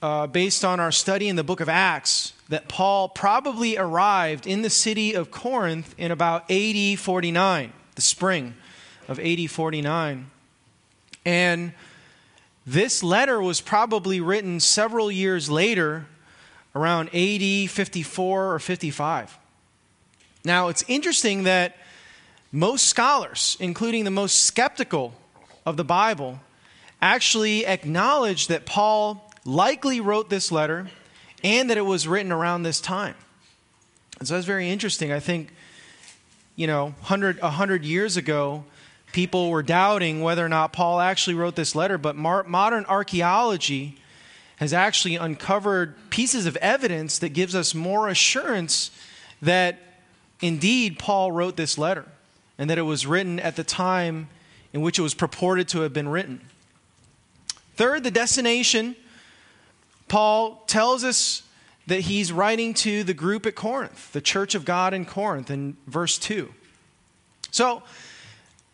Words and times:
uh, 0.01 0.27
based 0.27 0.63
on 0.63 0.79
our 0.79 0.91
study 0.91 1.27
in 1.27 1.35
the 1.35 1.43
book 1.43 1.61
of 1.61 1.69
Acts, 1.69 2.33
that 2.49 2.67
Paul 2.67 3.09
probably 3.09 3.77
arrived 3.77 4.45
in 4.45 4.61
the 4.61 4.69
city 4.69 5.13
of 5.13 5.31
Corinth 5.31 5.95
in 5.97 6.11
about 6.11 6.49
AD 6.51 6.99
49, 6.99 7.73
the 7.95 8.01
spring 8.01 8.53
of 9.07 9.19
AD 9.19 9.49
49. 9.49 10.29
And 11.25 11.73
this 12.65 13.01
letter 13.03 13.41
was 13.41 13.61
probably 13.61 14.21
written 14.21 14.59
several 14.59 15.11
years 15.11 15.49
later, 15.49 16.05
around 16.75 17.07
AD 17.15 17.69
54 17.69 18.53
or 18.53 18.59
55. 18.59 19.37
Now, 20.43 20.67
it's 20.67 20.83
interesting 20.87 21.43
that 21.43 21.77
most 22.51 22.85
scholars, 22.85 23.57
including 23.59 24.03
the 24.03 24.11
most 24.11 24.45
skeptical 24.45 25.13
of 25.65 25.77
the 25.77 25.83
Bible, 25.83 26.39
actually 27.01 27.65
acknowledge 27.65 28.47
that 28.47 28.65
Paul 28.65 29.31
likely 29.45 29.99
wrote 29.99 30.29
this 30.29 30.51
letter 30.51 30.89
and 31.45 31.69
that 31.69 31.77
it 31.77 31.85
was 31.85 32.07
written 32.07 32.31
around 32.31 32.63
this 32.63 32.81
time. 32.81 33.13
And 34.17 34.27
so 34.27 34.33
that's 34.33 34.47
very 34.47 34.67
interesting. 34.67 35.11
I 35.11 35.19
think, 35.19 35.53
you 36.55 36.65
know, 36.65 36.85
100, 36.85 37.39
100 37.39 37.85
years 37.85 38.17
ago, 38.17 38.63
people 39.13 39.51
were 39.51 39.61
doubting 39.61 40.21
whether 40.21 40.43
or 40.43 40.49
not 40.49 40.73
Paul 40.73 40.99
actually 40.99 41.35
wrote 41.35 41.55
this 41.55 41.75
letter, 41.75 41.99
but 41.99 42.15
mar- 42.15 42.45
modern 42.45 42.83
archaeology 42.85 43.95
has 44.55 44.73
actually 44.73 45.17
uncovered 45.17 45.93
pieces 46.09 46.47
of 46.47 46.55
evidence 46.57 47.19
that 47.19 47.29
gives 47.29 47.53
us 47.53 47.75
more 47.75 48.09
assurance 48.09 48.89
that 49.39 49.77
indeed 50.41 50.97
Paul 50.97 51.31
wrote 51.31 51.57
this 51.57 51.77
letter 51.77 52.05
and 52.57 52.71
that 52.71 52.79
it 52.79 52.83
was 52.83 53.05
written 53.05 53.39
at 53.39 53.55
the 53.55 53.63
time 53.63 54.29
in 54.73 54.81
which 54.81 54.97
it 54.97 55.03
was 55.03 55.13
purported 55.13 55.67
to 55.67 55.81
have 55.81 55.93
been 55.93 56.09
written. 56.09 56.41
Third, 57.75 58.03
the 58.03 58.09
destination 58.09 58.95
Paul 60.07 60.63
tells 60.67 61.03
us 61.03 61.41
that 61.87 62.01
he's 62.01 62.31
writing 62.31 62.73
to 62.73 63.03
the 63.03 63.13
group 63.13 63.45
at 63.45 63.55
Corinth, 63.55 64.11
the 64.11 64.21
church 64.21 64.55
of 64.55 64.65
God 64.65 64.93
in 64.93 65.05
Corinth, 65.05 65.51
in 65.51 65.77
verse 65.87 66.17
2. 66.17 66.51
So, 67.51 67.83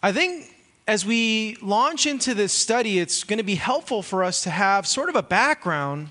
I 0.02 0.12
think 0.12 0.56
as 0.88 1.06
we 1.06 1.58
launch 1.62 2.06
into 2.06 2.34
this 2.34 2.52
study, 2.52 3.00
it's 3.00 3.24
going 3.24 3.38
to 3.38 3.44
be 3.44 3.56
helpful 3.56 4.02
for 4.02 4.24
us 4.24 4.44
to 4.44 4.50
have 4.50 4.88
sort 4.88 5.10
of 5.10 5.16
a 5.16 5.24
background 5.24 6.10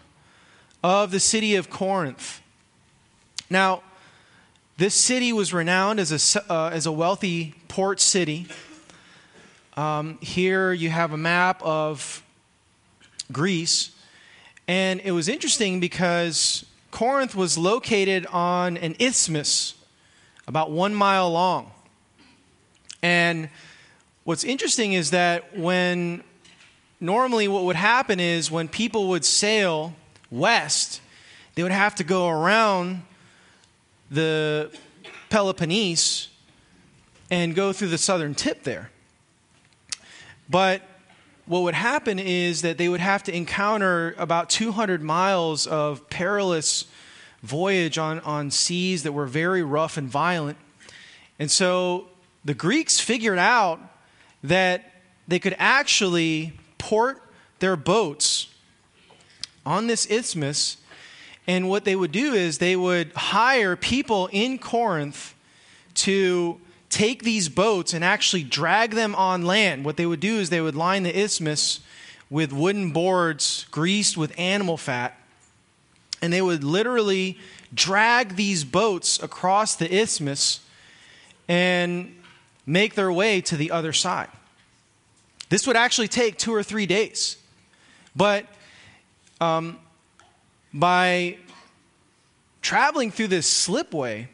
of 0.83 1.10
the 1.10 1.21
city 1.21 1.56
of 1.56 1.71
Corinth. 1.71 2.41
Now, 3.49 3.83
this 4.77 4.94
city 4.94 5.33
was 5.33 5.53
renowned 5.53 6.00
as 6.00 6.37
a, 6.37 6.53
uh, 6.53 6.71
as 6.72 6.87
a 6.87 6.93
wealthy 6.93 7.55
port 7.69 8.00
city. 8.00 8.47
Um, 9.77 10.19
here 10.22 10.72
you 10.72 10.89
have 10.91 11.12
a 11.12 11.19
map 11.19 11.60
of 11.62 12.22
Greece. 13.33 13.91
And 14.69 15.00
it 15.00 15.12
was 15.12 15.28
interesting 15.28 15.81
because 15.81 16.65
Corinth 16.91 17.34
was 17.34 17.56
located 17.56 18.27
on 18.27 18.77
an 18.77 18.97
isthmus 18.99 19.75
about 20.47 20.71
one 20.71 20.95
mile 20.95 21.31
long. 21.31 21.71
And 23.03 23.49
what's 24.25 24.45
interesting 24.45 24.93
is 24.93 25.11
that 25.11 25.56
when 25.56 26.23
normally 27.01 27.49
what 27.49 27.65
would 27.65 27.77
happen 27.77 28.21
is 28.21 28.51
when 28.51 28.69
people 28.69 29.09
would 29.09 29.25
sail 29.25 29.95
west, 30.31 31.01
they 31.55 31.62
would 31.62 31.73
have 31.73 31.95
to 31.97 32.05
go 32.05 32.28
around 32.28 33.03
the 34.11 34.71
Peloponnese 35.28 36.28
and 37.31 37.55
go 37.55 37.72
through 37.72 37.89
the 37.89 37.99
southern 37.99 38.34
tip 38.34 38.65
there. 38.65 38.91
But 40.49 40.83
what 41.50 41.65
would 41.65 41.75
happen 41.75 42.21
is 42.21 42.62
that 42.62 42.78
they 42.78 42.88
would 42.88 43.00
have 43.00 43.25
to 43.25 43.34
encounter 43.34 44.15
about 44.19 44.49
200 44.50 45.03
miles 45.03 45.66
of 45.66 46.09
perilous 46.09 46.84
voyage 47.43 47.99
on, 47.99 48.21
on 48.21 48.53
seas 48.53 49.03
that 49.03 49.11
were 49.11 49.27
very 49.27 49.60
rough 49.65 49.97
and 49.97 50.09
violent. 50.09 50.56
And 51.41 51.50
so 51.50 52.06
the 52.44 52.55
Greeks 52.55 53.00
figured 53.00 53.41
out 53.41 53.81
that 54.44 54.93
they 55.27 55.41
could 55.41 55.56
actually 55.59 56.53
port 56.78 57.21
their 57.59 57.75
boats 57.75 58.47
on 59.66 59.89
this 59.89 60.06
isthmus. 60.06 60.77
And 61.49 61.69
what 61.69 61.84
they 61.84 61.97
would 61.97 62.12
do 62.12 62.33
is 62.33 62.59
they 62.59 62.77
would 62.77 63.12
hire 63.15 63.75
people 63.75 64.28
in 64.31 64.56
Corinth 64.56 65.34
to 65.94 66.60
take 66.91 67.23
these 67.23 67.49
boats 67.49 67.95
and 67.95 68.05
actually 68.05 68.43
drag 68.43 68.91
them 68.91 69.15
on 69.15 69.43
land. 69.43 69.84
What 69.84 69.97
they 69.97 70.06
would 70.06 70.21
do 70.21 70.39
is 70.39 70.51
they 70.51 70.61
would 70.61 70.75
line 70.75 71.05
the 71.05 71.17
isthmus 71.17 71.81
with 72.28 72.53
wooden 72.53 72.91
boards 72.91 73.67
greased 73.71 74.17
with 74.17 74.39
animal 74.39 74.77
fat, 74.77 75.17
and 76.21 76.33
they 76.33 76.43
would 76.43 76.62
literally 76.62 77.39
drag 77.73 78.37
these 78.37 78.65
boats 78.65 79.23
across 79.23 79.77
the 79.77 79.93
isthmus 79.93 80.61
and 81.49 82.15
make 82.67 82.95
their 82.95 83.12
way 83.12 83.41
to 83.41 83.57
the 83.57 83.71
other 83.71 83.93
side. 83.93 84.28
This 85.49 85.67
would 85.67 85.77
actually 85.77 86.09
take 86.09 86.39
two 86.39 86.55
or 86.55 86.62
three 86.62 86.87
days. 86.87 87.37
But 88.15 88.47
um, 89.41 89.78
by 90.72 91.39
traveling 92.62 93.11
through 93.11 93.28
this 93.28 93.49
slipway, 93.49 94.28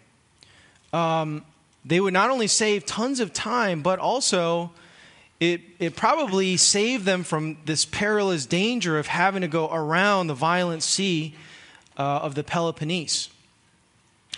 um, 0.93 1.45
they 1.87 2.01
would 2.01 2.13
not 2.13 2.31
only 2.31 2.49
save 2.49 2.85
tons 2.85 3.21
of 3.21 3.33
time, 3.33 3.81
but 3.81 3.99
also 3.99 4.73
it, 5.39 5.61
it 5.79 5.95
probably 5.95 6.57
saved 6.57 7.05
them 7.05 7.23
from 7.23 7.59
this 7.65 7.85
perilous 7.85 8.45
danger 8.45 8.99
of 8.99 9.07
having 9.07 9.43
to 9.43 9.49
go 9.49 9.69
around 9.73 10.27
the 10.27 10.35
violent 10.35 10.83
sea 10.83 11.35
uh, 11.97 12.03
of 12.03 12.35
the 12.35 12.43
Peloponnese. 12.43 13.29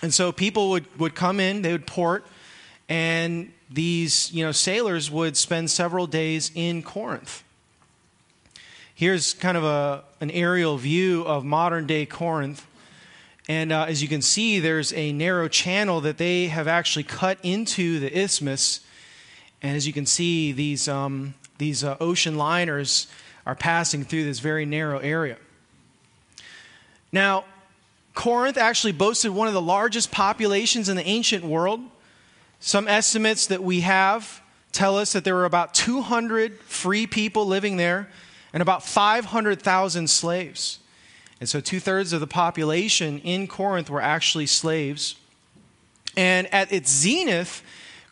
And 0.02 0.12
so 0.12 0.30
people 0.30 0.70
would, 0.70 0.86
would 0.98 1.14
come 1.14 1.40
in, 1.40 1.62
they 1.62 1.72
would 1.72 1.86
port, 1.86 2.26
and 2.88 3.52
these 3.70 4.32
you 4.32 4.44
know, 4.44 4.52
sailors 4.52 5.10
would 5.10 5.36
spend 5.36 5.70
several 5.70 6.06
days 6.06 6.50
in 6.54 6.82
Corinth. 6.82 7.44
Here's 8.94 9.34
kind 9.34 9.56
of 9.56 9.64
a, 9.64 10.04
an 10.20 10.30
aerial 10.30 10.76
view 10.76 11.22
of 11.22 11.44
modern 11.44 11.86
day 11.86 12.04
Corinth. 12.04 12.66
And 13.48 13.72
uh, 13.72 13.86
as 13.88 14.02
you 14.02 14.08
can 14.08 14.20
see, 14.20 14.58
there's 14.60 14.92
a 14.92 15.10
narrow 15.12 15.48
channel 15.48 16.02
that 16.02 16.18
they 16.18 16.48
have 16.48 16.68
actually 16.68 17.04
cut 17.04 17.38
into 17.42 17.98
the 17.98 18.16
isthmus. 18.16 18.80
And 19.62 19.74
as 19.74 19.86
you 19.86 19.92
can 19.94 20.04
see, 20.04 20.52
these, 20.52 20.86
um, 20.86 21.34
these 21.56 21.82
uh, 21.82 21.96
ocean 21.98 22.36
liners 22.36 23.06
are 23.46 23.54
passing 23.54 24.04
through 24.04 24.24
this 24.24 24.40
very 24.40 24.66
narrow 24.66 24.98
area. 24.98 25.38
Now, 27.10 27.44
Corinth 28.12 28.58
actually 28.58 28.92
boasted 28.92 29.30
one 29.30 29.48
of 29.48 29.54
the 29.54 29.62
largest 29.62 30.10
populations 30.10 30.90
in 30.90 30.96
the 30.96 31.06
ancient 31.06 31.42
world. 31.42 31.80
Some 32.60 32.86
estimates 32.86 33.46
that 33.46 33.62
we 33.62 33.80
have 33.80 34.42
tell 34.72 34.98
us 34.98 35.12
that 35.14 35.24
there 35.24 35.34
were 35.34 35.46
about 35.46 35.72
200 35.72 36.60
free 36.60 37.06
people 37.06 37.46
living 37.46 37.78
there 37.78 38.10
and 38.52 38.60
about 38.60 38.82
500,000 38.82 40.10
slaves. 40.10 40.80
And 41.40 41.48
so 41.48 41.60
two 41.60 41.80
thirds 41.80 42.12
of 42.12 42.20
the 42.20 42.26
population 42.26 43.20
in 43.20 43.46
Corinth 43.46 43.88
were 43.88 44.00
actually 44.00 44.46
slaves. 44.46 45.16
And 46.16 46.52
at 46.52 46.72
its 46.72 46.90
zenith, 46.90 47.62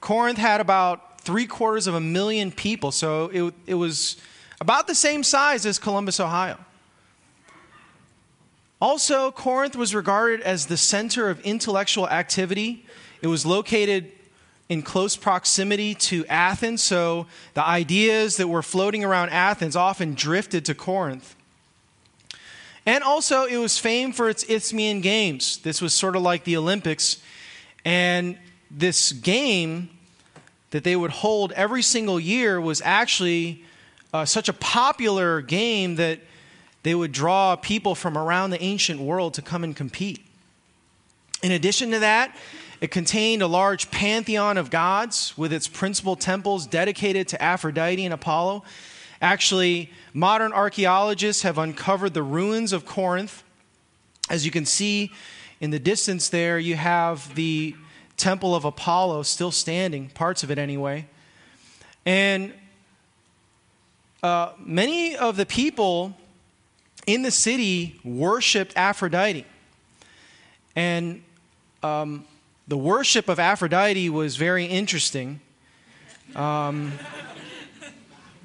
Corinth 0.01 0.39
had 0.39 0.61
about 0.61 1.21
three 1.21 1.47
quarters 1.47 1.87
of 1.87 1.95
a 1.95 2.01
million 2.01 2.53
people. 2.53 2.93
So 2.93 3.31
it, 3.33 3.55
it 3.67 3.75
was 3.75 4.17
about 4.61 4.87
the 4.87 4.95
same 4.95 5.23
size 5.23 5.67
as 5.67 5.79
Columbus, 5.79 6.21
Ohio. 6.21 6.59
Also, 8.81 9.31
Corinth 9.31 9.75
was 9.75 9.95
regarded 9.95 10.43
as 10.43 10.67
the 10.67 10.77
center 10.77 11.29
of 11.29 11.41
intellectual 11.41 12.09
activity. 12.09 12.85
It 13.23 13.27
was 13.27 13.47
located 13.47 14.13
in 14.69 14.83
close 14.83 15.17
proximity 15.17 15.95
to 15.95 16.27
Athens, 16.27 16.83
so 16.83 17.27
the 17.55 17.65
ideas 17.65 18.37
that 18.37 18.49
were 18.49 18.63
floating 18.63 19.05
around 19.05 19.31
Athens 19.31 19.77
often 19.77 20.15
drifted 20.15 20.65
to 20.65 20.75
Corinth. 20.75 21.36
And 22.87 23.03
also, 23.03 23.45
it 23.45 23.57
was 23.57 23.79
famed 23.79 24.15
for 24.15 24.31
its 24.31 24.45
Isthmian 24.45 25.01
Games. 25.01 25.59
This 25.59 25.83
was 25.83 25.93
sort 25.93 26.15
of 26.15 26.23
like 26.23 26.45
the 26.45 26.57
Olympics. 26.57 27.21
And 27.85 28.39
this 28.71 29.13
game 29.13 29.91
that 30.71 30.85
they 30.85 30.95
would 30.95 31.11
hold 31.11 31.53
every 31.53 31.83
single 31.83 32.21
year 32.21 32.61
was 32.61 32.81
actually 32.85 33.65
uh, 34.13 34.25
such 34.25 34.49
a 34.49 34.53
popular 34.53 35.41
game 35.41 35.97
that 35.97 36.21
they 36.85 36.95
would 36.95 37.11
draw 37.11 37.57
people 37.57 37.97
from 37.97 38.17
around 38.17 38.51
the 38.51 38.63
ancient 38.63 39.01
world 39.01 39.35
to 39.35 39.43
come 39.43 39.65
and 39.65 39.75
compete. 39.75 40.25
In 41.43 41.53
addition 41.53 41.91
to 41.91 41.99
that, 41.99 42.37
it 42.81 42.91
contained 42.91 43.43
a 43.43 43.47
large 43.47 43.91
pantheon 43.91 44.59
of 44.59 44.71
gods 44.71 45.37
with 45.37 45.53
its 45.53 45.67
principal 45.67 46.15
temples 46.15 46.67
dedicated 46.67 47.27
to 47.29 47.43
Aphrodite 47.43 48.05
and 48.05 48.15
Apollo. 48.15 48.65
Actually, 49.21 49.91
modern 50.13 50.53
archaeologists 50.53 51.43
have 51.43 51.59
uncovered 51.59 52.15
the 52.15 52.23
ruins 52.23 52.73
of 52.73 52.85
Corinth. 52.85 53.43
As 54.29 54.45
you 54.45 54.51
can 54.51 54.67
see 54.67 55.13
in 55.61 55.71
the 55.71 55.79
distance 55.79 56.29
there, 56.29 56.59
you 56.59 56.77
have 56.77 57.35
the 57.35 57.75
Temple 58.17 58.55
of 58.55 58.65
Apollo 58.65 59.23
still 59.25 59.51
standing, 59.51 60.09
parts 60.09 60.43
of 60.43 60.51
it 60.51 60.59
anyway. 60.59 61.07
And 62.05 62.53
uh, 64.23 64.53
many 64.59 65.17
of 65.17 65.37
the 65.37 65.47
people 65.47 66.17
in 67.07 67.23
the 67.23 67.31
city 67.31 68.01
worshiped 68.05 68.73
Aphrodite. 68.77 69.47
And 70.75 71.23
um, 71.83 72.25
the 72.69 72.77
worship 72.77 73.29
of 73.29 73.39
Aphrodite 73.39 74.11
was 74.11 74.37
very 74.37 74.65
interesting. 74.67 75.41
Um, 76.35 76.93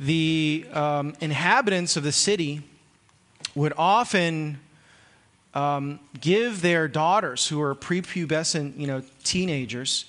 the 0.02 0.66
um, 0.74 1.14
inhabitants 1.22 1.96
of 1.96 2.02
the 2.02 2.12
city 2.12 2.64
would 3.54 3.72
often 3.78 4.60
um, 5.54 6.00
give 6.20 6.64
their 6.64 6.88
daughters, 6.88 7.48
who 7.48 7.60
were 7.60 7.76
prepubescent, 7.76 8.80
you 8.80 8.88
know, 8.88 9.04
teenagers, 9.24 10.06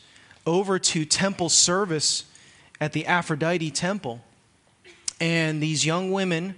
over 0.46 0.78
to 0.78 1.04
temple 1.04 1.50
service 1.50 2.24
at 2.80 2.94
the 2.94 3.06
Aphrodite 3.06 3.70
temple. 3.70 4.22
And 5.20 5.62
these 5.62 5.84
young 5.84 6.10
women 6.10 6.54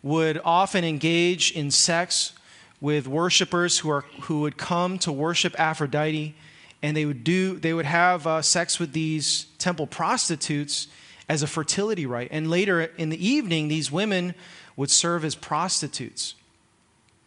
would 0.00 0.40
often 0.44 0.84
engage 0.84 1.50
in 1.50 1.72
sex 1.72 2.32
with 2.80 3.08
worshipers 3.08 3.80
who, 3.80 3.90
are, 3.90 4.04
who 4.22 4.42
would 4.42 4.56
come 4.56 5.00
to 5.00 5.10
worship 5.10 5.58
Aphrodite 5.58 6.36
and 6.80 6.96
they 6.96 7.04
would 7.04 7.24
do 7.24 7.58
they 7.58 7.74
would 7.74 7.86
have 7.86 8.24
uh, 8.24 8.40
sex 8.40 8.78
with 8.78 8.92
these 8.92 9.46
temple 9.58 9.84
prostitutes 9.84 10.86
as 11.28 11.42
a 11.42 11.46
fertility 11.46 12.06
rite 12.06 12.28
and 12.30 12.50
later 12.50 12.82
in 12.96 13.08
the 13.10 13.26
evening 13.26 13.68
these 13.68 13.90
women 13.92 14.34
would 14.76 14.90
serve 14.90 15.24
as 15.24 15.34
prostitutes 15.34 16.34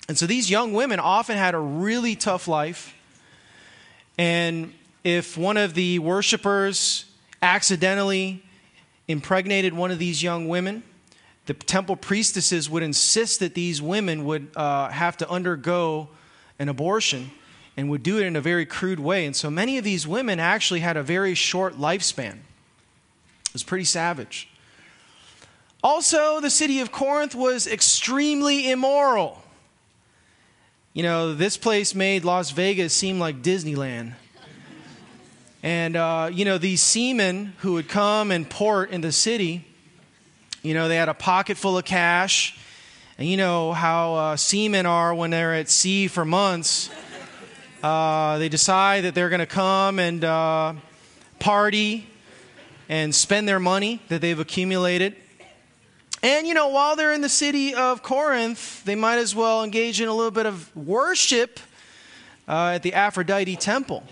and 0.07 0.17
so 0.17 0.25
these 0.25 0.49
young 0.49 0.73
women 0.73 0.99
often 0.99 1.37
had 1.37 1.53
a 1.53 1.59
really 1.59 2.15
tough 2.15 2.47
life 2.47 2.93
and 4.17 4.73
if 5.03 5.37
one 5.37 5.57
of 5.57 5.73
the 5.73 5.99
worshipers 5.99 7.05
accidentally 7.41 8.43
impregnated 9.07 9.73
one 9.73 9.91
of 9.91 9.99
these 9.99 10.21
young 10.21 10.47
women 10.47 10.83
the 11.45 11.53
temple 11.53 11.95
priestesses 11.95 12.69
would 12.69 12.83
insist 12.83 13.39
that 13.39 13.55
these 13.55 13.81
women 13.81 14.25
would 14.25 14.49
uh, 14.55 14.89
have 14.89 15.17
to 15.17 15.29
undergo 15.29 16.07
an 16.59 16.69
abortion 16.69 17.31
and 17.75 17.89
would 17.89 18.03
do 18.03 18.19
it 18.19 18.25
in 18.25 18.35
a 18.35 18.41
very 18.41 18.65
crude 18.65 18.99
way. 18.99 19.25
And 19.25 19.35
so 19.35 19.49
many 19.49 19.77
of 19.77 19.83
these 19.83 20.07
women 20.07 20.39
actually 20.39 20.81
had 20.81 20.97
a 20.97 21.03
very 21.03 21.33
short 21.33 21.77
lifespan. 21.77 22.39
It 23.51 23.55
was 23.55 23.63
pretty 23.63 23.83
savage. 23.83 24.47
Also, 25.83 26.39
the 26.39 26.49
city 26.49 26.79
of 26.79 26.93
Corinth 26.93 27.35
was 27.35 27.67
extremely 27.67 28.71
immoral. 28.71 29.43
You 30.93 31.03
know, 31.03 31.33
this 31.35 31.57
place 31.57 31.93
made 31.93 32.23
Las 32.23 32.51
Vegas 32.51 32.93
seem 32.93 33.19
like 33.19 33.41
Disneyland. 33.41 34.13
And, 35.63 35.97
uh, 35.97 36.29
you 36.31 36.45
know, 36.45 36.57
these 36.57 36.81
seamen 36.81 37.51
who 37.57 37.73
would 37.73 37.89
come 37.89 38.31
and 38.31 38.49
port 38.49 38.91
in 38.91 39.01
the 39.01 39.11
city, 39.11 39.65
you 40.63 40.73
know, 40.73 40.87
they 40.87 40.95
had 40.95 41.09
a 41.09 41.13
pocket 41.13 41.57
full 41.57 41.77
of 41.77 41.83
cash. 41.83 42.57
And 43.17 43.27
you 43.27 43.35
know 43.35 43.73
how 43.73 44.15
uh, 44.15 44.37
seamen 44.37 44.85
are 44.85 45.13
when 45.13 45.29
they're 45.29 45.55
at 45.55 45.69
sea 45.69 46.07
for 46.07 46.23
months. 46.23 46.89
Uh, 47.83 48.37
they 48.37 48.47
decide 48.47 49.03
that 49.03 49.13
they're 49.13 49.27
going 49.27 49.39
to 49.39 49.45
come 49.45 49.99
and 49.99 50.23
uh, 50.23 50.73
party 51.37 52.07
and 52.91 53.15
spend 53.15 53.47
their 53.47 53.59
money 53.59 54.01
that 54.09 54.19
they've 54.19 54.37
accumulated. 54.37 55.15
And, 56.21 56.45
you 56.45 56.53
know, 56.53 56.67
while 56.67 56.97
they're 56.97 57.13
in 57.13 57.21
the 57.21 57.29
city 57.29 57.73
of 57.73 58.03
Corinth, 58.03 58.83
they 58.83 58.95
might 58.95 59.15
as 59.15 59.33
well 59.33 59.63
engage 59.63 60.01
in 60.01 60.09
a 60.09 60.13
little 60.13 60.29
bit 60.29 60.45
of 60.45 60.75
worship 60.75 61.61
uh, 62.49 62.73
at 62.75 62.83
the 62.83 62.93
Aphrodite 62.93 63.55
temple. 63.55 64.03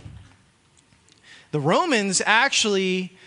The 1.51 1.59
Romans 1.59 2.21
actually 2.25 3.17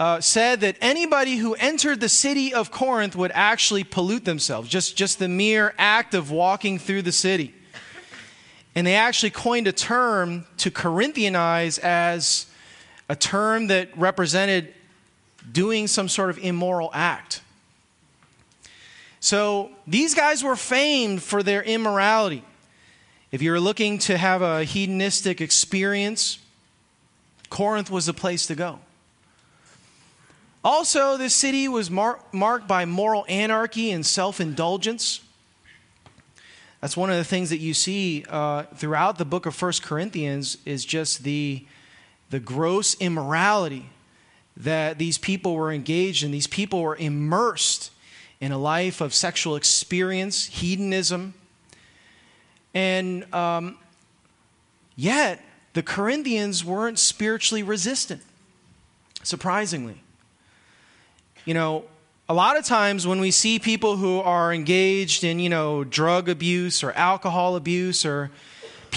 uh, 0.00 0.20
said 0.20 0.62
that 0.62 0.76
anybody 0.80 1.36
who 1.36 1.54
entered 1.54 2.00
the 2.00 2.08
city 2.08 2.52
of 2.52 2.72
Corinth 2.72 3.14
would 3.14 3.30
actually 3.34 3.84
pollute 3.84 4.24
themselves, 4.24 4.68
just, 4.68 4.96
just 4.96 5.20
the 5.20 5.28
mere 5.28 5.74
act 5.78 6.12
of 6.12 6.32
walking 6.32 6.76
through 6.76 7.02
the 7.02 7.12
city. 7.12 7.54
And 8.74 8.84
they 8.84 8.96
actually 8.96 9.30
coined 9.30 9.68
a 9.68 9.72
term 9.72 10.44
to 10.56 10.72
Corinthianize 10.72 11.78
as 11.78 12.46
a 13.08 13.14
term 13.14 13.68
that 13.68 13.96
represented 13.96 14.74
doing 15.50 15.86
some 15.86 16.08
sort 16.08 16.30
of 16.30 16.38
immoral 16.38 16.90
act. 16.92 17.42
So 19.20 19.70
these 19.86 20.14
guys 20.14 20.44
were 20.44 20.56
famed 20.56 21.22
for 21.22 21.42
their 21.42 21.62
immorality. 21.62 22.44
If 23.30 23.42
you 23.42 23.50
were 23.50 23.60
looking 23.60 23.98
to 24.00 24.16
have 24.16 24.42
a 24.42 24.64
hedonistic 24.64 25.40
experience, 25.40 26.38
Corinth 27.50 27.90
was 27.90 28.06
the 28.06 28.14
place 28.14 28.46
to 28.46 28.54
go. 28.54 28.78
Also, 30.64 31.16
this 31.16 31.34
city 31.34 31.68
was 31.68 31.90
mar- 31.90 32.20
marked 32.32 32.66
by 32.66 32.84
moral 32.84 33.24
anarchy 33.28 33.90
and 33.90 34.04
self 34.04 34.40
indulgence. 34.40 35.20
That's 36.80 36.96
one 36.96 37.10
of 37.10 37.16
the 37.16 37.24
things 37.24 37.50
that 37.50 37.58
you 37.58 37.74
see 37.74 38.24
uh, 38.28 38.64
throughout 38.74 39.18
the 39.18 39.24
book 39.24 39.46
of 39.46 39.54
First 39.54 39.82
Corinthians 39.82 40.58
is 40.64 40.84
just 40.84 41.24
the, 41.24 41.66
the 42.30 42.38
gross 42.38 42.94
immorality 43.00 43.90
that 44.58 44.98
these 44.98 45.18
people 45.18 45.54
were 45.54 45.72
engaged 45.72 46.24
in. 46.24 46.32
These 46.32 46.48
people 46.48 46.82
were 46.82 46.96
immersed 46.96 47.92
in 48.40 48.52
a 48.52 48.58
life 48.58 49.00
of 49.00 49.14
sexual 49.14 49.56
experience, 49.56 50.46
hedonism. 50.46 51.34
And 52.74 53.32
um, 53.32 53.78
yet, 54.96 55.42
the 55.74 55.82
Corinthians 55.82 56.64
weren't 56.64 56.98
spiritually 56.98 57.62
resistant, 57.62 58.20
surprisingly. 59.22 60.02
You 61.44 61.54
know, 61.54 61.84
a 62.28 62.34
lot 62.34 62.56
of 62.58 62.64
times 62.64 63.06
when 63.06 63.20
we 63.20 63.30
see 63.30 63.58
people 63.58 63.96
who 63.96 64.18
are 64.20 64.52
engaged 64.52 65.22
in, 65.22 65.38
you 65.38 65.48
know, 65.48 65.84
drug 65.84 66.28
abuse 66.28 66.82
or 66.82 66.92
alcohol 66.92 67.54
abuse 67.54 68.04
or 68.04 68.30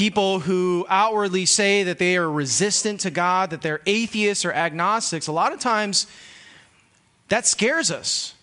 people 0.02 0.40
who 0.40 0.84
outwardly 0.90 1.46
say 1.46 1.84
that 1.84 2.00
they 2.00 2.18
are 2.18 2.28
resistant 2.28 3.00
to 3.02 3.12
God, 3.12 3.52
that 3.52 3.62
they're 3.62 3.82
atheists 3.86 4.44
or 4.44 4.52
agnostics, 4.52 5.28
a 5.28 5.32
lot 5.32 5.54
of 5.54 5.60
times 5.60 6.08
that 7.28 7.46
scares 7.46 7.92
us. 7.92 8.34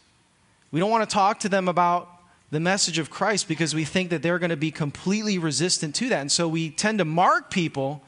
We 0.70 0.78
don't 0.78 0.88
want 0.88 1.10
to 1.10 1.12
talk 1.12 1.40
to 1.40 1.48
them 1.48 1.66
about 1.66 2.10
the 2.52 2.60
message 2.60 3.00
of 3.00 3.10
Christ 3.10 3.48
because 3.48 3.74
we 3.74 3.84
think 3.84 4.10
that 4.10 4.22
they're 4.22 4.38
going 4.38 4.50
to 4.50 4.56
be 4.56 4.70
completely 4.70 5.36
resistant 5.36 5.96
to 5.96 6.08
that. 6.10 6.20
And 6.20 6.30
so 6.30 6.46
we 6.46 6.70
tend 6.70 7.00
to 7.00 7.04
mark 7.04 7.50
people 7.50 8.04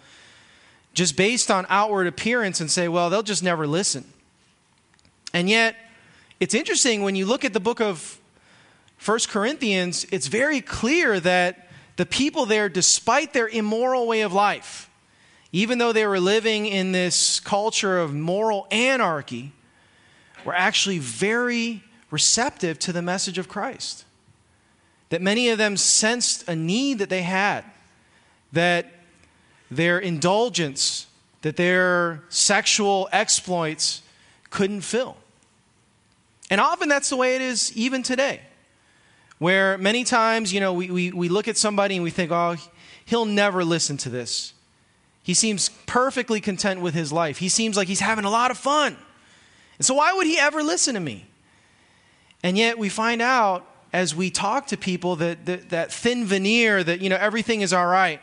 just 0.94 1.16
based 1.16 1.50
on 1.50 1.66
outward 1.68 2.06
appearance 2.06 2.60
and 2.60 2.70
say, 2.70 2.86
well, 2.86 3.10
they'll 3.10 3.24
just 3.24 3.42
never 3.42 3.66
listen. 3.66 4.04
And 5.34 5.50
yet, 5.50 5.74
it's 6.38 6.54
interesting 6.54 7.02
when 7.02 7.16
you 7.16 7.26
look 7.26 7.44
at 7.44 7.52
the 7.52 7.58
book 7.58 7.80
of 7.80 8.20
First 8.96 9.28
Corinthians, 9.28 10.06
it's 10.12 10.28
very 10.28 10.60
clear 10.60 11.18
that 11.18 11.66
the 11.96 12.06
people 12.06 12.46
there, 12.46 12.68
despite 12.68 13.32
their 13.32 13.48
immoral 13.48 14.06
way 14.06 14.22
of 14.22 14.32
life, 14.32 14.88
even 15.52 15.78
though 15.78 15.92
they 15.92 16.06
were 16.06 16.20
living 16.20 16.66
in 16.66 16.92
this 16.92 17.40
culture 17.40 17.98
of 17.98 18.14
moral 18.14 18.66
anarchy, 18.70 19.52
were 20.44 20.54
actually 20.54 20.98
very 20.98 21.82
receptive 22.10 22.78
to 22.78 22.92
the 22.92 23.02
message 23.02 23.38
of 23.38 23.48
Christ. 23.48 24.04
That 25.10 25.20
many 25.20 25.48
of 25.48 25.58
them 25.58 25.76
sensed 25.76 26.48
a 26.48 26.54
need 26.54 26.98
that 26.98 27.08
they 27.08 27.22
had, 27.22 27.64
that 28.52 28.92
their 29.70 29.98
indulgence, 29.98 31.06
that 31.42 31.56
their 31.56 32.22
sexual 32.28 33.08
exploits 33.12 34.02
couldn't 34.50 34.82
fill. 34.82 35.16
And 36.50 36.60
often 36.60 36.88
that's 36.88 37.08
the 37.10 37.16
way 37.16 37.36
it 37.36 37.42
is 37.42 37.76
even 37.76 38.02
today, 38.02 38.40
where 39.40 39.78
many 39.78 40.04
times, 40.04 40.52
you 40.52 40.60
know, 40.60 40.74
we, 40.74 40.90
we, 40.90 41.10
we 41.12 41.28
look 41.30 41.48
at 41.48 41.56
somebody 41.56 41.96
and 41.96 42.04
we 42.04 42.10
think, 42.10 42.30
oh, 42.30 42.56
he'll 43.06 43.24
never 43.24 43.64
listen 43.64 43.96
to 43.96 44.10
this. 44.10 44.52
He 45.22 45.32
seems 45.32 45.70
perfectly 45.86 46.42
content 46.42 46.82
with 46.82 46.92
his 46.92 47.10
life. 47.10 47.38
He 47.38 47.48
seems 47.48 47.76
like 47.76 47.88
he's 47.88 48.00
having 48.00 48.26
a 48.26 48.30
lot 48.30 48.50
of 48.50 48.58
fun. 48.58 48.96
And 49.78 49.86
so, 49.86 49.94
why 49.94 50.12
would 50.12 50.26
he 50.26 50.38
ever 50.38 50.62
listen 50.62 50.92
to 50.92 51.00
me? 51.00 51.26
And 52.42 52.56
yet, 52.58 52.78
we 52.78 52.90
find 52.90 53.22
out 53.22 53.66
as 53.94 54.14
we 54.14 54.30
talk 54.30 54.66
to 54.68 54.76
people 54.76 55.16
that, 55.16 55.46
that, 55.46 55.70
that 55.70 55.92
thin 55.92 56.26
veneer 56.26 56.84
that, 56.84 57.00
you 57.00 57.08
know, 57.08 57.16
everything 57.16 57.62
is 57.62 57.72
all 57.72 57.86
right. 57.86 58.20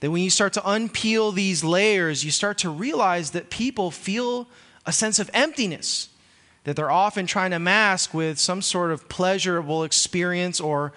That 0.00 0.10
when 0.10 0.22
you 0.22 0.30
start 0.30 0.54
to 0.54 0.60
unpeel 0.62 1.32
these 1.32 1.62
layers, 1.62 2.24
you 2.24 2.32
start 2.32 2.58
to 2.58 2.70
realize 2.70 3.30
that 3.30 3.50
people 3.50 3.92
feel 3.92 4.48
a 4.84 4.92
sense 4.92 5.20
of 5.20 5.30
emptiness 5.32 6.08
that 6.64 6.76
they're 6.76 6.90
often 6.90 7.26
trying 7.26 7.50
to 7.52 7.58
mask 7.58 8.12
with 8.12 8.38
some 8.38 8.62
sort 8.62 8.90
of 8.90 9.08
pleasurable 9.08 9.84
experience 9.84 10.60
or 10.60 10.92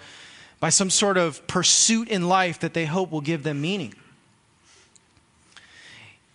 by 0.60 0.68
some 0.70 0.90
sort 0.90 1.16
of 1.16 1.46
pursuit 1.46 2.08
in 2.08 2.28
life 2.28 2.60
that 2.60 2.74
they 2.74 2.86
hope 2.86 3.10
will 3.10 3.20
give 3.20 3.42
them 3.42 3.60
meaning. 3.60 3.94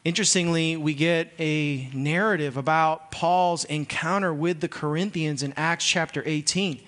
Interestingly, 0.06 0.78
we 0.78 0.94
get 0.94 1.32
a 1.40 1.90
narrative 1.94 2.58
about 2.58 3.12
Paul's 3.12 3.66
encounter 3.66 4.34
with 4.34 4.62
the 4.62 4.68
Corinthians 4.68 5.44
in 5.44 5.54
Acts 5.58 5.86
chapter 5.86 6.24
18. 6.26 6.80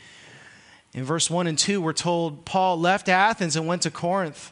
In 0.94 1.04
verse 1.04 1.30
1 1.30 1.48
and 1.48 1.58
2, 1.58 1.82
we're 1.82 1.94
told 1.94 2.46
Paul 2.46 2.80
left 2.80 3.10
Athens 3.10 3.56
and 3.56 3.68
went 3.68 3.82
to 3.84 3.92
Corinth. 3.92 4.52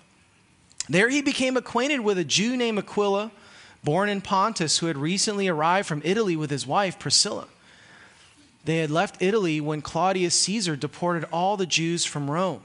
There 0.88 1.10
he 1.10 1.22
became 1.22 1.58
acquainted 1.58 2.02
with 2.02 2.18
a 2.18 2.24
Jew 2.24 2.58
named 2.58 2.80
Aquila, 2.80 3.32
born 3.84 4.10
in 4.10 4.22
Pontus, 4.22 4.80
who 4.80 4.88
had 4.88 4.98
recently 4.98 5.48
arrived 5.48 5.88
from 5.88 6.02
Italy 6.04 6.36
with 6.36 6.50
his 6.50 6.68
wife 6.68 7.00
Priscilla. 7.00 7.48
They 8.66 8.78
had 8.78 8.92
left 8.92 9.22
Italy 9.22 9.62
when 9.62 9.82
Claudius 9.82 10.36
Caesar 10.36 10.76
deported 10.76 11.26
all 11.32 11.58
the 11.58 11.66
Jews 11.66 12.06
from 12.06 12.30
Rome. 12.30 12.62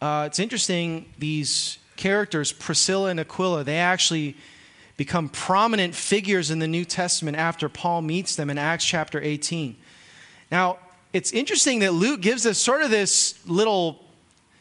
Uh, 0.00 0.24
it's 0.26 0.38
interesting, 0.38 1.06
these 1.18 1.78
characters, 1.96 2.52
Priscilla 2.52 3.10
and 3.10 3.18
Aquila, 3.18 3.64
they 3.64 3.78
actually 3.78 4.36
become 4.96 5.28
prominent 5.28 5.94
figures 5.94 6.50
in 6.50 6.58
the 6.58 6.68
New 6.68 6.84
Testament 6.84 7.36
after 7.36 7.68
Paul 7.68 8.02
meets 8.02 8.36
them 8.36 8.50
in 8.50 8.58
Acts 8.58 8.84
chapter 8.84 9.20
18. 9.20 9.76
Now, 10.50 10.78
it's 11.12 11.32
interesting 11.32 11.80
that 11.80 11.92
Luke 11.92 12.20
gives 12.20 12.46
us 12.46 12.58
sort 12.58 12.82
of 12.82 12.90
this 12.90 13.38
little 13.46 14.04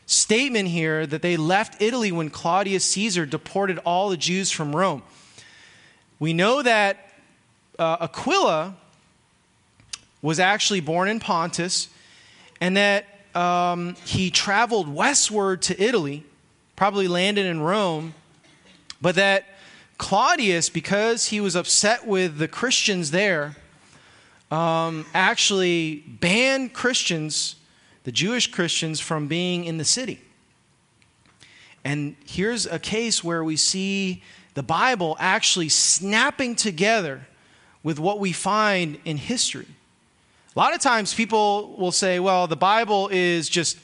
statement 0.06 0.70
here 0.70 1.06
that 1.06 1.22
they 1.22 1.38
left 1.38 1.82
Italy 1.82 2.12
when 2.12 2.30
Claudius 2.30 2.86
Caesar 2.86 3.26
deported 3.26 3.80
all 3.80 4.10
the 4.10 4.18
Jews 4.18 4.50
from 4.52 4.76
Rome. 4.76 5.04
We 6.20 6.34
know 6.34 6.62
that 6.62 7.12
uh, 7.78 7.98
Aquila 8.02 8.76
was 10.22 10.40
actually 10.40 10.80
born 10.80 11.08
in 11.08 11.20
Pontus 11.20 11.90
and 12.60 12.78
that 12.78 13.06
um, 13.36 13.96
he 14.06 14.32
traveled 14.32 14.88
westward 14.88 15.62
to 15.64 15.82
Italy, 15.82 16.24
probably 16.76 17.08
landed 17.08 17.46
in 17.46 17.62
Rome, 17.62 18.14
but 19.02 19.16
that 19.16 19.46
Claudius, 19.98 20.70
because 20.70 21.28
he 21.28 21.40
was 21.40 21.56
upset 21.56 22.06
with 22.06 22.38
the 22.38 22.48
Christians 22.48 23.12
there, 23.12 23.56
um, 24.52 25.06
actually 25.14 26.04
banned 26.08 26.74
Christians, 26.74 27.56
the 28.04 28.12
Jewish 28.12 28.48
Christians, 28.48 29.00
from 29.00 29.28
being 29.28 29.66
in 29.66 29.78
the 29.78 29.86
city. 29.86 30.22
And 31.84 32.16
here's 32.26 32.66
a 32.66 32.80
case 32.80 33.24
where 33.24 33.44
we 33.44 33.56
see 33.56 34.24
the 34.54 34.64
Bible 34.64 35.16
actually 35.20 35.70
snapping 35.70 36.56
together 36.56 37.28
with 37.84 38.00
what 38.00 38.20
we 38.20 38.32
find 38.32 38.98
in 39.06 39.18
history. 39.18 39.68
A 40.58 40.60
lot 40.60 40.74
of 40.74 40.82
times 40.82 41.14
people 41.14 41.76
will 41.78 41.92
say, 41.92 42.20
well, 42.20 42.48
the 42.48 42.56
Bible 42.56 43.10
is 43.10 43.48
just 43.48 43.78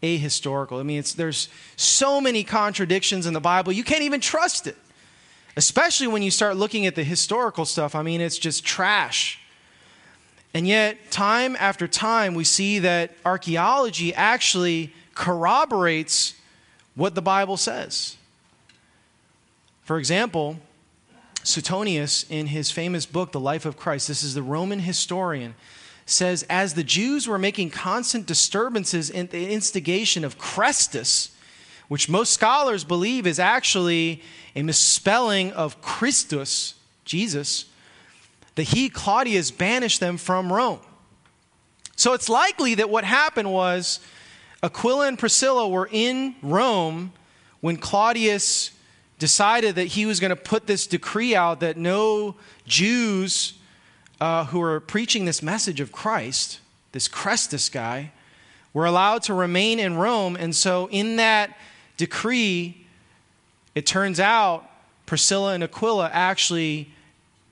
ahistorical. 0.00 0.78
I 0.78 0.84
mean, 0.84 1.02
there's 1.16 1.48
so 1.74 2.20
many 2.20 2.44
contradictions 2.44 3.26
in 3.26 3.34
the 3.34 3.40
Bible, 3.40 3.72
you 3.72 3.82
can't 3.82 4.02
even 4.02 4.20
trust 4.20 4.68
it. 4.68 4.76
Especially 5.56 6.06
when 6.06 6.22
you 6.22 6.30
start 6.30 6.56
looking 6.56 6.86
at 6.86 6.94
the 6.94 7.02
historical 7.02 7.64
stuff. 7.64 7.96
I 7.96 8.02
mean, 8.02 8.20
it's 8.20 8.38
just 8.38 8.64
trash. 8.64 9.40
And 10.54 10.68
yet, 10.68 11.10
time 11.10 11.56
after 11.58 11.88
time, 11.88 12.34
we 12.34 12.44
see 12.44 12.78
that 12.78 13.12
archaeology 13.24 14.14
actually 14.14 14.94
corroborates 15.16 16.34
what 16.94 17.16
the 17.16 17.22
Bible 17.22 17.56
says. 17.56 18.16
For 19.82 19.98
example, 19.98 20.60
Suetonius, 21.42 22.24
in 22.30 22.46
his 22.46 22.70
famous 22.70 23.04
book, 23.04 23.32
The 23.32 23.40
Life 23.40 23.66
of 23.66 23.76
Christ, 23.76 24.06
this 24.06 24.22
is 24.22 24.34
the 24.34 24.44
Roman 24.44 24.78
historian 24.78 25.56
says, 26.10 26.44
as 26.50 26.74
the 26.74 26.84
Jews 26.84 27.28
were 27.28 27.38
making 27.38 27.70
constant 27.70 28.26
disturbances 28.26 29.10
in 29.10 29.28
the 29.28 29.50
instigation 29.50 30.24
of 30.24 30.38
Chrestus, 30.38 31.30
which 31.88 32.08
most 32.08 32.32
scholars 32.32 32.84
believe 32.84 33.26
is 33.26 33.38
actually 33.38 34.22
a 34.54 34.62
misspelling 34.62 35.52
of 35.52 35.80
Christus, 35.82 36.74
Jesus, 37.04 37.66
that 38.54 38.64
he, 38.64 38.88
Claudius, 38.88 39.50
banished 39.50 40.00
them 40.00 40.16
from 40.16 40.52
Rome. 40.52 40.80
So 41.96 42.12
it's 42.12 42.28
likely 42.28 42.76
that 42.76 42.90
what 42.90 43.04
happened 43.04 43.52
was 43.52 44.00
Aquila 44.62 45.08
and 45.08 45.18
Priscilla 45.18 45.68
were 45.68 45.88
in 45.90 46.34
Rome 46.42 47.12
when 47.60 47.76
Claudius 47.76 48.72
decided 49.18 49.74
that 49.74 49.86
he 49.88 50.06
was 50.06 50.18
going 50.18 50.30
to 50.30 50.36
put 50.36 50.66
this 50.66 50.86
decree 50.86 51.36
out 51.36 51.60
that 51.60 51.76
no 51.76 52.36
Jews 52.66 53.54
uh, 54.20 54.44
who 54.46 54.58
were 54.60 54.80
preaching 54.80 55.24
this 55.24 55.42
message 55.42 55.80
of 55.80 55.92
Christ, 55.92 56.60
this 56.92 57.08
Chrestus 57.08 57.70
guy, 57.70 58.12
were 58.72 58.86
allowed 58.86 59.22
to 59.24 59.34
remain 59.34 59.78
in 59.78 59.96
Rome. 59.96 60.36
And 60.36 60.54
so, 60.54 60.88
in 60.90 61.16
that 61.16 61.56
decree, 61.96 62.86
it 63.74 63.86
turns 63.86 64.20
out 64.20 64.68
Priscilla 65.06 65.54
and 65.54 65.64
Aquila 65.64 66.10
actually 66.12 66.92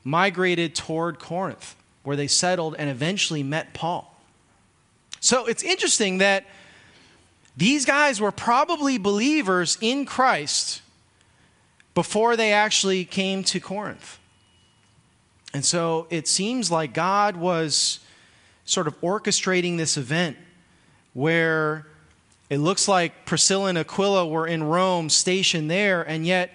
migrated 0.05 0.75
toward 0.75 1.19
Corinth, 1.19 1.75
where 2.03 2.17
they 2.17 2.27
settled 2.27 2.77
and 2.79 2.89
eventually 2.89 3.43
met 3.43 3.75
Paul. 3.75 4.15
So, 5.21 5.47
it's 5.47 5.63
interesting 5.63 6.19
that 6.19 6.45
these 7.57 7.85
guys 7.85 8.21
were 8.21 8.31
probably 8.31 8.99
believers 8.99 9.79
in 9.81 10.05
Christ 10.05 10.83
before 11.95 12.37
they 12.37 12.53
actually 12.53 13.05
came 13.05 13.43
to 13.43 13.59
Corinth. 13.59 14.18
And 15.55 15.65
so 15.65 16.07
it 16.11 16.29
seems 16.29 16.71
like 16.71 16.93
God 16.93 17.37
was 17.37 18.01
sort 18.65 18.87
of 18.87 19.01
orchestrating 19.01 19.77
this 19.77 19.97
event 19.97 20.37
where 21.15 21.87
it 22.51 22.59
looks 22.59 22.87
like 22.87 23.25
Priscilla 23.27 23.67
and 23.69 23.79
Aquila 23.79 24.27
were 24.27 24.47
in 24.47 24.63
Rome, 24.63 25.09
stationed 25.09 25.71
there, 25.71 26.03
and 26.03 26.27
yet 26.27 26.51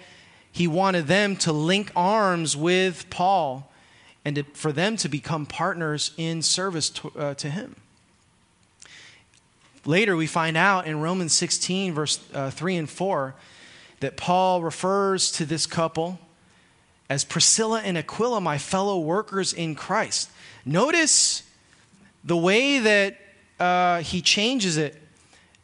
he 0.51 0.67
wanted 0.67 1.07
them 1.07 1.35
to 1.37 1.51
link 1.51 1.91
arms 1.95 2.55
with 2.55 3.09
Paul 3.09 3.71
and 4.25 4.35
to, 4.37 4.43
for 4.53 4.71
them 4.71 4.95
to 4.97 5.09
become 5.09 5.45
partners 5.45 6.11
in 6.17 6.41
service 6.41 6.89
to, 6.91 7.11
uh, 7.17 7.33
to 7.35 7.49
him. 7.49 7.75
Later, 9.85 10.15
we 10.15 10.27
find 10.27 10.55
out 10.55 10.87
in 10.87 11.01
Romans 11.01 11.33
16, 11.33 11.93
verse 11.93 12.19
uh, 12.33 12.49
3 12.49 12.77
and 12.77 12.89
4, 12.89 13.35
that 13.99 14.15
Paul 14.15 14.63
refers 14.63 15.31
to 15.33 15.45
this 15.45 15.65
couple 15.65 16.19
as 17.09 17.23
Priscilla 17.23 17.81
and 17.83 17.97
Aquila, 17.97 18.41
my 18.41 18.57
fellow 18.57 18.99
workers 18.99 19.53
in 19.53 19.75
Christ. 19.75 20.29
Notice 20.65 21.43
the 22.23 22.37
way 22.37 22.79
that 22.79 23.17
uh, 23.59 24.01
he 24.01 24.21
changes 24.21 24.77
it. 24.77 24.99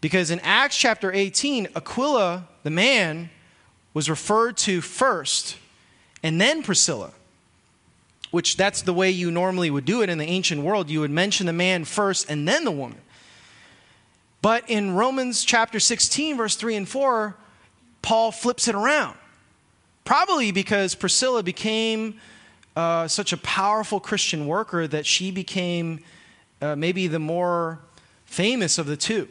Because 0.02 0.32
in 0.32 0.40
Acts 0.42 0.78
chapter 0.78 1.12
18, 1.12 1.70
Aquila, 1.76 2.48
the 2.64 2.70
man, 2.70 3.30
was 3.94 4.10
referred 4.10 4.56
to 4.58 4.82
first, 4.82 5.58
and 6.24 6.40
then 6.40 6.64
Priscilla, 6.64 7.12
which 8.32 8.56
that's 8.56 8.82
the 8.84 8.94
way 8.94 9.10
you 9.10 9.32
normally 9.32 9.70
would 9.70 9.86
do 9.86 10.02
it 10.02 10.10
in 10.10 10.18
the 10.18 10.26
ancient 10.26 10.62
world. 10.62 10.90
You 10.90 11.02
would 11.02 11.12
mention 11.12 11.48
the 11.48 11.54
man 11.54 11.84
first 11.84 12.30
and 12.30 12.48
then 12.48 12.64
the 12.64 12.72
woman. 12.72 13.00
But 14.42 14.70
in 14.70 14.96
Romans 14.96 15.44
chapter 15.44 15.80
16, 15.82 16.38
verse 16.38 16.56
3 16.56 16.78
and 16.78 16.88
4, 16.88 17.36
Paul 18.02 18.32
flips 18.32 18.70
it 18.70 18.76
around. 18.76 19.18
Probably 20.10 20.52
because 20.52 20.96
Priscilla 20.96 21.44
became 21.44 22.16
uh, 22.76 23.08
such 23.08 23.32
a 23.32 23.38
powerful 23.38 24.00
Christian 24.00 24.48
worker 24.48 24.88
that 24.88 25.06
she 25.06 25.30
became 25.30 26.00
uh, 26.64 26.76
maybe 26.76 27.06
the 27.06 27.20
more 27.20 27.78
famous 28.26 28.80
of 28.80 28.88
the 28.88 28.98
two, 28.98 29.28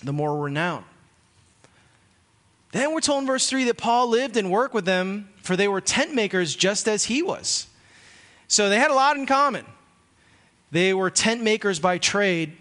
the 0.00 0.12
more 0.12 0.38
renowned. 0.38 0.84
Then 2.70 2.94
we're 2.94 3.00
told 3.00 3.22
in 3.22 3.26
verse 3.26 3.50
3 3.50 3.64
that 3.64 3.76
Paul 3.76 4.08
lived 4.08 4.36
and 4.36 4.52
worked 4.52 4.72
with 4.72 4.84
them, 4.84 5.28
for 5.42 5.56
they 5.56 5.66
were 5.66 5.80
tent 5.80 6.14
makers 6.14 6.54
just 6.54 6.86
as 6.86 7.06
he 7.06 7.20
was. 7.20 7.66
So 8.46 8.68
they 8.68 8.78
had 8.78 8.92
a 8.92 8.94
lot 8.94 9.16
in 9.16 9.26
common. 9.26 9.66
They 10.70 10.94
were 10.94 11.10
tent 11.10 11.42
makers 11.42 11.80
by 11.80 11.98
trade, 11.98 12.52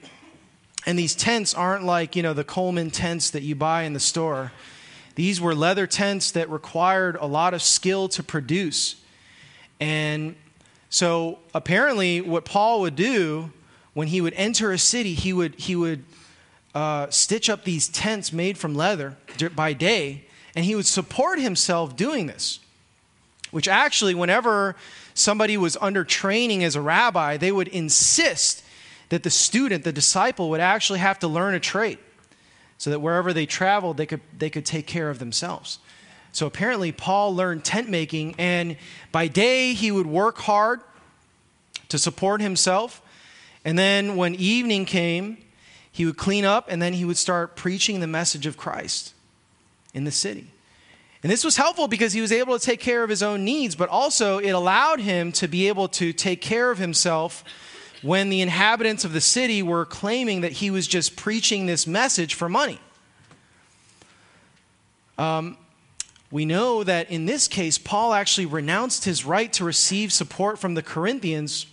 and 0.88 0.98
these 0.98 1.14
tents 1.14 1.54
aren't 1.54 1.84
like, 1.84 2.16
you 2.16 2.24
know, 2.24 2.34
the 2.34 2.44
Coleman 2.44 2.90
tents 2.90 3.30
that 3.30 3.44
you 3.44 3.54
buy 3.54 3.84
in 3.84 3.94
the 3.94 4.00
store. 4.00 4.52
These 5.22 5.40
were 5.40 5.54
leather 5.54 5.86
tents 5.86 6.32
that 6.32 6.50
required 6.50 7.16
a 7.16 7.28
lot 7.28 7.54
of 7.54 7.62
skill 7.62 8.10
to 8.10 8.24
produce. 8.24 8.96
And 9.80 10.36
so 10.90 11.38
apparently, 11.54 12.22
what 12.22 12.44
Paul 12.44 12.82
would 12.82 12.96
do 12.96 13.52
when 13.94 14.08
he 14.08 14.20
would 14.20 14.34
enter 14.34 14.72
a 14.72 14.80
city, 14.80 15.14
he 15.14 15.32
would, 15.32 15.54
he 15.60 15.76
would 15.76 16.06
uh, 16.74 17.12
stitch 17.12 17.52
up 17.52 17.66
these 17.66 17.88
tents 17.88 18.34
made 18.34 18.58
from 18.58 18.74
leather 18.74 19.16
by 19.56 19.74
day, 19.74 20.26
and 20.56 20.66
he 20.66 20.74
would 20.74 20.88
support 20.88 21.40
himself 21.40 21.96
doing 21.96 22.26
this. 22.26 22.60
Which 23.52 23.68
actually, 23.68 24.16
whenever 24.16 24.76
somebody 25.14 25.56
was 25.56 25.78
under 25.80 26.04
training 26.04 26.64
as 26.64 26.76
a 26.76 26.82
rabbi, 26.82 27.38
they 27.38 27.52
would 27.52 27.68
insist 27.68 28.64
that 29.10 29.22
the 29.22 29.30
student, 29.30 29.84
the 29.84 29.94
disciple, 29.94 30.50
would 30.50 30.62
actually 30.62 30.98
have 30.98 31.20
to 31.20 31.28
learn 31.28 31.54
a 31.54 31.60
trade 31.60 32.00
so 32.82 32.90
that 32.90 33.00
wherever 33.00 33.32
they 33.32 33.46
traveled, 33.46 33.98
they 33.98 34.08
could, 34.08 34.22
they 34.36 34.50
could 34.50 34.66
take 34.66 34.88
care 34.88 35.12
of 35.12 35.20
themselves. 35.20 35.78
So 36.32 36.48
apparently, 36.48 36.92
Paul 36.92 37.36
learned 37.36 37.64
tent 37.64 37.88
making, 37.90 38.34
and 38.40 38.76
by 39.12 39.28
day, 39.28 39.74
he 39.74 39.92
would 39.92 40.08
work 40.08 40.40
hard 40.40 40.82
to 41.90 42.00
support 42.00 42.42
himself. 42.42 43.00
And 43.64 43.78
then 43.78 44.16
when 44.16 44.34
evening 44.34 44.86
came, 44.86 45.38
he 45.92 46.08
would 46.08 46.18
clean 46.18 46.44
up 46.44 46.66
and 46.70 46.82
then 46.82 46.94
he 46.94 47.06
would 47.06 47.18
start 47.18 47.56
preaching 47.56 48.00
the 48.00 48.08
message 48.08 48.48
of 48.48 48.58
Christ 48.58 49.14
in 49.94 50.04
the 50.04 50.10
city. 50.12 50.48
And 51.22 51.32
this 51.32 51.44
was 51.44 51.58
helpful 51.58 51.88
because 51.88 52.14
he 52.14 52.22
was 52.22 52.32
able 52.32 52.58
to 52.58 52.66
take 52.66 52.80
care 52.80 53.04
of 53.04 53.12
his 53.12 53.22
own 53.22 53.46
needs, 53.46 53.76
but 53.76 53.90
also 53.90 54.40
it 54.40 54.50
allowed 54.50 55.02
him 55.02 55.32
to 55.34 55.48
be 55.48 55.68
able 55.68 55.88
to 55.90 56.14
take 56.14 56.42
care 56.42 56.72
of 56.72 56.80
himself 56.80 57.44
when 58.02 58.30
the 58.30 58.42
inhabitants 58.42 59.06
of 59.06 59.14
the 59.14 59.22
city 59.22 59.62
were 59.62 59.86
claiming 59.86 60.42
that 60.42 60.54
he 60.54 60.72
was 60.72 60.88
just 60.88 61.16
preaching 61.16 61.66
this 61.66 61.86
message 61.86 62.34
for 62.34 62.50
money. 62.50 62.80
Um, 65.18 65.58
we 66.32 66.46
know 66.46 66.84
that 66.84 67.12
in 67.12 67.26
this 67.26 67.48
case, 67.48 67.78
Paul 67.78 68.14
actually 68.14 68.46
renounced 68.46 69.06
his 69.06 69.26
right 69.26 69.52
to 69.54 69.66
receive 69.66 70.12
support 70.14 70.58
from 70.58 70.74
the 70.74 70.82
Corinthians 70.82 71.68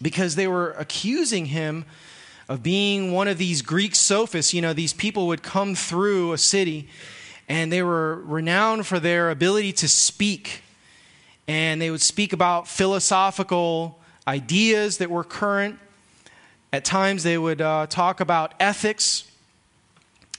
because 0.00 0.36
they 0.36 0.46
were 0.46 0.70
accusing 0.72 1.46
him 1.46 1.84
of 2.48 2.62
being 2.62 3.12
one 3.12 3.28
of 3.28 3.38
these 3.38 3.60
Greek 3.62 3.94
sophists. 3.94 4.54
You 4.54 4.62
know, 4.62 4.72
these 4.72 4.92
people 4.92 5.26
would 5.26 5.42
come 5.42 5.74
through 5.74 6.32
a 6.32 6.38
city 6.38 6.88
and 7.48 7.72
they 7.72 7.82
were 7.82 8.22
renowned 8.22 8.86
for 8.86 9.00
their 9.00 9.30
ability 9.30 9.72
to 9.74 9.88
speak. 9.88 10.62
And 11.48 11.80
they 11.80 11.90
would 11.90 12.02
speak 12.02 12.32
about 12.32 12.68
philosophical 12.68 14.00
ideas 14.26 14.98
that 14.98 15.10
were 15.10 15.24
current. 15.24 15.78
At 16.72 16.84
times, 16.84 17.22
they 17.22 17.38
would 17.38 17.60
uh, 17.60 17.86
talk 17.86 18.20
about 18.20 18.54
ethics. 18.60 19.30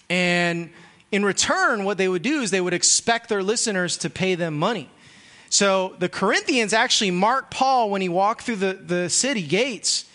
And 0.09 0.69
in 1.11 1.23
return, 1.23 1.83
what 1.83 1.97
they 1.97 2.07
would 2.07 2.21
do 2.21 2.41
is 2.41 2.51
they 2.51 2.61
would 2.61 2.73
expect 2.73 3.29
their 3.29 3.43
listeners 3.43 3.97
to 3.97 4.09
pay 4.09 4.35
them 4.35 4.57
money. 4.57 4.89
So 5.49 5.95
the 5.99 6.09
Corinthians 6.09 6.73
actually 6.73 7.11
marked 7.11 7.51
Paul 7.51 7.89
when 7.89 8.01
he 8.01 8.09
walked 8.09 8.41
through 8.43 8.57
the, 8.57 8.73
the 8.73 9.09
city 9.09 9.41
gates 9.41 10.05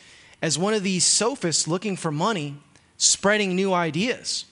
as 0.43 0.59
one 0.59 0.75
of 0.75 0.83
these 0.83 1.05
sophists 1.05 1.67
looking 1.67 1.97
for 1.97 2.13
money, 2.13 2.57
spreading 2.99 3.57
new 3.57 3.73
ideas. 3.73 4.45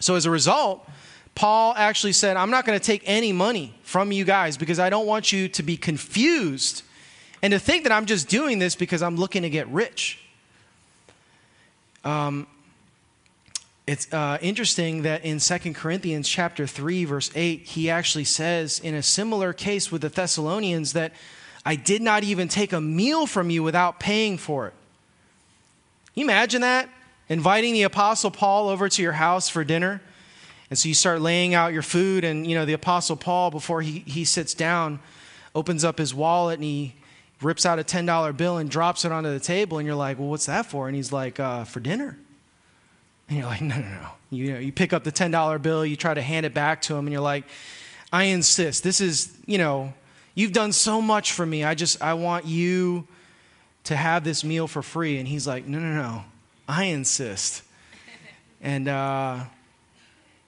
So 0.00 0.14
as 0.14 0.24
a 0.24 0.30
result, 0.30 0.88
Paul 1.34 1.74
actually 1.76 2.12
said, 2.12 2.36
I'm 2.36 2.50
not 2.50 2.64
going 2.64 2.78
to 2.78 2.84
take 2.84 3.02
any 3.04 3.32
money 3.32 3.74
from 3.82 4.12
you 4.12 4.24
guys 4.24 4.56
because 4.56 4.78
I 4.78 4.88
don't 4.88 5.06
want 5.06 5.32
you 5.32 5.48
to 5.48 5.62
be 5.62 5.76
confused 5.76 6.82
and 7.44 7.52
to 7.52 7.58
think 7.58 7.82
that 7.82 7.92
I'm 7.92 8.06
just 8.06 8.26
doing 8.26 8.58
this 8.58 8.74
because 8.74 9.02
I'm 9.02 9.16
looking 9.16 9.42
to 9.42 9.50
get 9.50 9.68
rich. 9.68 10.18
Um, 12.02 12.46
it's 13.86 14.10
uh, 14.14 14.38
interesting 14.40 15.02
that 15.02 15.26
in 15.26 15.40
2 15.40 15.74
corinthians 15.74 16.26
chapter 16.26 16.66
3 16.66 17.04
verse 17.04 17.30
8 17.34 17.60
he 17.60 17.90
actually 17.90 18.24
says 18.24 18.78
in 18.78 18.94
a 18.94 19.02
similar 19.02 19.52
case 19.52 19.92
with 19.92 20.00
the 20.00 20.08
thessalonians 20.08 20.94
that 20.94 21.12
i 21.66 21.76
did 21.76 22.00
not 22.00 22.24
even 22.24 22.48
take 22.48 22.72
a 22.72 22.80
meal 22.80 23.26
from 23.26 23.50
you 23.50 23.62
without 23.62 24.00
paying 24.00 24.38
for 24.38 24.68
it. 24.68 24.74
You 26.14 26.24
imagine 26.24 26.62
that? 26.62 26.88
Inviting 27.28 27.74
the 27.74 27.82
apostle 27.82 28.30
paul 28.30 28.70
over 28.70 28.88
to 28.88 29.02
your 29.02 29.12
house 29.12 29.50
for 29.50 29.64
dinner. 29.64 30.00
And 30.70 30.78
so 30.78 30.88
you 30.88 30.94
start 30.94 31.20
laying 31.20 31.52
out 31.52 31.74
your 31.74 31.82
food 31.82 32.24
and 32.24 32.46
you 32.46 32.54
know 32.54 32.64
the 32.64 32.72
apostle 32.72 33.16
paul 33.16 33.50
before 33.50 33.82
he, 33.82 33.98
he 34.06 34.24
sits 34.24 34.54
down 34.54 34.98
opens 35.54 35.84
up 35.84 35.98
his 35.98 36.14
wallet 36.14 36.54
and 36.54 36.64
he 36.64 36.94
rips 37.42 37.66
out 37.66 37.78
a 37.78 37.84
$10 37.84 38.36
bill 38.36 38.58
and 38.58 38.70
drops 38.70 39.04
it 39.04 39.12
onto 39.12 39.30
the 39.30 39.40
table 39.40 39.78
and 39.78 39.86
you're 39.86 39.96
like 39.96 40.18
well 40.18 40.28
what's 40.28 40.46
that 40.46 40.66
for 40.66 40.86
and 40.86 40.96
he's 40.96 41.12
like 41.12 41.38
uh, 41.38 41.64
for 41.64 41.80
dinner 41.80 42.16
and 43.28 43.38
you're 43.38 43.46
like, 43.46 43.62
no, 43.62 43.76
no, 43.76 43.88
no. 43.88 44.08
You, 44.30 44.52
know, 44.52 44.58
you 44.58 44.72
pick 44.72 44.92
up 44.92 45.04
the 45.04 45.12
$10 45.12 45.62
bill, 45.62 45.86
you 45.86 45.96
try 45.96 46.14
to 46.14 46.22
hand 46.22 46.44
it 46.44 46.52
back 46.52 46.82
to 46.82 46.94
him, 46.94 47.06
and 47.06 47.12
you're 47.12 47.22
like, 47.22 47.44
I 48.12 48.24
insist. 48.24 48.82
This 48.82 49.00
is, 49.00 49.34
you 49.46 49.58
know, 49.58 49.94
you've 50.34 50.52
done 50.52 50.72
so 50.72 51.00
much 51.00 51.32
for 51.32 51.46
me. 51.46 51.64
I 51.64 51.74
just, 51.74 52.02
I 52.02 52.14
want 52.14 52.44
you 52.44 53.06
to 53.84 53.96
have 53.96 54.24
this 54.24 54.44
meal 54.44 54.66
for 54.66 54.82
free. 54.82 55.18
And 55.18 55.26
he's 55.26 55.46
like, 55.46 55.66
no, 55.66 55.78
no, 55.78 55.94
no. 55.94 56.24
I 56.68 56.84
insist. 56.84 57.62
And 58.66 58.88
uh, 58.88 59.44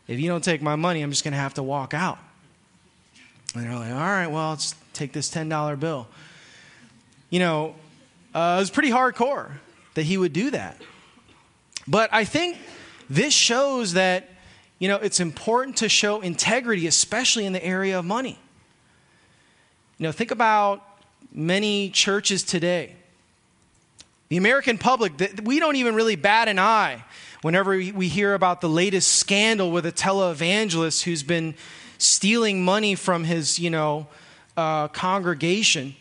if 0.09 0.19
you 0.19 0.27
don't 0.27 0.43
take 0.43 0.63
my 0.63 0.75
money, 0.75 1.03
I'm 1.03 1.11
just 1.11 1.23
going 1.23 1.33
to 1.33 1.39
have 1.39 1.53
to 1.55 1.63
walk 1.63 1.93
out. 1.93 2.17
And 3.55 3.63
they're 3.63 3.75
like, 3.75 3.93
all 3.93 3.99
right, 3.99 4.27
well, 4.29 4.51
let's 4.51 4.75
take 4.95 5.13
this 5.13 5.31
$10 5.31 5.79
bill. 5.79 6.07
You 7.37 7.41
know, 7.41 7.75
uh, 8.35 8.57
it 8.57 8.61
was 8.61 8.71
pretty 8.71 8.89
hardcore 8.89 9.51
that 9.93 10.05
he 10.05 10.17
would 10.17 10.33
do 10.33 10.53
that. 10.53 10.81
But 11.87 12.09
I 12.11 12.25
think 12.25 12.57
this 13.11 13.35
shows 13.35 13.93
that, 13.93 14.31
you 14.79 14.89
know, 14.89 14.97
it's 14.97 15.21
important 15.21 15.77
to 15.77 15.91
show 15.91 16.23
integrity, 16.23 16.87
especially 16.87 17.45
in 17.45 17.53
the 17.53 17.63
area 17.63 17.99
of 17.99 18.07
money. 18.07 18.39
You 19.99 20.05
know, 20.05 20.13
think 20.13 20.31
about 20.31 20.83
many 21.31 21.91
churches 21.91 22.43
today. 22.43 22.97
The 24.31 24.39
American 24.39 24.79
public, 24.79 25.13
we 25.43 25.61
don't 25.61 25.77
even 25.77 25.95
really 25.95 26.17
bat 26.17 26.49
an 26.49 26.59
eye 26.59 27.05
whenever 27.43 27.73
we 27.73 28.09
hear 28.09 28.33
about 28.33 28.63
the 28.63 28.71
latest 28.71 29.15
scandal 29.17 29.71
with 29.71 29.85
a 29.85 29.93
televangelist 29.93 31.03
who's 31.03 31.23
been 31.23 31.55
stealing 31.99 32.65
money 32.65 32.95
from 32.95 33.25
his, 33.25 33.59
you 33.59 33.69
know, 33.69 34.07
uh, 34.57 34.89
congregation, 34.89 35.95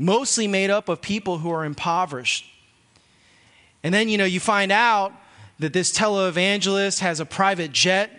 mostly 0.00 0.48
made 0.48 0.70
up 0.70 0.88
of 0.88 1.02
people 1.02 1.38
who 1.38 1.50
are 1.50 1.64
impoverished. 1.64 2.46
And 3.82 3.92
then, 3.92 4.08
you 4.08 4.16
know, 4.16 4.24
you 4.24 4.40
find 4.40 4.72
out 4.72 5.12
that 5.58 5.74
this 5.74 5.92
televangelist 5.92 7.00
has 7.00 7.20
a 7.20 7.26
private 7.26 7.70
jet, 7.70 8.10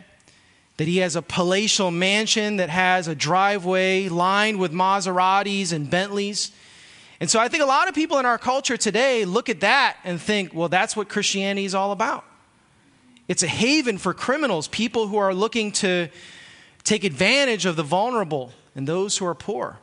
that 0.77 0.87
he 0.87 0.97
has 0.97 1.15
a 1.15 1.23
palatial 1.23 1.89
mansion 1.89 2.57
that 2.57 2.69
has 2.69 3.07
a 3.07 3.15
driveway 3.15 4.09
lined 4.09 4.59
with 4.59 4.71
Maseratis 4.71 5.73
and 5.73 5.89
Bentleys. 5.89 6.51
And 7.19 7.29
so 7.29 7.39
I 7.39 7.47
think 7.47 7.63
a 7.63 7.67
lot 7.67 7.87
of 7.87 7.95
people 7.95 8.19
in 8.19 8.27
our 8.27 8.37
culture 8.37 8.77
today 8.77 9.25
look 9.25 9.49
at 9.49 9.61
that 9.61 9.97
and 10.03 10.21
think, 10.21 10.53
well, 10.53 10.69
that's 10.69 10.95
what 10.95 11.09
Christianity 11.09 11.65
is 11.65 11.73
all 11.73 11.91
about. 11.91 12.23
It's 13.27 13.41
a 13.41 13.47
haven 13.47 13.97
for 13.97 14.13
criminals, 14.13 14.67
people 14.67 15.07
who 15.07 15.17
are 15.17 15.33
looking 15.33 15.71
to 15.73 16.09
take 16.83 17.03
advantage 17.03 17.65
of 17.65 17.75
the 17.75 17.83
vulnerable 17.83 18.51
and 18.75 18.87
those 18.87 19.17
who 19.17 19.25
are 19.25 19.35
poor. 19.35 19.79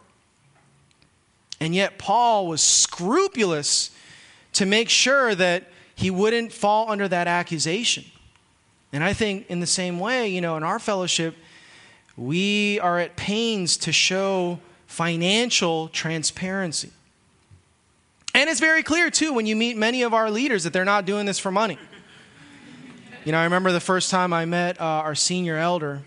And 1.60 1.74
yet, 1.74 1.98
Paul 1.98 2.46
was 2.46 2.62
scrupulous 2.62 3.90
to 4.54 4.66
make 4.66 4.88
sure 4.88 5.34
that 5.34 5.64
he 5.94 6.10
wouldn't 6.10 6.52
fall 6.52 6.90
under 6.90 7.08
that 7.08 7.26
accusation. 7.26 8.04
And 8.92 9.02
I 9.02 9.12
think, 9.12 9.50
in 9.50 9.60
the 9.60 9.66
same 9.66 9.98
way, 9.98 10.28
you 10.28 10.40
know, 10.40 10.56
in 10.56 10.62
our 10.62 10.78
fellowship, 10.78 11.36
we 12.16 12.80
are 12.80 12.98
at 12.98 13.16
pains 13.16 13.76
to 13.78 13.92
show 13.92 14.60
financial 14.86 15.88
transparency. 15.88 16.90
And 18.34 18.48
it's 18.48 18.60
very 18.60 18.82
clear, 18.82 19.10
too, 19.10 19.32
when 19.32 19.46
you 19.46 19.56
meet 19.56 19.76
many 19.76 20.02
of 20.02 20.14
our 20.14 20.30
leaders 20.30 20.64
that 20.64 20.72
they're 20.72 20.84
not 20.84 21.04
doing 21.04 21.26
this 21.26 21.38
for 21.38 21.50
money. 21.50 21.78
You 23.24 23.32
know, 23.32 23.38
I 23.38 23.44
remember 23.44 23.72
the 23.72 23.80
first 23.80 24.10
time 24.10 24.32
I 24.32 24.44
met 24.44 24.80
uh, 24.80 24.84
our 24.84 25.14
senior 25.14 25.56
elder. 25.56 26.02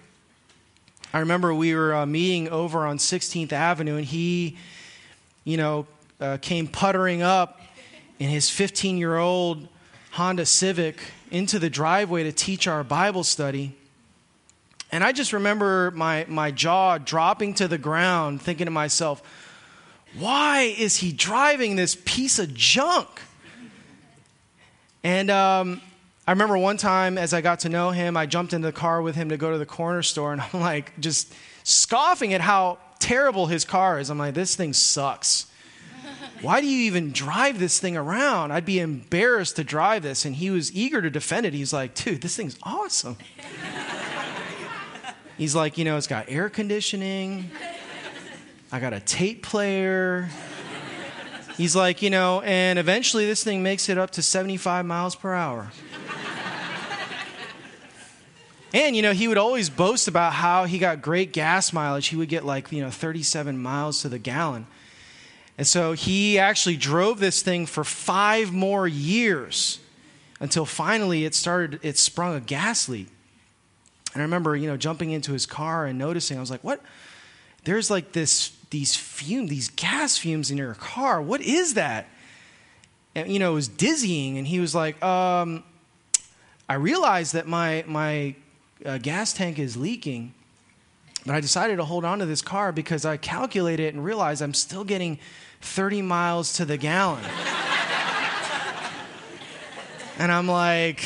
I 1.13 1.19
remember 1.19 1.53
we 1.53 1.75
were 1.75 1.93
uh, 1.93 2.05
meeting 2.05 2.49
over 2.49 2.85
on 2.85 2.97
16th 2.97 3.51
Avenue, 3.51 3.97
and 3.97 4.05
he, 4.05 4.57
you 5.43 5.57
know, 5.57 5.87
uh, 6.19 6.37
came 6.41 6.67
puttering 6.67 7.21
up 7.21 7.59
in 8.19 8.29
his 8.29 8.49
15 8.49 8.97
year 8.97 9.17
old 9.17 9.67
Honda 10.11 10.45
Civic 10.45 10.99
into 11.31 11.57
the 11.57 11.69
driveway 11.69 12.23
to 12.23 12.31
teach 12.31 12.67
our 12.67 12.83
Bible 12.83 13.23
study. 13.23 13.75
And 14.91 15.03
I 15.03 15.13
just 15.13 15.31
remember 15.31 15.91
my, 15.91 16.25
my 16.27 16.51
jaw 16.51 16.97
dropping 16.97 17.53
to 17.55 17.67
the 17.67 17.77
ground, 17.77 18.41
thinking 18.41 18.65
to 18.65 18.71
myself, 18.71 19.23
why 20.19 20.73
is 20.77 20.97
he 20.97 21.13
driving 21.13 21.77
this 21.77 21.97
piece 22.03 22.39
of 22.39 22.53
junk? 22.53 23.07
And 25.03 25.31
um, 25.31 25.81
I 26.27 26.31
remember 26.31 26.57
one 26.57 26.77
time 26.77 27.17
as 27.17 27.33
I 27.33 27.41
got 27.41 27.61
to 27.61 27.69
know 27.69 27.91
him, 27.91 28.17
I 28.17 28.25
jumped 28.25 28.53
into 28.53 28.67
the 28.67 28.73
car 28.73 29.01
with 29.01 29.15
him 29.15 29.29
to 29.29 29.37
go 29.37 29.51
to 29.51 29.57
the 29.57 29.65
corner 29.65 30.03
store, 30.03 30.33
and 30.33 30.41
I'm 30.41 30.59
like 30.59 30.99
just 30.99 31.33
scoffing 31.63 32.33
at 32.33 32.41
how 32.41 32.77
terrible 33.01 33.47
his 33.47 33.65
car 33.65 33.99
is. 33.99 34.09
I'm 34.09 34.17
like, 34.17 34.33
this 34.33 34.55
thing 34.55 34.71
sucks. 34.71 35.47
why 36.41 36.61
do 36.61 36.67
you 36.67 36.83
even 36.83 37.11
drive 37.11 37.59
this 37.59 37.79
thing 37.79 37.97
around? 37.97 38.51
I'd 38.51 38.65
be 38.65 38.79
embarrassed 38.79 39.57
to 39.57 39.63
drive 39.63 40.03
this. 40.03 40.23
And 40.23 40.35
he 40.35 40.49
was 40.49 40.73
eager 40.73 41.01
to 41.01 41.09
defend 41.09 41.45
it. 41.45 41.53
He's 41.53 41.73
like, 41.73 41.95
dude, 41.95 42.21
this 42.21 42.35
thing's 42.35 42.57
awesome. 42.63 43.17
He's 45.37 45.55
like, 45.55 45.77
you 45.77 45.85
know, 45.85 45.97
it's 45.97 46.07
got 46.07 46.25
air 46.29 46.49
conditioning. 46.49 47.49
I 48.71 48.79
got 48.79 48.93
a 48.93 48.99
tape 48.99 49.43
player. 49.43 50.29
He's 51.57 51.75
like, 51.75 52.01
you 52.01 52.09
know, 52.09 52.41
and 52.41 52.79
eventually 52.79 53.25
this 53.25 53.43
thing 53.43 53.61
makes 53.61 53.89
it 53.89 53.97
up 53.97 54.11
to 54.11 54.21
75 54.21 54.85
miles 54.85 55.15
per 55.15 55.33
hour. 55.33 55.71
And, 58.73 58.95
you 58.95 59.01
know, 59.01 59.11
he 59.11 59.27
would 59.27 59.37
always 59.37 59.69
boast 59.69 60.07
about 60.07 60.33
how 60.33 60.65
he 60.65 60.79
got 60.79 61.01
great 61.01 61.33
gas 61.33 61.73
mileage. 61.73 62.07
He 62.07 62.15
would 62.15 62.29
get 62.29 62.45
like, 62.45 62.71
you 62.71 62.81
know, 62.81 62.89
37 62.89 63.57
miles 63.57 64.01
to 64.01 64.09
the 64.09 64.19
gallon. 64.19 64.65
And 65.57 65.67
so 65.67 65.93
he 65.93 66.39
actually 66.39 66.77
drove 66.77 67.19
this 67.19 67.41
thing 67.41 67.65
for 67.65 67.83
five 67.83 68.53
more 68.53 68.87
years 68.87 69.79
until 70.39 70.65
finally 70.65 71.25
it 71.25 71.35
started, 71.35 71.79
it 71.83 71.97
sprung 71.97 72.35
a 72.35 72.39
gas 72.39 72.87
leak. 72.87 73.07
And 74.13 74.21
I 74.21 74.23
remember, 74.23 74.55
you 74.55 74.67
know, 74.67 74.77
jumping 74.77 75.11
into 75.11 75.33
his 75.33 75.45
car 75.45 75.85
and 75.85 75.99
noticing, 75.99 76.37
I 76.37 76.39
was 76.39 76.51
like, 76.51 76.63
what? 76.63 76.81
There's 77.63 77.91
like 77.91 78.13
this, 78.13 78.51
these 78.69 78.95
fumes, 78.95 79.49
these 79.49 79.69
gas 79.69 80.17
fumes 80.17 80.49
in 80.49 80.57
your 80.57 80.73
car. 80.75 81.21
What 81.21 81.41
is 81.41 81.75
that? 81.75 82.07
And, 83.15 83.31
you 83.31 83.39
know, 83.39 83.51
it 83.51 83.55
was 83.55 83.67
dizzying. 83.67 84.37
And 84.37 84.47
he 84.47 84.59
was 84.59 84.73
like, 84.73 85.01
um, 85.03 85.63
I 86.67 86.75
realized 86.75 87.33
that 87.33 87.47
my, 87.47 87.83
my 87.85 88.35
uh, 88.85 88.97
gas 88.97 89.33
tank 89.33 89.59
is 89.59 89.77
leaking. 89.77 90.33
But 91.25 91.35
I 91.35 91.41
decided 91.41 91.77
to 91.77 91.85
hold 91.85 92.03
on 92.03 92.19
to 92.19 92.25
this 92.25 92.41
car 92.41 92.71
because 92.71 93.05
I 93.05 93.17
calculated 93.17 93.83
it 93.83 93.93
and 93.93 94.03
realized 94.03 94.41
I'm 94.41 94.53
still 94.53 94.83
getting 94.83 95.19
30 95.61 96.01
miles 96.01 96.53
to 96.53 96.65
the 96.65 96.77
gallon. 96.77 97.23
and 100.17 100.31
I'm 100.31 100.47
like, 100.47 101.05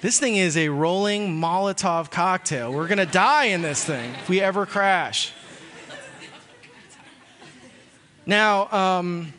this 0.00 0.18
thing 0.18 0.36
is 0.36 0.56
a 0.56 0.70
rolling 0.70 1.38
Molotov 1.38 2.10
cocktail. 2.10 2.72
We're 2.72 2.88
going 2.88 2.98
to 2.98 3.06
die 3.06 3.46
in 3.46 3.60
this 3.62 3.84
thing 3.84 4.14
if 4.14 4.28
we 4.28 4.40
ever 4.40 4.64
crash. 4.64 5.32
Now, 8.26 8.72
um, 8.72 9.34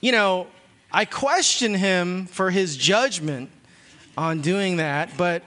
you 0.00 0.10
know, 0.10 0.48
I 0.90 1.04
question 1.04 1.74
him 1.74 2.26
for 2.26 2.50
his 2.50 2.76
judgment 2.76 3.50
on 4.16 4.40
doing 4.40 4.78
that, 4.78 5.16
but 5.16 5.44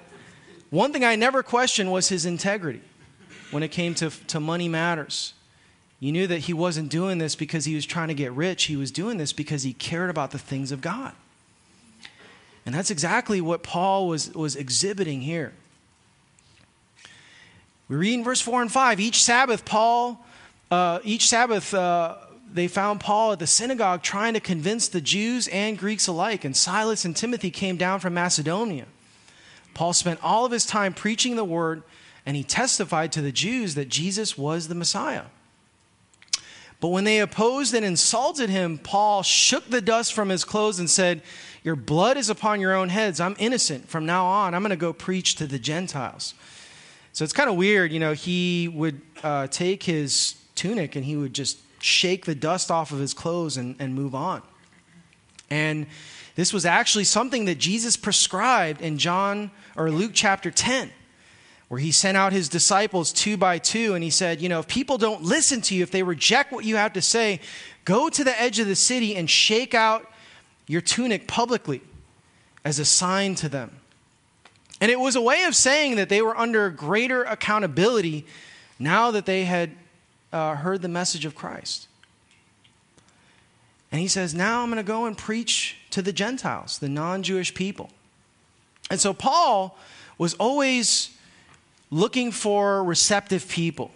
one 0.69 0.91
thing 0.91 1.04
I 1.04 1.15
never 1.15 1.43
questioned 1.43 1.91
was 1.91 2.10
his 2.10 2.25
integrity 2.25 2.82
when 3.51 3.63
it 3.63 3.69
came 3.69 3.95
to, 3.95 4.10
to 4.28 4.39
money 4.39 4.67
matters. 4.67 5.34
You 5.99 6.12
knew 6.12 6.28
that 6.28 6.39
he 6.39 6.54
wasn't 6.54 6.89
doing 6.89 7.17
this 7.17 7.36
because 7.36 7.65
he 7.65 7.75
was 7.75 7.86
trying 7.86 8.10
to 8.10 8.13
get 8.13 8.32
rich. 8.34 8.65
He 8.65 8.75
was 8.75 8.91
doing 8.91 9.17
this 9.17 9.34
because 9.34 9.63
he 9.63 9.73
cared 9.73 10.10
about 10.10 10.32
the 10.32 10.38
things 10.38 10.71
of 10.71 10.82
God. 10.82 11.13
And 12.65 12.73
that's 12.73 12.91
exactly 12.91 13.41
what 13.41 13.63
Paul 13.63 14.08
was, 14.08 14.34
was 14.34 14.56
exhibiting 14.56 15.21
here. 15.21 15.54
We 17.88 17.95
read 17.95 18.15
in 18.15 18.23
verse 18.23 18.41
4 18.41 18.63
and 18.63 18.71
5 18.71 18.99
each 18.99 19.23
Sabbath, 19.23 19.63
Paul, 19.63 20.25
uh, 20.71 20.99
each 21.04 21.28
Sabbath, 21.28 21.73
uh, 21.73 22.15
they 22.51 22.67
found 22.67 22.99
Paul 22.99 23.34
at 23.34 23.39
the 23.39 23.47
synagogue 23.47 24.01
trying 24.01 24.34
to 24.34 24.39
convince 24.39 24.88
the 24.88 25.01
Jews 25.01 25.47
and 25.49 25.78
Greeks 25.78 26.08
alike. 26.08 26.43
And 26.43 26.56
Silas 26.56 27.06
and 27.06 27.15
Timothy 27.15 27.51
came 27.51 27.78
down 27.78 27.99
from 27.99 28.13
Macedonia. 28.13 28.86
Paul 29.76 29.94
spent 29.94 30.20
all 30.24 30.46
of 30.46 30.52
his 30.52 30.66
time 30.66 30.94
preaching 30.94 31.36
the 31.36 31.46
word, 31.46 31.84
and 32.26 32.36
he 32.36 32.44
testified 32.44 33.12
to 33.12 33.22
the 33.22 33.32
Jews 33.32 33.76
that 33.76 33.90
Jesus 33.90 34.36
was 34.36 34.68
the 34.68 34.74
Messiah. 34.74 35.26
But 36.80 36.88
when 36.88 37.04
they 37.04 37.20
opposed 37.20 37.74
and 37.74 37.86
insulted 37.86 38.50
him, 38.50 38.78
Paul 38.78 39.22
shook 39.22 39.70
the 39.70 39.82
dust 39.82 40.14
from 40.14 40.30
his 40.30 40.44
clothes 40.44 40.80
and 40.80 40.90
said, 40.90 41.22
Your 41.64 41.76
blood 41.76 42.18
is 42.18 42.30
upon 42.30 42.60
your 42.60 42.74
own 42.74 42.90
heads. 42.90 43.20
I'm 43.20 43.36
innocent. 43.38 43.88
From 43.88 44.06
now 44.06 44.26
on, 44.26 44.54
I'm 44.56 44.62
going 44.62 44.72
to 44.72 44.76
go 44.76 44.94
preach 44.94 45.36
to 45.36 45.48
the 45.48 45.60
Gentiles. 45.60 46.34
So 47.14 47.24
it's 47.24 47.34
kind 47.34 47.50
of 47.50 47.56
weird. 47.56 47.92
You 47.92 48.00
know, 48.00 48.14
he 48.14 48.68
would 48.68 49.02
uh, 49.24 49.48
take 49.48 49.84
his 49.84 50.36
tunic 50.56 50.96
and 50.96 51.06
he 51.06 51.16
would 51.16 51.34
just 51.34 51.60
shake 51.82 52.26
the 52.26 52.36
dust 52.36 52.72
off 52.72 52.92
of 52.92 53.00
his 53.00 53.14
clothes 53.14 53.58
and, 53.58 53.76
and 53.80 53.94
move 53.94 54.16
on. 54.16 54.42
And 55.50 55.88
this 56.36 56.52
was 56.52 56.65
actually 56.65 57.06
something 57.06 57.45
that 57.45 57.58
Jesus 57.58 57.95
prescribed 57.95 58.82
in 58.82 58.98
John 58.98 59.52
or 59.76 59.89
Luke 59.89 60.12
chapter 60.13 60.52
10, 60.52 60.91
where 61.69 61.80
he 61.80 61.91
sent 61.91 62.17
out 62.17 62.34
his 62.34 62.50
disciples 62.50 63.13
two 63.13 63.38
by 63.38 63.58
two 63.58 63.93
and 63.93 64.04
he 64.04 64.10
said, 64.10 64.41
You 64.41 64.50
know, 64.50 64.60
if 64.60 64.67
people 64.67 64.98
don't 64.98 65.24
listen 65.24 65.62
to 65.62 65.76
you, 65.76 65.82
if 65.82 65.91
they 65.91 66.04
reject 66.04 66.52
what 66.52 66.65
you 66.65 66.76
have 66.76 66.93
to 66.93 67.02
say, 67.02 67.39
go 67.86 68.10
to 68.10 68.24
the 68.24 68.39
edge 68.39 68.60
of 68.60 68.67
the 68.67 68.76
city 68.76 69.15
and 69.15 69.30
shake 69.30 69.74
out 69.74 70.12
your 70.67 70.82
tunic 70.82 71.28
publicly 71.28 71.82
as 72.65 72.80
a 72.80 72.86
sign 72.86 73.36
to 73.36 73.48
them. 73.48 73.71
And 74.82 74.91
it 74.91 75.00
was 75.00 75.15
a 75.15 75.21
way 75.21 75.43
of 75.43 75.56
saying 75.56 75.95
that 75.95 76.10
they 76.10 76.21
were 76.21 76.38
under 76.38 76.69
greater 76.69 77.24
accountability 77.24 78.26
now 78.78 79.12
that 79.12 79.26
they 79.26 79.45
had 79.45 79.71
uh, 80.34 80.56
heard 80.56 80.82
the 80.82 80.89
message 80.89 81.24
of 81.24 81.34
Christ. 81.34 81.88
And 83.89 84.02
he 84.02 84.10
says, 84.10 84.34
Now 84.34 84.62
I'm 84.62 84.69
going 84.69 84.84
to 84.84 84.84
go 84.84 85.06
and 85.06 85.17
preach 85.17 85.78
to 85.96 86.02
the 86.02 86.12
Gentiles, 86.12 86.80
the 86.80 86.90
non 86.90 87.24
Jewish 87.24 87.54
people. 87.54 87.90
And 88.92 89.00
so 89.00 89.14
Paul 89.14 89.78
was 90.18 90.34
always 90.34 91.10
looking 91.90 92.34
for 92.34 92.84
receptive 92.84 93.48
people. 93.48 93.92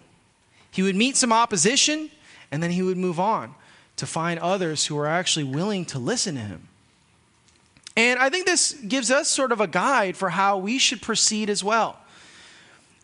He 0.70 0.82
would 0.82 0.96
meet 0.96 1.18
some 1.18 1.30
opposition 1.30 2.10
and 2.50 2.62
then 2.62 2.70
he 2.70 2.80
would 2.80 2.96
move 2.96 3.20
on 3.20 3.54
to 3.96 4.06
find 4.06 4.40
others 4.40 4.86
who 4.86 4.94
were 4.94 5.06
actually 5.06 5.44
willing 5.44 5.84
to 5.86 5.98
listen 5.98 6.36
to 6.36 6.40
him. 6.40 6.68
And 7.98 8.18
I 8.18 8.30
think 8.30 8.46
this 8.46 8.72
gives 8.72 9.10
us 9.10 9.28
sort 9.28 9.52
of 9.52 9.60
a 9.60 9.66
guide 9.66 10.16
for 10.16 10.30
how 10.30 10.56
we 10.56 10.78
should 10.78 11.02
proceed 11.02 11.50
as 11.50 11.62
well. 11.62 11.98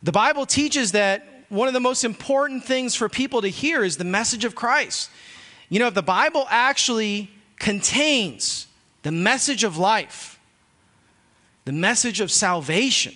The 0.02 0.12
Bible 0.12 0.46
teaches 0.46 0.92
that 0.92 1.44
one 1.50 1.68
of 1.68 1.74
the 1.74 1.80
most 1.80 2.02
important 2.02 2.64
things 2.64 2.94
for 2.94 3.10
people 3.10 3.42
to 3.42 3.48
hear 3.48 3.84
is 3.84 3.98
the 3.98 4.04
message 4.04 4.46
of 4.46 4.54
Christ. 4.54 5.10
You 5.68 5.80
know, 5.80 5.88
if 5.88 5.94
the 5.94 6.02
Bible 6.02 6.46
actually 6.48 7.30
contains 7.58 8.66
the 9.06 9.12
message 9.12 9.62
of 9.62 9.78
life, 9.78 10.36
the 11.64 11.70
message 11.70 12.20
of 12.20 12.28
salvation, 12.28 13.14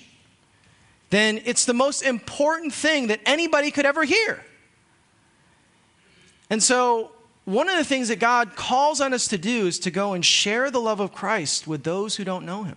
then 1.10 1.40
it's 1.44 1.64
the 1.64 1.74
most 1.74 2.02
important 2.02 2.72
thing 2.72 3.08
that 3.08 3.18
anybody 3.26 3.72
could 3.72 3.84
ever 3.84 4.04
hear. 4.04 4.44
And 6.48 6.62
so, 6.62 7.10
one 7.44 7.68
of 7.68 7.76
the 7.76 7.82
things 7.82 8.06
that 8.06 8.20
God 8.20 8.54
calls 8.54 9.00
on 9.00 9.12
us 9.12 9.26
to 9.26 9.36
do 9.36 9.66
is 9.66 9.80
to 9.80 9.90
go 9.90 10.12
and 10.12 10.24
share 10.24 10.70
the 10.70 10.80
love 10.80 11.00
of 11.00 11.12
Christ 11.12 11.66
with 11.66 11.82
those 11.82 12.14
who 12.14 12.22
don't 12.22 12.46
know 12.46 12.62
Him. 12.62 12.76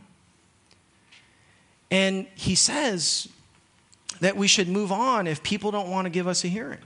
And 1.91 2.26
He 2.34 2.56
says 2.56 3.30
that 4.21 4.36
we 4.36 4.47
should 4.47 4.67
move 4.67 4.91
on 4.91 5.28
if 5.28 5.43
people 5.43 5.69
don't 5.69 5.91
want 5.91 6.06
to 6.06 6.10
give 6.10 6.28
us 6.28 6.43
a 6.43 6.47
hearing 6.47 6.82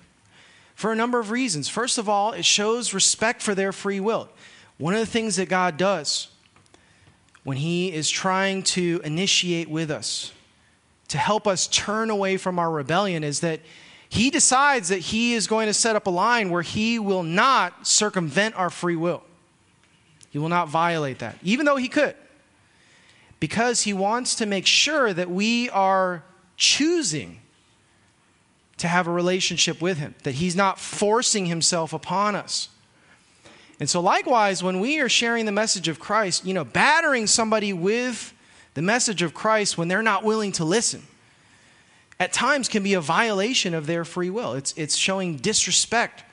for 0.76 0.92
a 0.92 0.96
number 0.98 1.20
of 1.20 1.32
reasons. 1.32 1.70
First 1.70 1.98
of 1.98 2.10
all, 2.10 2.34
it 2.34 2.44
shows 2.44 2.94
respect 2.94 3.42
for 3.42 3.56
their 3.56 3.72
free 3.72 4.02
will. 4.02 4.28
One 4.78 4.94
of 4.94 5.00
the 5.00 5.06
things 5.06 5.38
that 5.38 5.50
God 5.50 5.78
does 5.78 6.28
when 7.44 7.58
He 7.58 7.92
is 7.94 8.10
trying 8.10 8.62
to 8.64 9.02
initiate 9.04 9.70
with 9.70 9.90
us, 9.90 10.34
to 11.08 11.18
help 11.18 11.48
us 11.48 11.68
turn 11.68 12.10
away 12.10 12.38
from 12.38 12.60
our 12.60 12.70
rebellion, 12.70 13.24
is 13.24 13.40
that 13.40 13.62
He 14.10 14.30
decides 14.30 14.90
that 14.90 15.00
He 15.00 15.34
is 15.34 15.48
going 15.48 15.68
to 15.68 15.74
set 15.74 15.96
up 15.96 16.08
a 16.08 16.12
line 16.12 16.50
where 16.50 16.62
He 16.62 17.00
will 17.00 17.24
not 17.24 17.88
circumvent 17.88 18.56
our 18.56 18.70
free 18.70 18.96
will. 18.96 19.24
He 20.30 20.40
will 20.40 20.50
not 20.50 20.68
violate 20.68 21.20
that, 21.20 21.38
even 21.42 21.66
though 21.66 21.78
He 21.78 21.88
could, 21.88 22.16
because 23.40 23.84
He 23.84 23.94
wants 23.94 24.36
to 24.36 24.46
make 24.46 24.68
sure 24.68 25.14
that 25.14 25.32
we 25.32 25.70
are 25.70 26.24
choosing 26.58 27.40
to 28.78 28.88
have 28.88 29.08
a 29.08 29.12
relationship 29.12 29.82
with 29.82 29.98
Him, 29.98 30.14
that 30.24 30.36
He's 30.36 30.56
not 30.56 30.80
forcing 30.80 31.46
Himself 31.48 31.94
upon 31.94 32.36
us. 32.36 32.70
And 33.80 33.90
so, 33.90 34.00
likewise, 34.00 34.64
when 34.64 34.80
we 34.80 35.00
are 35.00 35.10
sharing 35.10 35.46
the 35.46 35.52
message 35.52 35.88
of 35.88 36.00
Christ, 36.00 36.46
you 36.46 36.54
know, 36.54 36.64
battering 36.64 37.28
somebody 37.28 37.74
with 37.74 38.34
the 38.74 38.82
message 38.82 39.22
of 39.22 39.34
Christ 39.34 39.78
when 39.78 39.88
they're 39.88 40.02
not 40.02 40.24
willing 40.24 40.52
to 40.54 40.66
listen, 40.66 41.04
at 42.20 42.34
times 42.34 42.68
can 42.68 42.82
be 42.82 42.96
a 42.96 43.02
violation 43.02 43.74
of 43.74 43.86
their 43.86 44.04
free 44.04 44.32
will. 44.32 44.54
It's, 44.54 44.74
it's 44.76 44.96
showing 44.96 45.38
disrespect 45.38 46.24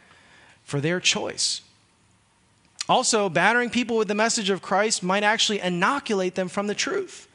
for 0.64 0.80
their 0.80 1.00
choice. 1.00 1.60
Also, 2.88 3.28
battering 3.28 3.70
people 3.70 3.96
with 3.96 4.08
the 4.08 4.14
message 4.14 4.48
of 4.48 4.62
Christ 4.62 5.02
might 5.02 5.22
actually 5.22 5.60
inoculate 5.60 6.34
them 6.34 6.48
from 6.48 6.66
the 6.66 6.74
truth. 6.74 7.28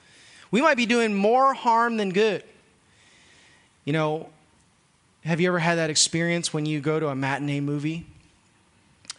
We 0.51 0.61
might 0.61 0.77
be 0.77 0.87
doing 0.87 1.13
more 1.13 1.53
harm 1.53 1.97
than 1.97 2.09
good. 2.09 2.43
You 3.85 3.93
know, 3.93 4.29
have 5.23 5.39
you 5.39 5.47
ever 5.47 5.59
had 5.59 5.75
that 5.75 5.89
experience 5.89 6.53
when 6.53 6.65
you 6.65 6.79
go 6.79 6.99
to 6.99 7.07
a 7.07 7.15
matinee 7.15 7.59
movie 7.59 8.05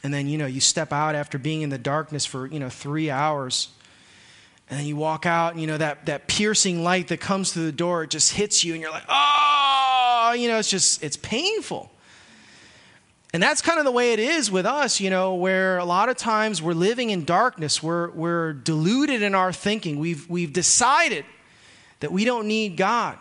and 0.02 0.12
then, 0.12 0.26
you 0.26 0.38
know, 0.38 0.46
you 0.46 0.60
step 0.60 0.92
out 0.92 1.14
after 1.14 1.38
being 1.38 1.62
in 1.62 1.70
the 1.70 1.78
darkness 1.78 2.24
for, 2.24 2.46
you 2.46 2.58
know, 2.58 2.68
three 2.68 3.10
hours 3.10 3.68
and 4.70 4.78
then 4.78 4.86
you 4.86 4.94
walk 4.94 5.26
out 5.26 5.52
and, 5.52 5.60
you 5.60 5.66
know, 5.66 5.78
that, 5.78 6.06
that 6.06 6.28
piercing 6.28 6.84
light 6.84 7.08
that 7.08 7.20
comes 7.20 7.52
through 7.52 7.66
the 7.66 7.72
door, 7.72 8.04
it 8.04 8.10
just 8.10 8.32
hits 8.32 8.62
you 8.62 8.72
and 8.72 8.80
you're 8.80 8.92
like, 8.92 9.04
oh, 9.08 10.32
you 10.38 10.46
know, 10.46 10.58
it's 10.58 10.70
just, 10.70 11.02
it's 11.02 11.16
painful. 11.16 11.90
And 13.34 13.42
that's 13.42 13.62
kind 13.62 13.80
of 13.80 13.84
the 13.84 13.90
way 13.90 14.12
it 14.12 14.20
is 14.20 14.50
with 14.50 14.66
us, 14.66 15.00
you 15.00 15.10
know, 15.10 15.34
where 15.34 15.78
a 15.78 15.84
lot 15.84 16.08
of 16.08 16.16
times 16.16 16.62
we're 16.62 16.72
living 16.72 17.10
in 17.10 17.24
darkness. 17.24 17.82
We're, 17.82 18.10
we're 18.10 18.52
deluded 18.52 19.22
in 19.22 19.34
our 19.34 19.52
thinking. 19.52 19.98
We've, 19.98 20.28
we've 20.30 20.52
decided 20.52 21.24
that 21.98 22.12
we 22.12 22.24
don't 22.24 22.46
need 22.46 22.76
God. 22.76 23.18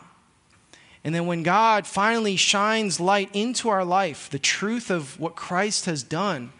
And 1.03 1.15
then 1.15 1.25
when 1.25 1.41
God 1.41 1.87
finally 1.87 2.35
shines 2.35 2.99
light 2.99 3.29
into 3.33 3.69
our 3.69 3.85
life, 3.85 4.29
the 4.29 4.39
truth 4.39 4.91
of 4.91 5.19
what 5.19 5.35
Christ 5.35 5.85
has 5.85 6.03
done, 6.03 6.51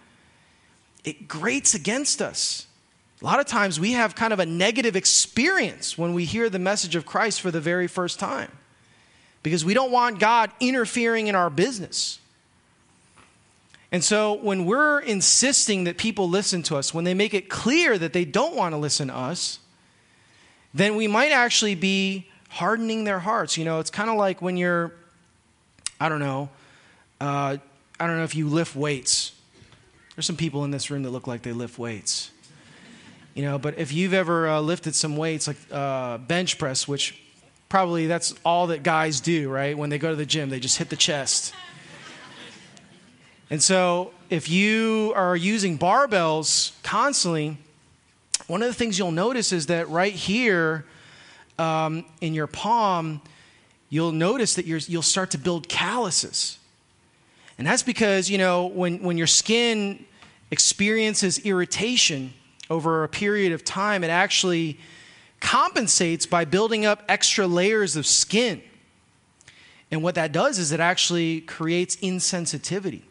it 1.04 1.28
grates 1.28 1.74
against 1.74 2.22
us. 2.22 2.68
A 3.22 3.26
lot 3.26 3.40
of 3.40 3.46
times 3.46 3.80
we 3.80 3.94
have 3.94 4.16
kind 4.16 4.32
of 4.32 4.40
a 4.40 4.46
negative 4.46 4.96
experience 4.96 5.98
when 5.98 6.14
we 6.14 6.26
hear 6.26 6.50
the 6.50 6.60
message 6.60 6.96
of 6.96 7.06
Christ 7.06 7.42
for 7.42 7.52
the 7.52 7.60
very 7.60 7.88
first 7.88 8.20
time 8.20 8.52
because 9.44 9.66
we 9.66 9.74
don't 9.74 9.92
want 9.92 10.20
God 10.20 10.52
interfering 10.60 11.28
in 11.28 11.36
our 11.36 11.50
business. 11.50 12.20
And 13.92 14.04
so 14.04 14.34
when 14.34 14.66
we're 14.66 15.00
insisting 15.00 15.86
that 15.86 15.98
people 15.98 16.30
listen 16.30 16.62
to 16.64 16.78
us, 16.78 16.94
when 16.94 17.06
they 17.06 17.14
make 17.14 17.34
it 17.34 17.50
clear 17.50 17.98
that 17.98 18.14
they 18.14 18.24
don't 18.24 18.56
want 18.56 18.74
to 18.74 18.78
listen 18.78 19.08
to 19.08 19.16
us, 19.16 19.60
then 20.74 20.96
we 20.96 21.08
might 21.08 21.32
actually 21.32 21.76
be 21.76 22.28
hardening 22.50 23.04
their 23.04 23.20
hearts. 23.20 23.58
You 23.58 23.66
know, 23.66 23.80
it's 23.80 23.90
kind 23.90 24.10
of 24.10 24.16
like 24.16 24.42
when 24.42 24.58
you're, 24.58 24.94
I 26.00 26.08
don't 26.08 26.20
know, 26.20 26.50
uh, 27.20 27.58
I 28.00 28.08
don't 28.08 28.18
know 28.18 28.24
if 28.24 28.36
you 28.36 28.48
lift 28.48 28.76
weights. 28.76 29.34
There's 30.20 30.26
some 30.26 30.36
people 30.36 30.66
in 30.66 30.72
this 30.72 30.92
room 30.92 31.04
that 31.04 31.12
look 31.12 31.28
like 31.28 31.44
they 31.44 31.54
lift 31.54 31.80
weights. 31.80 32.32
You 33.36 33.44
know, 33.44 33.58
but 33.58 33.80
if 33.80 33.94
you've 33.94 34.14
ever 34.14 34.50
uh, 34.50 34.60
lifted 34.60 34.94
some 34.94 35.16
weights 35.16 35.48
like 35.48 35.56
uh, 35.72 36.18
bench 36.18 36.58
press, 36.58 36.90
which 36.90 37.24
probably 37.70 38.06
that's 38.06 38.36
all 38.44 38.68
that 38.68 38.84
guys 38.84 39.22
do, 39.22 39.50
right? 39.50 39.78
When 39.78 39.90
they 39.90 39.98
go 39.98 40.10
to 40.10 40.18
the 40.18 40.26
gym, 40.26 40.50
they 40.50 40.60
just 40.60 40.78
hit 40.78 40.90
the 40.90 40.98
chest. 40.98 41.54
And 43.50 43.64
so, 43.64 44.12
if 44.30 44.50
you 44.50 45.14
are 45.16 45.38
using 45.38 45.80
barbells 45.80 46.74
constantly, 46.84 47.58
one 48.48 48.62
of 48.62 48.68
the 48.68 48.74
things 48.74 49.00
you'll 49.00 49.14
notice 49.14 49.54
is 49.54 49.68
that 49.68 49.88
right 49.88 50.12
here 50.12 50.84
um, 51.58 52.04
in 52.20 52.34
your 52.34 52.48
palm, 52.48 53.22
you'll 53.90 54.12
notice 54.12 54.56
that 54.56 54.66
you 54.66 54.82
will 54.98 55.02
start 55.02 55.32
to 55.32 55.38
build 55.38 55.70
calluses. 55.70 56.58
And 57.58 57.66
that's 57.66 57.84
because, 57.84 58.30
you 58.30 58.38
know, 58.38 58.68
when, 58.68 59.04
when 59.04 59.18
your 59.18 59.28
skin 59.28 60.06
experiences 60.52 61.40
irritation 61.40 62.34
over 62.70 63.04
a 63.04 63.10
period 63.10 63.52
of 63.52 63.64
time, 63.64 64.04
it 64.04 64.10
actually 64.10 64.80
compensates 65.40 66.26
by 66.26 66.46
building 66.46 66.86
up 66.86 67.04
extra 67.08 67.48
layers 67.48 67.96
of 67.96 68.06
skin. 68.06 68.62
And 69.92 70.04
what 70.04 70.16
that 70.16 70.32
does 70.32 70.60
is 70.60 70.72
it 70.72 70.80
actually 70.80 71.42
creates 71.42 71.96
insensitivity. 71.98 73.02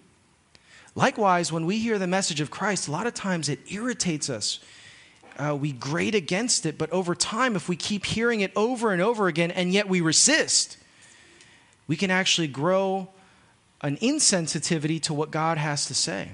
Likewise, 0.95 1.53
when 1.53 1.67
we 1.67 1.79
hear 1.79 1.99
the 1.99 2.07
message 2.07 2.41
of 2.41 2.51
Christ, 2.51 2.89
a 2.89 2.93
lot 2.93 3.07
of 3.07 3.15
times 3.15 3.49
it 3.49 3.61
irritates 3.71 4.29
us. 4.31 4.61
Uh, 5.37 5.55
we 5.55 5.73
grate 5.73 6.15
against 6.15 6.67
it, 6.67 6.77
but 6.77 6.91
over 6.91 7.15
time, 7.15 7.55
if 7.55 7.69
we 7.69 7.77
keep 7.77 8.05
hearing 8.05 8.41
it 8.41 8.53
over 8.57 8.93
and 8.93 9.01
over 9.01 9.29
again 9.29 9.53
and 9.53 9.73
yet 9.73 9.89
we 9.89 10.01
resist, 10.01 10.77
we 11.87 11.97
can 11.97 12.11
actually 12.11 12.49
grow 12.49 13.09
an 13.81 13.97
insensitivity 13.99 15.01
to 15.03 15.15
what 15.15 15.31
God 15.31 15.57
has 15.57 15.87
to 15.87 15.95
say. 15.95 16.33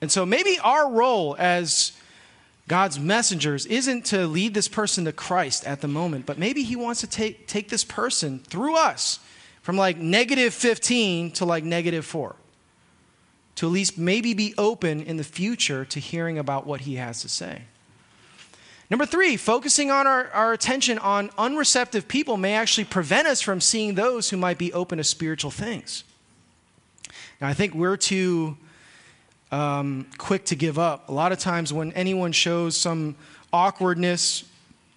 And 0.00 0.10
so 0.10 0.24
maybe 0.24 0.58
our 0.62 0.90
role 0.90 1.36
as 1.38 1.92
God's 2.68 2.98
messengers 2.98 3.66
isn't 3.66 4.06
to 4.06 4.26
lead 4.26 4.54
this 4.54 4.68
person 4.68 5.04
to 5.06 5.12
Christ 5.12 5.66
at 5.66 5.80
the 5.80 5.88
moment, 5.88 6.26
but 6.26 6.38
maybe 6.38 6.62
He 6.62 6.76
wants 6.76 7.00
to 7.00 7.06
take, 7.06 7.46
take 7.46 7.68
this 7.68 7.84
person 7.84 8.40
through 8.40 8.76
us 8.76 9.18
from 9.62 9.76
like 9.76 9.96
negative 9.96 10.54
15 10.54 11.32
to 11.32 11.44
like 11.44 11.64
negative 11.64 12.04
4 12.04 12.36
to 13.58 13.66
at 13.66 13.72
least 13.72 13.98
maybe 13.98 14.34
be 14.34 14.54
open 14.56 15.02
in 15.02 15.16
the 15.16 15.24
future 15.24 15.84
to 15.84 15.98
hearing 15.98 16.38
about 16.38 16.64
what 16.64 16.82
he 16.82 16.94
has 16.94 17.20
to 17.22 17.28
say. 17.28 17.62
Number 18.88 19.04
three, 19.04 19.36
focusing 19.36 19.90
on 19.90 20.06
our, 20.06 20.28
our 20.28 20.52
attention 20.52 20.96
on 20.96 21.30
unreceptive 21.30 22.06
people 22.06 22.36
may 22.36 22.54
actually 22.54 22.84
prevent 22.84 23.26
us 23.26 23.40
from 23.40 23.60
seeing 23.60 23.96
those 23.96 24.30
who 24.30 24.36
might 24.36 24.58
be 24.58 24.72
open 24.72 24.98
to 24.98 25.04
spiritual 25.04 25.50
things. 25.50 26.04
Now, 27.40 27.48
I 27.48 27.52
think 27.52 27.74
we're 27.74 27.96
too 27.96 28.56
um, 29.50 30.06
quick 30.18 30.44
to 30.46 30.56
give 30.56 30.78
up. 30.78 31.08
A 31.08 31.12
lot 31.12 31.32
of 31.32 31.38
times, 31.38 31.72
when 31.72 31.92
anyone 31.92 32.32
shows 32.32 32.76
some 32.76 33.16
awkwardness 33.52 34.44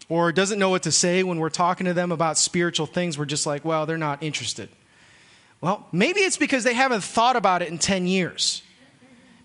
or 0.09 0.31
doesn't 0.31 0.59
know 0.59 0.69
what 0.69 0.83
to 0.83 0.91
say 0.91 1.23
when 1.23 1.39
we're 1.39 1.49
talking 1.49 1.85
to 1.85 1.93
them 1.93 2.11
about 2.11 2.37
spiritual 2.37 2.85
things, 2.85 3.17
we're 3.17 3.25
just 3.25 3.45
like, 3.45 3.63
well, 3.63 3.85
they're 3.85 3.97
not 3.97 4.21
interested. 4.21 4.69
Well, 5.61 5.87
maybe 5.91 6.21
it's 6.21 6.37
because 6.37 6.63
they 6.63 6.73
haven't 6.73 7.03
thought 7.03 7.35
about 7.35 7.61
it 7.61 7.69
in 7.69 7.77
10 7.77 8.07
years. 8.07 8.63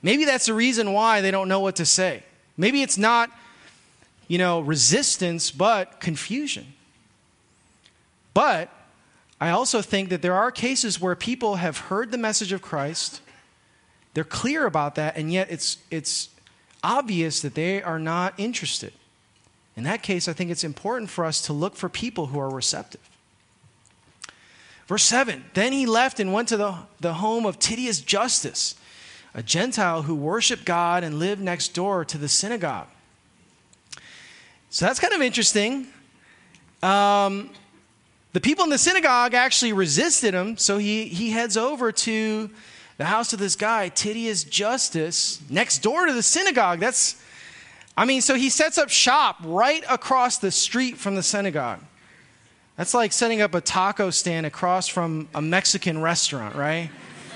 Maybe 0.02 0.24
that's 0.24 0.46
the 0.46 0.54
reason 0.54 0.92
why 0.92 1.20
they 1.20 1.30
don't 1.30 1.48
know 1.48 1.60
what 1.60 1.76
to 1.76 1.86
say. 1.86 2.22
Maybe 2.56 2.82
it's 2.82 2.96
not, 2.98 3.30
you 4.28 4.38
know, 4.38 4.60
resistance, 4.60 5.50
but 5.50 6.00
confusion. 6.00 6.66
But 8.32 8.70
I 9.40 9.50
also 9.50 9.82
think 9.82 10.08
that 10.08 10.22
there 10.22 10.34
are 10.34 10.50
cases 10.50 11.00
where 11.00 11.14
people 11.14 11.56
have 11.56 11.78
heard 11.78 12.10
the 12.10 12.18
message 12.18 12.52
of 12.52 12.62
Christ, 12.62 13.20
they're 14.16 14.24
clear 14.24 14.64
about 14.64 14.94
that, 14.94 15.18
and 15.18 15.30
yet 15.30 15.50
it's, 15.50 15.76
it's 15.90 16.30
obvious 16.82 17.42
that 17.42 17.54
they 17.54 17.82
are 17.82 17.98
not 17.98 18.32
interested. 18.38 18.94
In 19.76 19.82
that 19.82 20.02
case, 20.02 20.26
I 20.26 20.32
think 20.32 20.50
it's 20.50 20.64
important 20.64 21.10
for 21.10 21.26
us 21.26 21.42
to 21.42 21.52
look 21.52 21.76
for 21.76 21.90
people 21.90 22.28
who 22.28 22.38
are 22.38 22.48
receptive. 22.48 23.02
Verse 24.86 25.02
7 25.02 25.44
Then 25.52 25.74
he 25.74 25.84
left 25.84 26.18
and 26.18 26.32
went 26.32 26.48
to 26.48 26.56
the, 26.56 26.76
the 26.98 27.12
home 27.12 27.44
of 27.44 27.58
Titius 27.58 28.00
Justus, 28.00 28.76
a 29.34 29.42
Gentile 29.42 30.00
who 30.00 30.14
worshiped 30.14 30.64
God 30.64 31.04
and 31.04 31.18
lived 31.18 31.42
next 31.42 31.74
door 31.74 32.02
to 32.06 32.16
the 32.16 32.26
synagogue. 32.26 32.88
So 34.70 34.86
that's 34.86 34.98
kind 34.98 35.12
of 35.12 35.20
interesting. 35.20 35.88
Um, 36.82 37.50
the 38.32 38.40
people 38.40 38.64
in 38.64 38.70
the 38.70 38.78
synagogue 38.78 39.34
actually 39.34 39.74
resisted 39.74 40.32
him, 40.32 40.56
so 40.56 40.78
he, 40.78 41.04
he 41.04 41.32
heads 41.32 41.58
over 41.58 41.92
to 41.92 42.48
the 42.98 43.04
house 43.04 43.32
of 43.32 43.38
this 43.38 43.56
guy, 43.56 43.88
Titius 43.88 44.44
Justus, 44.44 45.40
next 45.50 45.78
door 45.78 46.06
to 46.06 46.12
the 46.12 46.22
synagogue. 46.22 46.80
That's, 46.80 47.22
I 47.96 48.04
mean, 48.04 48.22
so 48.22 48.34
he 48.34 48.48
sets 48.48 48.78
up 48.78 48.88
shop 48.88 49.36
right 49.44 49.84
across 49.88 50.38
the 50.38 50.50
street 50.50 50.96
from 50.96 51.14
the 51.14 51.22
synagogue. 51.22 51.80
That's 52.76 52.94
like 52.94 53.12
setting 53.12 53.40
up 53.40 53.54
a 53.54 53.60
taco 53.60 54.10
stand 54.10 54.46
across 54.46 54.86
from 54.86 55.28
a 55.34 55.42
Mexican 55.42 56.00
restaurant, 56.00 56.54
right? 56.54 56.90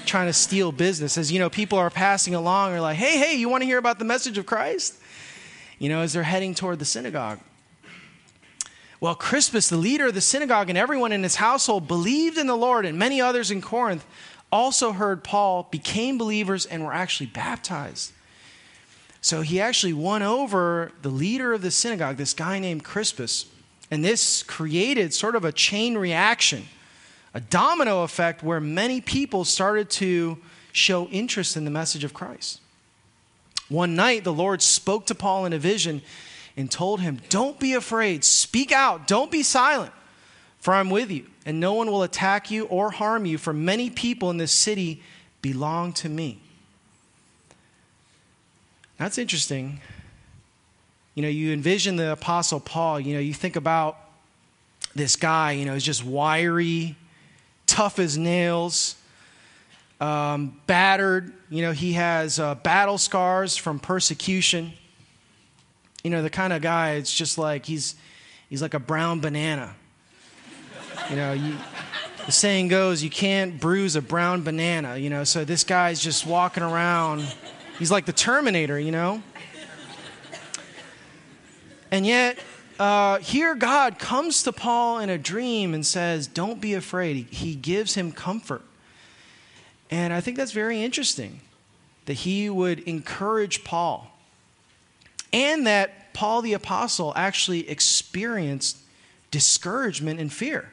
Trying 0.07 0.27
to 0.27 0.33
steal 0.33 0.73
business. 0.73 1.17
As 1.17 1.31
you 1.33 1.39
know, 1.39 1.51
people 1.51 1.79
are 1.79 1.91
passing 1.91 2.35
along, 2.35 2.73
are 2.73 2.81
like, 2.81 2.97
hey, 2.97 3.19
hey, 3.19 3.37
you 3.37 3.49
want 3.49 3.63
to 3.63 3.67
hear 3.67 3.79
about 3.79 3.99
the 3.99 4.05
message 4.05 4.39
of 4.39 4.47
Christ? 4.47 4.97
You 5.79 5.89
know, 5.89 6.01
as 6.01 6.13
they're 6.13 6.23
heading 6.23 6.55
toward 6.55 6.79
the 6.79 6.85
synagogue. 6.85 7.39
Well, 9.01 9.15
Crispus, 9.15 9.71
the 9.71 9.79
leader 9.79 10.09
of 10.09 10.15
the 10.15 10.21
synagogue, 10.21 10.69
and 10.69 10.77
everyone 10.77 11.13
in 11.13 11.23
his 11.23 11.37
household 11.37 11.89
believed 11.89 12.37
in 12.37 12.47
the 12.47 12.57
Lord, 12.57 12.85
and 12.85 12.99
many 12.99 13.19
others 13.19 13.51
in 13.51 13.63
Corinth 13.63 14.05
also 14.53 14.93
heard 14.93 15.23
Paul, 15.25 15.69
became 15.71 16.19
believers, 16.19 16.67
and 16.67 16.85
were 16.85 16.93
actually 16.93 17.27
baptized. 17.27 18.13
So 19.21 19.43
he 19.43 19.61
actually 19.61 19.93
won 19.93 20.23
over 20.23 20.93
the 21.03 21.09
leader 21.11 21.53
of 21.53 21.63
the 21.63 21.71
synagogue, 21.71 22.17
this 22.17 22.33
guy 22.33 22.59
named 22.59 22.85
Crispus. 22.85 23.47
And 23.91 24.05
this 24.05 24.43
created 24.43 25.13
sort 25.13 25.35
of 25.35 25.45
a 25.45 25.53
chain 25.53 25.99
reaction, 25.99 26.65
a 27.35 27.41
domino 27.41 28.03
effect 28.03 28.43
where 28.43 28.61
many 28.61 29.01
people 29.01 29.45
started 29.45 29.91
to 29.91 30.39
show 30.73 31.07
interest 31.09 31.57
in 31.57 31.65
the 31.65 31.71
message 31.71 32.05
of 32.05 32.15
Christ. 32.15 32.61
One 33.69 33.95
night, 33.95 34.25
the 34.25 34.33
Lord 34.33 34.63
spoke 34.63 35.07
to 35.07 35.15
Paul 35.15 35.47
in 35.47 35.53
a 35.53 35.59
vision 35.59 36.03
and 36.57 36.71
told 36.71 37.01
him, 37.01 37.21
Don't 37.29 37.59
be 37.59 37.75
afraid, 37.75 38.25
speak 38.25 38.73
out, 38.73 39.07
don't 39.07 39.31
be 39.31 39.43
silent, 39.43 39.93
for 40.61 40.75
I'm 40.75 40.91
with 40.91 41.11
you, 41.11 41.27
and 41.45 41.59
no 41.59 41.75
one 41.75 41.91
will 41.91 42.03
attack 42.03 42.51
you 42.51 42.67
or 42.67 42.91
harm 42.91 43.27
you, 43.27 43.39
for 43.39 43.53
many 43.53 43.91
people 43.91 44.31
in 44.31 44.37
this 44.37 44.53
city 44.53 45.03
belong 45.43 45.93
to 45.95 46.09
me. 46.09 46.41
That's 48.99 49.17
interesting 49.17 49.81
you 51.15 51.23
know, 51.23 51.29
you 51.29 51.53
envision 51.53 51.97
the 51.97 52.13
Apostle 52.13 52.61
Paul, 52.61 53.01
you 53.01 53.15
know, 53.15 53.21
you 53.21 53.35
think 53.35 53.57
about 53.57 53.99
this 54.95 55.17
guy, 55.17 55.53
you 55.53 55.65
know, 55.65 55.75
he's 55.75 55.85
just 55.85 56.05
wiry, 56.05 56.97
tough 57.67 57.99
as 57.99 58.17
nails, 58.17 58.97
um, 60.01 60.59
battered. 60.67 61.33
You 61.51 61.63
know, 61.63 61.73
he 61.73 61.93
has 61.93 62.39
uh, 62.39 62.55
battle 62.55 62.97
scars 62.97 63.57
from 63.57 63.79
persecution. 63.79 64.73
You 66.03 66.11
know, 66.11 66.23
the 66.23 66.31
kind 66.31 66.53
of 66.53 66.63
guy, 66.63 66.93
it's 66.93 67.13
just 67.13 67.37
like 67.37 67.67
he's, 67.67 67.97
he's 68.49 68.63
like 68.63 68.75
a 68.75 68.81
brown 68.81 69.21
banana. 69.21 69.75
You 71.11 71.17
know, 71.17 71.33
you, 71.33 71.57
the 72.27 72.31
saying 72.31 72.69
goes, 72.69 73.03
you 73.03 73.11
can't 73.11 73.59
bruise 73.59 73.97
a 73.97 74.01
brown 74.01 74.43
banana, 74.43 74.97
you 74.97 75.11
know, 75.11 75.25
so 75.25 75.45
this 75.45 75.65
guy's 75.65 76.01
just 76.01 76.25
walking 76.25 76.63
around. 76.63 77.27
He's 77.81 77.91
like 77.91 78.07
the 78.07 78.13
Terminator, 78.13 78.79
you 78.79 78.93
know? 78.93 79.21
And 81.91 82.07
yet, 82.07 82.39
uh, 82.79 83.19
here 83.19 83.57
God 83.57 83.99
comes 83.99 84.45
to 84.45 84.53
Paul 84.53 85.01
in 85.01 85.11
a 85.11 85.19
dream 85.19 85.75
and 85.75 85.85
says, 85.85 86.29
Don't 86.29 86.61
be 86.61 86.75
afraid. 86.75 87.17
He, 87.17 87.23
he 87.23 87.55
gives 87.57 87.95
him 87.95 88.13
comfort. 88.13 88.63
And 89.91 90.13
I 90.13 90.21
think 90.21 90.37
that's 90.37 90.53
very 90.53 90.81
interesting 90.81 91.41
that 92.07 92.13
he 92.13 92.49
would 92.49 92.79
encourage 92.81 93.65
Paul 93.65 94.17
and 95.33 95.67
that 95.67 96.15
Paul 96.15 96.43
the 96.43 96.53
Apostle 96.53 97.13
actually 97.17 97.69
experienced 97.69 98.79
discouragement 99.33 100.21
and 100.21 100.33
fear. 100.33 100.71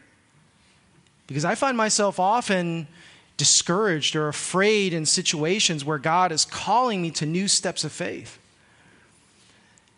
Because 1.28 1.46
I 1.46 1.56
find 1.56 1.78
myself 1.78 2.20
often 2.20 2.88
discouraged 3.36 4.16
or 4.16 4.28
afraid 4.28 4.94
in 4.94 5.06
situations 5.06 5.86
where 5.86 6.00
God 6.00 6.32
is 6.32 6.44
calling 6.44 7.02
me 7.02 7.12
to 7.12 7.26
new 7.26 7.48
steps 7.48 7.84
of 7.84 7.92
faith. 7.92 8.40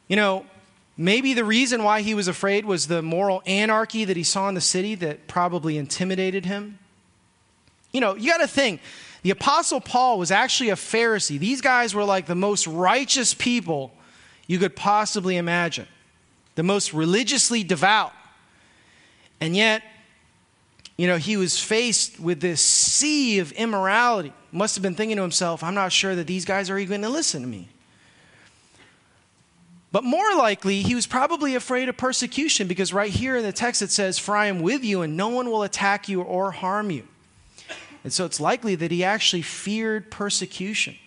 You 0.07 0.17
know, 0.17 0.45
maybe 0.97 1.33
the 1.33 1.45
reason 1.45 1.83
why 1.83 2.01
he 2.01 2.13
was 2.13 2.27
afraid 2.27 2.65
was 2.65 2.87
the 2.87 3.01
moral 3.01 3.41
anarchy 3.45 4.05
that 4.05 4.17
he 4.17 4.23
saw 4.23 4.49
in 4.49 4.55
the 4.55 4.61
city 4.61 4.95
that 4.95 5.27
probably 5.27 5.77
intimidated 5.77 6.45
him. 6.45 6.79
You 7.93 8.01
know, 8.01 8.15
you 8.15 8.29
got 8.29 8.39
to 8.39 8.47
think 8.47 8.81
the 9.21 9.31
Apostle 9.31 9.81
Paul 9.81 10.19
was 10.19 10.31
actually 10.31 10.69
a 10.69 10.75
Pharisee. 10.75 11.39
These 11.39 11.61
guys 11.61 11.95
were 11.95 12.03
like 12.03 12.25
the 12.25 12.35
most 12.35 12.67
righteous 12.67 13.33
people 13.33 13.91
you 14.47 14.59
could 14.59 14.75
possibly 14.75 15.37
imagine, 15.37 15.87
the 16.55 16.63
most 16.63 16.93
religiously 16.93 17.63
devout. 17.63 18.13
And 19.39 19.55
yet, 19.55 19.83
you 20.99 21.07
know, 21.07 21.15
he 21.15 21.37
was 21.37 21.57
faced 21.57 22.19
with 22.19 22.41
this 22.41 22.59
sea 22.59 23.39
of 23.39 23.53
immorality. 23.53 24.33
Must 24.51 24.75
have 24.75 24.83
been 24.83 24.95
thinking 24.95 25.15
to 25.15 25.21
himself, 25.21 25.63
I'm 25.63 25.73
not 25.73 25.93
sure 25.93 26.13
that 26.13 26.27
these 26.27 26.43
guys 26.43 26.69
are 26.69 26.77
even 26.77 26.99
going 26.99 27.09
to 27.09 27.17
listen 27.17 27.41
to 27.41 27.47
me. 27.47 27.69
But 29.93 30.03
more 30.03 30.35
likely, 30.35 30.81
he 30.81 30.95
was 30.95 31.07
probably 31.07 31.55
afraid 31.55 31.87
of 31.87 31.95
persecution 31.95 32.67
because 32.67 32.91
right 32.91 33.09
here 33.09 33.37
in 33.37 33.43
the 33.43 33.53
text 33.53 33.81
it 33.81 33.91
says, 33.91 34.19
For 34.19 34.35
I 34.35 34.47
am 34.47 34.61
with 34.61 34.83
you, 34.83 35.01
and 35.01 35.15
no 35.15 35.29
one 35.29 35.49
will 35.49 35.63
attack 35.63 36.09
you 36.09 36.21
or 36.21 36.51
harm 36.51 36.91
you. 36.91 37.07
And 38.03 38.11
so 38.11 38.25
it's 38.25 38.41
likely 38.41 38.75
that 38.75 38.91
he 38.91 39.01
actually 39.01 39.43
feared 39.43 40.11
persecution. 40.11 40.97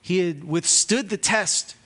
He 0.00 0.20
had 0.20 0.44
withstood 0.44 1.10
the 1.10 1.18
test 1.18 1.76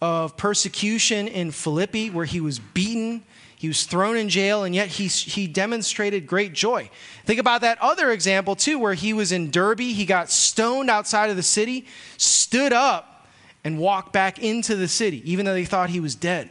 of 0.00 0.38
persecution 0.38 1.28
in 1.28 1.50
Philippi, 1.50 2.08
where 2.08 2.24
he 2.24 2.40
was 2.40 2.58
beaten 2.58 3.22
he 3.60 3.68
was 3.68 3.84
thrown 3.84 4.16
in 4.16 4.30
jail, 4.30 4.64
and 4.64 4.74
yet 4.74 4.88
he, 4.88 5.06
he 5.06 5.46
demonstrated 5.46 6.26
great 6.26 6.54
joy. 6.54 6.88
Think 7.26 7.38
about 7.38 7.60
that 7.60 7.76
other 7.82 8.10
example, 8.10 8.56
too, 8.56 8.78
where 8.78 8.94
he 8.94 9.12
was 9.12 9.32
in 9.32 9.50
Derbe. 9.50 9.80
He 9.80 10.06
got 10.06 10.30
stoned 10.30 10.88
outside 10.88 11.28
of 11.28 11.36
the 11.36 11.42
city, 11.42 11.84
stood 12.16 12.72
up, 12.72 13.26
and 13.62 13.78
walked 13.78 14.14
back 14.14 14.38
into 14.38 14.76
the 14.76 14.88
city, 14.88 15.22
even 15.30 15.44
though 15.44 15.52
they 15.52 15.66
thought 15.66 15.90
he 15.90 16.00
was 16.00 16.14
dead. 16.14 16.48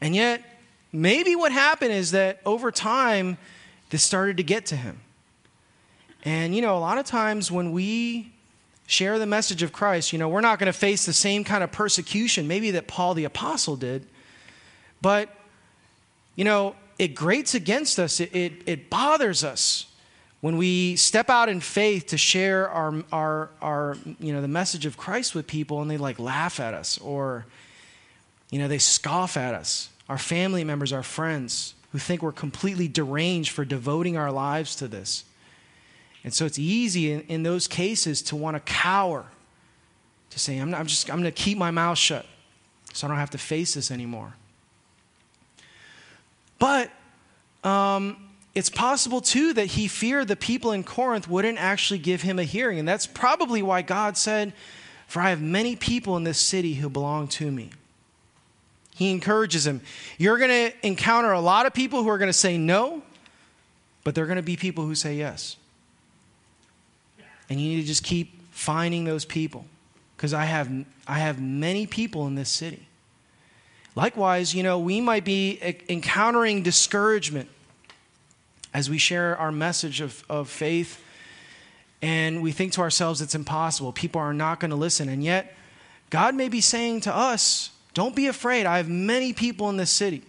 And 0.00 0.12
yet, 0.16 0.42
maybe 0.92 1.36
what 1.36 1.52
happened 1.52 1.92
is 1.92 2.10
that 2.10 2.40
over 2.44 2.72
time, 2.72 3.38
this 3.90 4.02
started 4.02 4.38
to 4.38 4.42
get 4.42 4.66
to 4.66 4.76
him. 4.76 5.02
And, 6.24 6.52
you 6.52 6.62
know, 6.62 6.76
a 6.76 6.80
lot 6.80 6.98
of 6.98 7.06
times 7.06 7.52
when 7.52 7.70
we 7.70 8.32
share 8.88 9.20
the 9.20 9.26
message 9.26 9.62
of 9.62 9.72
Christ, 9.72 10.12
you 10.12 10.18
know, 10.18 10.28
we're 10.28 10.40
not 10.40 10.58
going 10.58 10.66
to 10.66 10.76
face 10.76 11.06
the 11.06 11.12
same 11.12 11.44
kind 11.44 11.62
of 11.62 11.70
persecution, 11.70 12.48
maybe 12.48 12.72
that 12.72 12.88
Paul 12.88 13.14
the 13.14 13.22
Apostle 13.22 13.76
did. 13.76 14.04
But 15.00 15.28
you 16.36 16.44
know, 16.44 16.74
it 16.98 17.14
grates 17.14 17.54
against 17.54 17.98
us, 17.98 18.20
it, 18.20 18.34
it, 18.34 18.52
it, 18.66 18.90
bothers 18.90 19.42
us 19.42 19.86
when 20.40 20.56
we 20.56 20.96
step 20.96 21.30
out 21.30 21.48
in 21.48 21.60
faith 21.60 22.06
to 22.08 22.18
share 22.18 22.68
our, 22.68 23.02
our, 23.12 23.50
our, 23.60 23.96
you 24.20 24.32
know, 24.32 24.40
the 24.40 24.48
message 24.48 24.86
of 24.86 24.96
Christ 24.96 25.34
with 25.34 25.46
people 25.46 25.80
and 25.82 25.90
they 25.90 25.96
like 25.96 26.18
laugh 26.18 26.60
at 26.60 26.74
us 26.74 26.98
or, 26.98 27.46
you 28.50 28.58
know, 28.58 28.68
they 28.68 28.78
scoff 28.78 29.36
at 29.36 29.54
us. 29.54 29.88
Our 30.08 30.18
family 30.18 30.64
members, 30.64 30.92
our 30.92 31.02
friends 31.02 31.74
who 31.92 31.98
think 31.98 32.22
we're 32.22 32.32
completely 32.32 32.88
deranged 32.88 33.50
for 33.50 33.64
devoting 33.64 34.16
our 34.16 34.30
lives 34.30 34.76
to 34.76 34.88
this. 34.88 35.24
And 36.24 36.32
so 36.32 36.44
it's 36.44 36.58
easy 36.58 37.12
in, 37.12 37.20
in 37.22 37.42
those 37.42 37.66
cases 37.68 38.22
to 38.22 38.36
want 38.36 38.56
to 38.56 38.60
cower, 38.60 39.26
to 40.30 40.38
say, 40.38 40.58
I'm, 40.58 40.70
not, 40.70 40.80
I'm 40.80 40.86
just, 40.86 41.10
I'm 41.10 41.20
going 41.20 41.32
to 41.32 41.42
keep 41.42 41.56
my 41.56 41.70
mouth 41.70 41.98
shut 41.98 42.26
so 42.92 43.06
I 43.06 43.08
don't 43.08 43.18
have 43.18 43.30
to 43.30 43.38
face 43.38 43.74
this 43.74 43.90
anymore. 43.90 44.34
But 46.58 46.90
um, 47.62 48.16
it's 48.54 48.70
possible 48.70 49.20
too 49.20 49.52
that 49.54 49.66
he 49.66 49.88
feared 49.88 50.28
the 50.28 50.36
people 50.36 50.72
in 50.72 50.84
Corinth 50.84 51.28
wouldn't 51.28 51.58
actually 51.58 51.98
give 51.98 52.22
him 52.22 52.38
a 52.38 52.44
hearing. 52.44 52.78
And 52.78 52.86
that's 52.86 53.06
probably 53.06 53.62
why 53.62 53.82
God 53.82 54.16
said, 54.16 54.52
For 55.06 55.20
I 55.20 55.30
have 55.30 55.42
many 55.42 55.76
people 55.76 56.16
in 56.16 56.24
this 56.24 56.38
city 56.38 56.74
who 56.74 56.88
belong 56.88 57.28
to 57.28 57.50
me. 57.50 57.70
He 58.94 59.10
encourages 59.10 59.66
him. 59.66 59.80
You're 60.18 60.38
going 60.38 60.70
to 60.70 60.86
encounter 60.86 61.32
a 61.32 61.40
lot 61.40 61.66
of 61.66 61.74
people 61.74 62.04
who 62.04 62.08
are 62.08 62.18
going 62.18 62.28
to 62.28 62.32
say 62.32 62.56
no, 62.56 63.02
but 64.04 64.14
there 64.14 64.22
are 64.22 64.28
going 64.28 64.36
to 64.36 64.42
be 64.42 64.56
people 64.56 64.84
who 64.84 64.94
say 64.94 65.16
yes. 65.16 65.56
And 67.50 67.60
you 67.60 67.70
need 67.70 67.80
to 67.82 67.86
just 67.86 68.04
keep 68.04 68.40
finding 68.52 69.04
those 69.04 69.24
people 69.24 69.64
because 70.16 70.32
I 70.32 70.44
have, 70.44 70.70
I 71.08 71.18
have 71.18 71.40
many 71.40 71.86
people 71.86 72.26
in 72.28 72.36
this 72.36 72.48
city. 72.48 72.86
Likewise, 73.96 74.54
you 74.54 74.62
know, 74.62 74.78
we 74.78 75.00
might 75.00 75.24
be 75.24 75.58
encountering 75.88 76.62
discouragement 76.62 77.48
as 78.72 78.90
we 78.90 78.98
share 78.98 79.36
our 79.38 79.52
message 79.52 80.00
of, 80.00 80.24
of 80.28 80.48
faith, 80.48 81.00
and 82.02 82.42
we 82.42 82.50
think 82.50 82.72
to 82.72 82.80
ourselves 82.80 83.22
it's 83.22 83.36
impossible. 83.36 83.92
People 83.92 84.20
are 84.20 84.34
not 84.34 84.58
going 84.58 84.70
to 84.70 84.76
listen. 84.76 85.08
And 85.08 85.22
yet, 85.22 85.54
God 86.10 86.34
may 86.34 86.48
be 86.48 86.60
saying 86.60 87.02
to 87.02 87.14
us, 87.14 87.70
Don't 87.94 88.16
be 88.16 88.26
afraid. 88.26 88.66
I 88.66 88.78
have 88.78 88.88
many 88.88 89.32
people 89.32 89.70
in 89.70 89.76
this 89.76 89.90
city. 89.90 90.22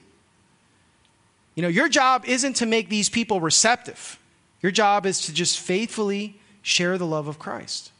You 1.55 1.63
know, 1.63 1.67
your 1.67 1.89
job 1.89 2.25
isn't 2.25 2.57
to 2.57 2.65
make 2.65 2.89
these 2.89 3.09
people 3.09 3.39
receptive, 3.39 4.19
your 4.61 4.71
job 4.71 5.05
is 5.05 5.21
to 5.21 5.33
just 5.33 5.59
faithfully 5.59 6.39
share 6.61 6.97
the 6.97 7.05
love 7.05 7.27
of 7.27 7.39
Christ. 7.39 7.91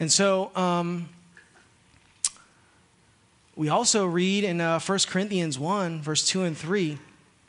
And 0.00 0.10
so, 0.10 0.50
um, 0.56 1.08
we 3.56 3.68
also 3.68 4.06
read 4.06 4.44
in 4.44 4.60
uh, 4.60 4.80
1 4.80 4.98
Corinthians 5.08 5.58
1, 5.58 6.02
verse 6.02 6.26
2 6.26 6.42
and 6.42 6.56
3, 6.56 6.98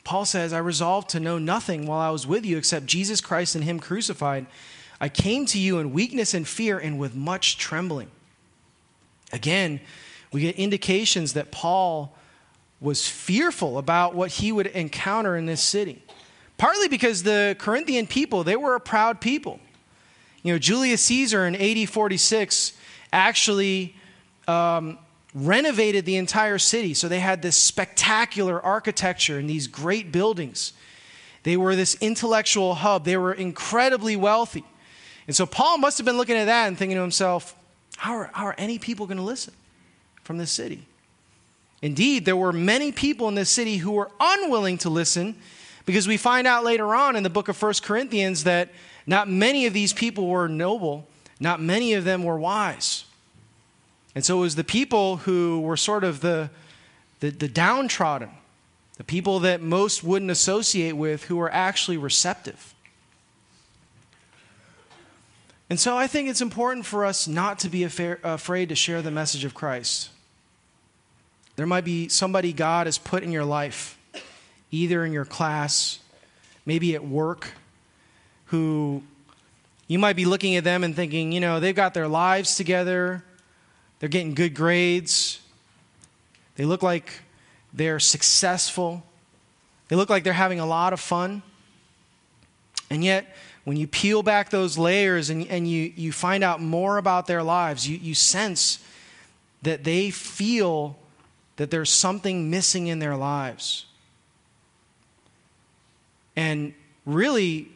Paul 0.04 0.24
says, 0.24 0.52
I 0.52 0.58
resolved 0.58 1.10
to 1.10 1.20
know 1.20 1.38
nothing 1.38 1.86
while 1.86 1.98
I 1.98 2.10
was 2.10 2.26
with 2.26 2.46
you 2.46 2.56
except 2.58 2.86
Jesus 2.86 3.20
Christ 3.20 3.56
and 3.56 3.64
Him 3.64 3.80
crucified. 3.80 4.46
I 5.00 5.08
came 5.08 5.46
to 5.46 5.58
you 5.58 5.78
in 5.78 5.92
weakness 5.92 6.32
and 6.32 6.46
fear 6.46 6.78
and 6.78 6.98
with 6.98 7.16
much 7.16 7.58
trembling. 7.58 8.08
Again, 9.32 9.80
we 10.30 10.42
get 10.42 10.56
indications 10.56 11.32
that 11.32 11.50
Paul 11.50 12.16
was 12.80 13.08
fearful 13.08 13.78
about 13.78 14.14
what 14.14 14.30
he 14.30 14.52
would 14.52 14.68
encounter 14.68 15.36
in 15.36 15.46
this 15.46 15.60
city. 15.60 16.02
Partly 16.56 16.88
because 16.88 17.22
the 17.22 17.56
Corinthian 17.58 18.06
people, 18.06 18.44
they 18.44 18.56
were 18.56 18.74
a 18.74 18.80
proud 18.80 19.20
people. 19.20 19.58
You 20.42 20.52
know, 20.52 20.58
Julius 20.58 21.02
Caesar 21.02 21.46
in 21.46 21.56
AD 21.56 21.88
46 21.88 22.72
actually 23.12 23.96
um, 24.46 24.98
renovated 25.36 26.06
the 26.06 26.16
entire 26.16 26.56
city. 26.56 26.94
So 26.94 27.08
they 27.08 27.20
had 27.20 27.42
this 27.42 27.56
spectacular 27.56 28.60
architecture 28.60 29.38
and 29.38 29.48
these 29.48 29.66
great 29.66 30.10
buildings. 30.10 30.72
They 31.42 31.58
were 31.58 31.76
this 31.76 31.94
intellectual 32.00 32.74
hub. 32.74 33.04
They 33.04 33.18
were 33.18 33.34
incredibly 33.34 34.16
wealthy. 34.16 34.64
And 35.26 35.36
so 35.36 35.44
Paul 35.44 35.76
must 35.76 35.98
have 35.98 36.06
been 36.06 36.16
looking 36.16 36.36
at 36.36 36.46
that 36.46 36.68
and 36.68 36.78
thinking 36.78 36.96
to 36.96 37.02
himself, 37.02 37.54
how 37.98 38.14
are, 38.14 38.30
how 38.32 38.46
are 38.46 38.54
any 38.56 38.78
people 38.78 39.06
going 39.06 39.18
to 39.18 39.22
listen 39.22 39.52
from 40.24 40.38
this 40.38 40.50
city? 40.50 40.86
Indeed, 41.82 42.24
there 42.24 42.36
were 42.36 42.52
many 42.52 42.90
people 42.90 43.28
in 43.28 43.34
this 43.34 43.50
city 43.50 43.76
who 43.76 43.92
were 43.92 44.10
unwilling 44.18 44.78
to 44.78 44.88
listen 44.88 45.36
because 45.84 46.08
we 46.08 46.16
find 46.16 46.46
out 46.46 46.64
later 46.64 46.94
on 46.94 47.14
in 47.14 47.22
the 47.22 47.30
book 47.30 47.48
of 47.48 47.56
First 47.56 47.82
Corinthians 47.82 48.44
that 48.44 48.70
not 49.06 49.28
many 49.28 49.66
of 49.66 49.74
these 49.74 49.92
people 49.92 50.28
were 50.28 50.48
noble, 50.48 51.06
not 51.38 51.60
many 51.60 51.92
of 51.92 52.04
them 52.04 52.24
were 52.24 52.38
wise. 52.38 53.05
And 54.16 54.24
so 54.24 54.38
it 54.38 54.40
was 54.40 54.56
the 54.56 54.64
people 54.64 55.18
who 55.18 55.60
were 55.60 55.76
sort 55.76 56.02
of 56.02 56.20
the, 56.20 56.48
the, 57.20 57.28
the 57.28 57.48
downtrodden, 57.48 58.30
the 58.96 59.04
people 59.04 59.40
that 59.40 59.60
most 59.60 60.02
wouldn't 60.02 60.30
associate 60.30 60.94
with 60.94 61.24
who 61.24 61.36
were 61.36 61.52
actually 61.52 61.98
receptive. 61.98 62.74
And 65.68 65.78
so 65.78 65.98
I 65.98 66.06
think 66.06 66.30
it's 66.30 66.40
important 66.40 66.86
for 66.86 67.04
us 67.04 67.28
not 67.28 67.58
to 67.58 67.68
be 67.68 67.84
afraid 67.84 68.68
to 68.70 68.74
share 68.74 69.02
the 69.02 69.10
message 69.10 69.44
of 69.44 69.52
Christ. 69.52 70.08
There 71.56 71.66
might 71.66 71.84
be 71.84 72.08
somebody 72.08 72.54
God 72.54 72.86
has 72.86 72.96
put 72.96 73.22
in 73.22 73.32
your 73.32 73.44
life, 73.44 73.98
either 74.70 75.04
in 75.04 75.12
your 75.12 75.26
class, 75.26 75.98
maybe 76.64 76.94
at 76.94 77.06
work, 77.06 77.50
who 78.46 79.02
you 79.88 79.98
might 79.98 80.16
be 80.16 80.24
looking 80.24 80.56
at 80.56 80.64
them 80.64 80.84
and 80.84 80.96
thinking, 80.96 81.32
you 81.32 81.40
know, 81.40 81.60
they've 81.60 81.76
got 81.76 81.92
their 81.92 82.08
lives 82.08 82.56
together, 82.56 83.22
they're 83.98 84.08
getting 84.08 84.34
good 84.34 84.54
grades. 84.54 85.40
They 86.56 86.64
look 86.64 86.82
like 86.82 87.20
they're 87.72 88.00
successful. 88.00 89.04
They 89.88 89.96
look 89.96 90.10
like 90.10 90.24
they're 90.24 90.32
having 90.32 90.60
a 90.60 90.66
lot 90.66 90.92
of 90.92 91.00
fun. 91.00 91.42
And 92.90 93.02
yet, 93.04 93.36
when 93.64 93.76
you 93.76 93.86
peel 93.86 94.22
back 94.22 94.50
those 94.50 94.78
layers 94.78 95.28
and, 95.28 95.46
and 95.48 95.68
you, 95.68 95.92
you 95.96 96.12
find 96.12 96.44
out 96.44 96.60
more 96.60 96.98
about 96.98 97.26
their 97.26 97.42
lives, 97.42 97.88
you, 97.88 97.96
you 97.96 98.14
sense 98.14 98.78
that 99.62 99.82
they 99.82 100.10
feel 100.10 100.96
that 101.56 101.70
there's 101.70 101.90
something 101.90 102.48
missing 102.48 102.86
in 102.86 102.98
their 102.98 103.16
lives. 103.16 103.86
And 106.36 106.74
really, 107.04 107.68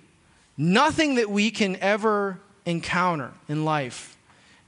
nothing 0.57 1.17
that 1.17 1.31
we 1.31 1.51
can 1.51 1.77
ever 1.77 2.39
encounter 2.67 3.33
in 3.49 3.65
life, 3.65 4.17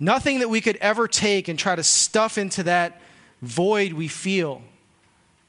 nothing 0.02 0.40
that 0.40 0.48
we 0.48 0.60
could 0.60 0.76
ever 0.78 1.06
take 1.06 1.46
and 1.48 1.58
try 1.58 1.76
to 1.76 1.82
stuff 1.82 2.36
into 2.36 2.64
that 2.64 3.00
void 3.40 3.92
we 3.92 4.08
feel 4.08 4.62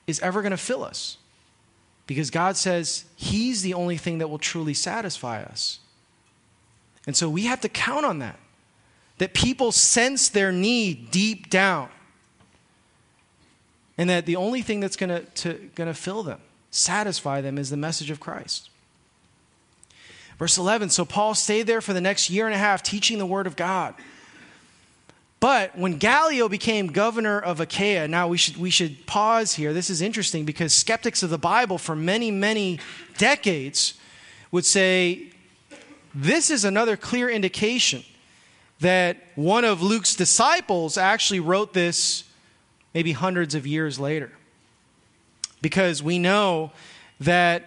is 0.05 0.19
ever 0.19 0.41
going 0.41 0.51
to 0.51 0.57
fill 0.57 0.83
us. 0.83 1.17
Because 2.05 2.29
God 2.29 2.55
says 2.55 3.05
He's 3.15 3.63
the 3.63 3.73
only 3.73 3.97
thing 3.97 4.19
that 4.19 4.29
will 4.29 4.37
truly 4.37 4.73
satisfy 4.73 5.41
us. 5.41 5.79
And 7.07 7.15
so 7.15 7.29
we 7.29 7.45
have 7.45 7.61
to 7.61 7.69
count 7.69 8.05
on 8.05 8.19
that. 8.19 8.39
That 9.17 9.33
people 9.33 9.71
sense 9.71 10.29
their 10.29 10.51
need 10.51 11.11
deep 11.11 11.49
down. 11.49 11.89
And 13.97 14.09
that 14.09 14.25
the 14.25 14.35
only 14.35 14.61
thing 14.61 14.79
that's 14.79 14.95
going 14.95 15.25
to, 15.35 15.53
to 15.75 15.93
fill 15.93 16.23
them, 16.23 16.39
satisfy 16.71 17.41
them, 17.41 17.57
is 17.57 17.69
the 17.69 17.77
message 17.77 18.09
of 18.09 18.19
Christ. 18.19 18.69
Verse 20.37 20.57
11 20.57 20.89
So 20.89 21.05
Paul 21.05 21.35
stayed 21.35 21.67
there 21.67 21.81
for 21.81 21.93
the 21.93 22.01
next 22.01 22.29
year 22.29 22.45
and 22.45 22.55
a 22.55 22.57
half 22.57 22.83
teaching 22.83 23.17
the 23.17 23.25
word 23.25 23.47
of 23.47 23.55
God. 23.55 23.95
But 25.43 25.77
when 25.77 25.97
Gallio 25.97 26.47
became 26.47 26.87
governor 26.87 27.37
of 27.37 27.59
Achaia, 27.59 28.07
now 28.07 28.29
we 28.29 28.37
should, 28.37 28.55
we 28.55 28.69
should 28.69 29.05
pause 29.05 29.55
here. 29.55 29.73
This 29.73 29.89
is 29.89 30.01
interesting 30.01 30.45
because 30.45 30.73
skeptics 30.73 31.21
of 31.21 31.29
the 31.31 31.37
Bible 31.37 31.77
for 31.77 31.97
many, 31.97 32.31
many 32.31 32.79
decades 33.17 33.95
would 34.51 34.65
say 34.65 35.33
this 36.15 36.49
is 36.49 36.63
another 36.63 36.95
clear 36.95 37.29
indication 37.29 38.05
that 38.79 39.17
one 39.35 39.65
of 39.65 39.81
Luke's 39.81 40.15
disciples 40.15 40.97
actually 40.97 41.41
wrote 41.41 41.73
this 41.73 42.23
maybe 42.93 43.11
hundreds 43.11 43.53
of 43.53 43.67
years 43.67 43.99
later. 43.99 44.31
Because 45.61 46.01
we 46.01 46.19
know 46.19 46.71
that 47.19 47.65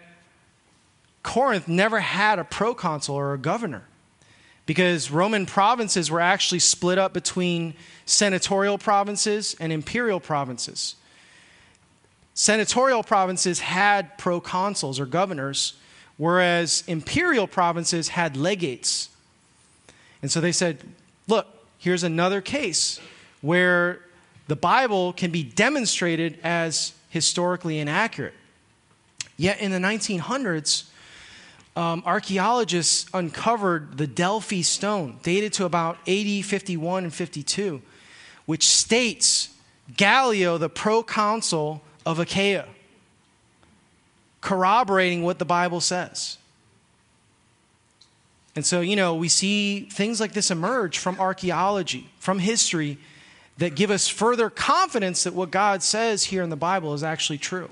Corinth 1.23 1.69
never 1.69 2.01
had 2.01 2.39
a 2.39 2.45
proconsul 2.45 3.17
or 3.17 3.35
a 3.35 3.39
governor 3.39 3.85
because 4.67 5.11
Roman 5.11 5.47
provinces 5.47 6.11
were 6.11 6.21
actually 6.21 6.59
split 6.59 6.99
up 6.99 7.13
between 7.13 7.75
senatorial 8.05 8.79
provinces 8.79 9.57
and 9.61 9.73
imperial 9.73 10.21
provinces. 10.21 10.97
Senatorial 12.35 13.03
provinces 13.03 13.61
had 13.61 14.19
proconsuls 14.19 15.01
or 15.01 15.07
governors, 15.07 15.75
whereas 16.17 16.85
imperial 16.87 17.47
provinces 17.47 18.09
had 18.09 18.37
legates. 18.37 19.09
And 20.21 20.31
so 20.31 20.41
they 20.41 20.53
said, 20.53 20.81
look, 21.29 21.47
here's 21.79 22.03
another 22.03 22.41
case 22.41 23.01
where 23.41 24.01
the 24.49 24.57
Bible 24.57 25.13
can 25.13 25.31
be 25.31 25.43
demonstrated 25.43 26.39
as 26.43 26.93
historically 27.09 27.79
inaccurate. 27.79 28.35
Yet 29.37 29.61
in 29.61 29.71
the 29.71 29.79
1900s, 29.79 30.85
um, 31.77 32.03
archaeologists 32.07 33.07
uncovered 33.13 33.99
the 33.99 34.07
Delphi 34.07 34.63
stone, 34.63 35.19
dated 35.23 35.53
to 35.55 35.67
about 35.67 35.99
AD 36.09 36.45
51 36.45 37.05
and 37.05 37.15
52, 37.15 37.83
which 38.47 38.67
states 38.67 39.51
Gallio, 39.95 40.57
the 40.57 40.71
proconsul 40.71 41.83
of 42.07 42.19
Achaia, 42.19 42.67
corroborating 44.41 45.23
what 45.23 45.39
the 45.39 45.45
Bible 45.45 45.81
says. 45.81 46.39
And 48.57 48.65
so, 48.65 48.81
you 48.81 48.97
know, 48.97 49.15
we 49.15 49.29
see 49.29 49.81
things 49.81 50.19
like 50.19 50.33
this 50.33 50.51
emerge 50.51 50.97
from 50.97 51.21
archaeology, 51.21 52.09
from 52.19 52.39
history, 52.39 52.97
that 53.59 53.75
give 53.75 53.91
us 53.91 54.09
further 54.09 54.49
confidence 54.49 55.25
that 55.25 55.35
what 55.35 55.51
God 55.51 55.83
says 55.83 56.25
here 56.25 56.43
in 56.43 56.49
the 56.49 56.57
Bible 56.57 56.95
is 56.95 57.03
actually 57.03 57.39
true. 57.39 57.69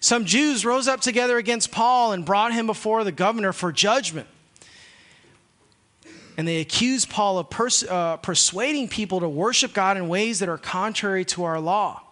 Some 0.00 0.24
Jews 0.24 0.64
rose 0.64 0.88
up 0.88 1.02
together 1.02 1.36
against 1.36 1.70
Paul 1.70 2.12
and 2.12 2.24
brought 2.24 2.54
him 2.54 2.66
before 2.66 3.04
the 3.04 3.12
governor 3.12 3.52
for 3.52 3.70
judgment. 3.70 4.26
And 6.38 6.48
they 6.48 6.60
accused 6.60 7.10
Paul 7.10 7.38
of 7.38 7.50
pers- 7.50 7.84
uh, 7.84 8.16
persuading 8.16 8.88
people 8.88 9.20
to 9.20 9.28
worship 9.28 9.74
God 9.74 9.98
in 9.98 10.08
ways 10.08 10.38
that 10.38 10.48
are 10.48 10.56
contrary 10.56 11.26
to 11.26 11.44
our 11.44 11.60
law. 11.60 12.02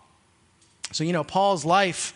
So, 0.92 1.02
you 1.02 1.14
know, 1.14 1.24
Paul's 1.24 1.64
life 1.64 2.14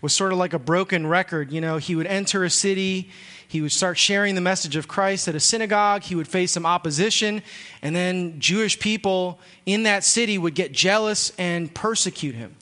was 0.00 0.14
sort 0.14 0.32
of 0.32 0.38
like 0.38 0.52
a 0.52 0.58
broken 0.58 1.04
record. 1.04 1.52
You 1.52 1.60
know, 1.60 1.78
he 1.78 1.96
would 1.96 2.06
enter 2.06 2.44
a 2.44 2.50
city, 2.50 3.10
he 3.48 3.60
would 3.60 3.72
start 3.72 3.98
sharing 3.98 4.36
the 4.36 4.40
message 4.40 4.76
of 4.76 4.86
Christ 4.86 5.26
at 5.26 5.34
a 5.34 5.40
synagogue, 5.40 6.04
he 6.04 6.14
would 6.14 6.28
face 6.28 6.52
some 6.52 6.66
opposition, 6.66 7.42
and 7.82 7.96
then 7.96 8.38
Jewish 8.38 8.78
people 8.78 9.40
in 9.66 9.82
that 9.82 10.04
city 10.04 10.38
would 10.38 10.54
get 10.54 10.70
jealous 10.70 11.32
and 11.38 11.74
persecute 11.74 12.36
him. 12.36 12.54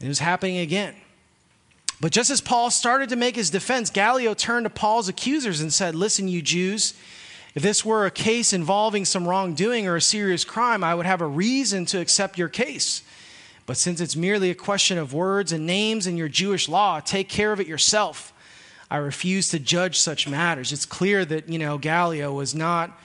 It 0.00 0.08
was 0.08 0.18
happening 0.18 0.58
again. 0.58 0.94
But 2.00 2.12
just 2.12 2.30
as 2.30 2.40
Paul 2.40 2.70
started 2.70 3.08
to 3.08 3.16
make 3.16 3.36
his 3.36 3.50
defense, 3.50 3.88
Gallio 3.88 4.34
turned 4.34 4.64
to 4.64 4.70
Paul's 4.70 5.08
accusers 5.08 5.60
and 5.60 5.72
said, 5.72 5.94
Listen, 5.94 6.28
you 6.28 6.42
Jews, 6.42 6.94
if 7.54 7.62
this 7.62 7.84
were 7.84 8.04
a 8.04 8.10
case 8.10 8.52
involving 8.52 9.06
some 9.06 9.26
wrongdoing 9.26 9.86
or 9.86 9.96
a 9.96 10.00
serious 10.02 10.44
crime, 10.44 10.84
I 10.84 10.94
would 10.94 11.06
have 11.06 11.22
a 11.22 11.26
reason 11.26 11.86
to 11.86 12.00
accept 12.00 12.36
your 12.36 12.48
case. 12.48 13.02
But 13.64 13.78
since 13.78 14.00
it's 14.00 14.14
merely 14.14 14.50
a 14.50 14.54
question 14.54 14.98
of 14.98 15.14
words 15.14 15.52
and 15.52 15.66
names 15.66 16.06
in 16.06 16.18
your 16.18 16.28
Jewish 16.28 16.68
law, 16.68 17.00
take 17.00 17.28
care 17.28 17.52
of 17.52 17.60
it 17.60 17.66
yourself. 17.66 18.32
I 18.90 18.98
refuse 18.98 19.48
to 19.48 19.58
judge 19.58 19.98
such 19.98 20.28
matters. 20.28 20.70
It's 20.70 20.86
clear 20.86 21.24
that, 21.24 21.48
you 21.48 21.58
know, 21.58 21.78
Gallio 21.78 22.32
was 22.32 22.54
not 22.54 22.96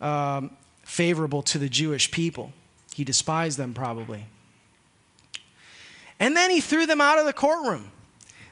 um, 0.00 0.50
favorable 0.82 1.42
to 1.42 1.58
the 1.58 1.68
Jewish 1.68 2.10
people. 2.10 2.52
He 2.94 3.04
despised 3.04 3.58
them 3.58 3.74
probably. 3.74 4.24
And 6.20 6.36
then 6.36 6.50
he 6.50 6.60
threw 6.60 6.86
them 6.86 7.00
out 7.00 7.18
of 7.18 7.26
the 7.26 7.32
courtroom. 7.32 7.90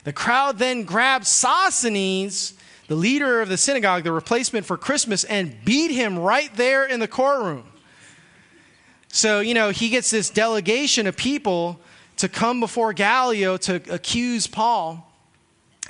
The 0.04 0.12
crowd 0.12 0.58
then 0.58 0.84
grabbed 0.84 1.26
Sosthenes, 1.26 2.54
the 2.88 2.94
leader 2.94 3.42
of 3.42 3.50
the 3.50 3.58
synagogue, 3.58 4.04
the 4.04 4.12
replacement 4.12 4.64
for 4.64 4.78
Crispus, 4.78 5.24
and 5.24 5.54
beat 5.64 5.90
him 5.90 6.18
right 6.18 6.52
there 6.56 6.86
in 6.86 6.98
the 6.98 7.06
courtroom. 7.06 7.64
So, 9.08 9.40
you 9.40 9.52
know, 9.52 9.70
he 9.70 9.90
gets 9.90 10.10
this 10.10 10.30
delegation 10.30 11.06
of 11.06 11.16
people 11.16 11.78
to 12.16 12.28
come 12.28 12.58
before 12.60 12.94
Gallio 12.94 13.58
to 13.58 13.82
accuse 13.92 14.46
Paul. 14.46 15.04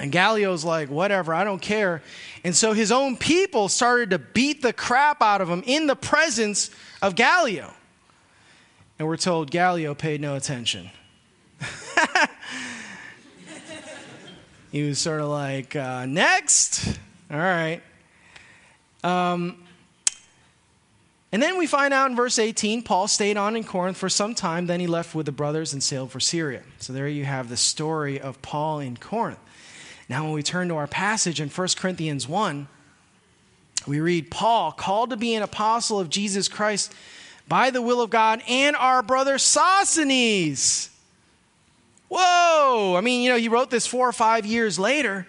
And 0.00 0.12
Gallio's 0.12 0.64
like, 0.64 0.90
whatever, 0.90 1.32
I 1.32 1.44
don't 1.44 1.62
care. 1.62 2.02
And 2.44 2.54
so 2.54 2.72
his 2.72 2.92
own 2.92 3.16
people 3.16 3.68
started 3.68 4.10
to 4.10 4.18
beat 4.18 4.62
the 4.62 4.72
crap 4.72 5.22
out 5.22 5.40
of 5.40 5.48
him 5.48 5.62
in 5.66 5.86
the 5.86 5.96
presence 5.96 6.70
of 7.02 7.14
Gallio. 7.14 7.72
And 8.98 9.06
we're 9.06 9.16
told 9.16 9.50
Gallio 9.50 9.94
paid 9.94 10.20
no 10.20 10.34
attention. 10.34 10.90
he 14.72 14.82
was 14.82 14.98
sort 14.98 15.20
of 15.20 15.28
like, 15.28 15.76
uh, 15.76 16.06
next. 16.06 16.98
All 17.30 17.38
right. 17.38 17.82
Um, 19.04 19.62
and 21.30 21.42
then 21.42 21.58
we 21.58 21.66
find 21.66 21.92
out 21.92 22.10
in 22.10 22.16
verse 22.16 22.38
18, 22.38 22.82
Paul 22.82 23.06
stayed 23.06 23.36
on 23.36 23.54
in 23.54 23.64
Corinth 23.64 23.98
for 23.98 24.08
some 24.08 24.34
time. 24.34 24.66
Then 24.66 24.80
he 24.80 24.86
left 24.86 25.14
with 25.14 25.26
the 25.26 25.32
brothers 25.32 25.72
and 25.74 25.82
sailed 25.82 26.10
for 26.10 26.20
Syria. 26.20 26.62
So 26.78 26.92
there 26.92 27.08
you 27.08 27.24
have 27.24 27.50
the 27.50 27.56
story 27.56 28.18
of 28.18 28.40
Paul 28.40 28.80
in 28.80 28.96
Corinth. 28.96 29.38
Now, 30.08 30.24
when 30.24 30.32
we 30.32 30.42
turn 30.42 30.68
to 30.68 30.76
our 30.76 30.86
passage 30.86 31.38
in 31.38 31.50
1 31.50 31.68
Corinthians 31.76 32.26
1, 32.26 32.66
we 33.86 34.00
read 34.00 34.30
Paul, 34.30 34.72
called 34.72 35.10
to 35.10 35.16
be 35.16 35.34
an 35.34 35.42
apostle 35.42 36.00
of 36.00 36.08
Jesus 36.08 36.48
Christ 36.48 36.94
by 37.46 37.70
the 37.70 37.82
will 37.82 38.00
of 38.00 38.08
God, 38.08 38.42
and 38.48 38.74
our 38.76 39.02
brother 39.02 39.38
Sosthenes 39.38 40.90
Whoa! 42.08 42.94
I 42.96 43.00
mean, 43.00 43.22
you 43.22 43.30
know, 43.30 43.36
he 43.36 43.48
wrote 43.48 43.70
this 43.70 43.86
four 43.86 44.08
or 44.08 44.12
five 44.12 44.46
years 44.46 44.78
later. 44.78 45.26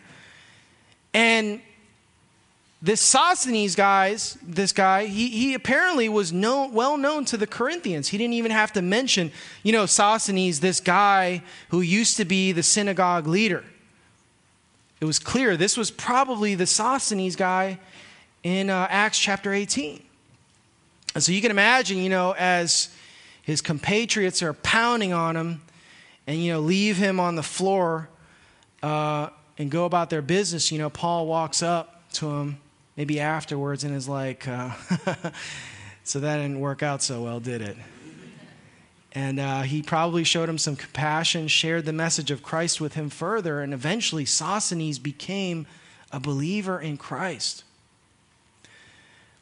And 1.14 1.62
this 2.82 3.02
Sosthenes 3.02 3.76
guys, 3.76 4.38
this 4.42 4.72
guy, 4.72 5.06
he, 5.06 5.28
he 5.28 5.54
apparently 5.54 6.08
was 6.08 6.32
known, 6.32 6.74
well 6.74 6.98
known 6.98 7.26
to 7.26 7.38
the 7.38 7.48
Corinthians. 7.48 8.08
He 8.08 8.18
didn't 8.18 8.36
even 8.36 8.52
have 8.52 8.72
to 8.74 8.82
mention, 8.82 9.32
you 9.64 9.74
know, 9.74 9.86
Sosthenes, 9.86 10.62
this 10.62 10.80
guy 10.80 11.44
who 11.70 11.82
used 11.82 12.16
to 12.18 12.26
be 12.26 12.54
the 12.54 12.64
synagogue 12.64 13.28
leader. 13.28 13.66
It 15.02 15.06
was 15.06 15.20
clear 15.20 15.58
this 15.58 15.76
was 15.76 15.92
probably 15.92 16.56
the 16.56 16.66
Sosthenes 16.66 17.36
guy 17.36 17.80
in 18.44 18.70
uh, 18.70 18.88
Acts 18.90 19.20
chapter 19.20 19.54
18. 19.54 20.02
And 21.16 21.24
so 21.24 21.32
you 21.32 21.42
can 21.42 21.52
imagine, 21.52 21.98
you 21.98 22.10
know, 22.10 22.34
as 22.38 22.90
his 23.42 23.62
compatriots 23.62 24.42
are 24.42 24.54
pounding 24.54 25.12
on 25.12 25.36
him, 25.36 25.62
and 26.30 26.44
you 26.44 26.54
know 26.54 26.60
leave 26.60 26.96
him 26.96 27.20
on 27.20 27.36
the 27.36 27.42
floor 27.42 28.08
uh, 28.84 29.30
and 29.58 29.72
go 29.72 29.86
about 29.86 30.12
their 30.12 30.22
business, 30.22 30.72
you 30.72 30.78
know, 30.78 30.90
Paul 30.90 31.26
walks 31.26 31.64
up 31.64 32.04
to 32.14 32.30
him 32.30 32.60
maybe 32.96 33.20
afterwards 33.20 33.84
and 33.84 33.96
is 33.96 34.08
like, 34.08 34.48
uh, 34.48 34.70
"So 36.04 36.20
that 36.20 36.38
didn't 36.38 36.60
work 36.60 36.84
out 36.84 37.02
so 37.02 37.24
well, 37.24 37.40
did 37.40 37.64
it?" 37.64 37.78
And 39.12 39.40
uh, 39.40 39.64
he 39.64 39.82
probably 39.82 40.24
showed 40.24 40.48
him 40.48 40.60
some 40.60 40.76
compassion, 40.76 41.48
shared 41.48 41.86
the 41.86 41.94
message 41.94 42.30
of 42.30 42.44
Christ 42.44 42.80
with 42.80 42.94
him 42.94 43.10
further, 43.10 43.62
and 43.62 43.74
eventually 43.74 44.24
Sosthenes 44.24 45.00
became 45.00 45.66
a 46.12 46.20
believer 46.20 46.80
in 46.80 46.98
Christ. 46.98 47.64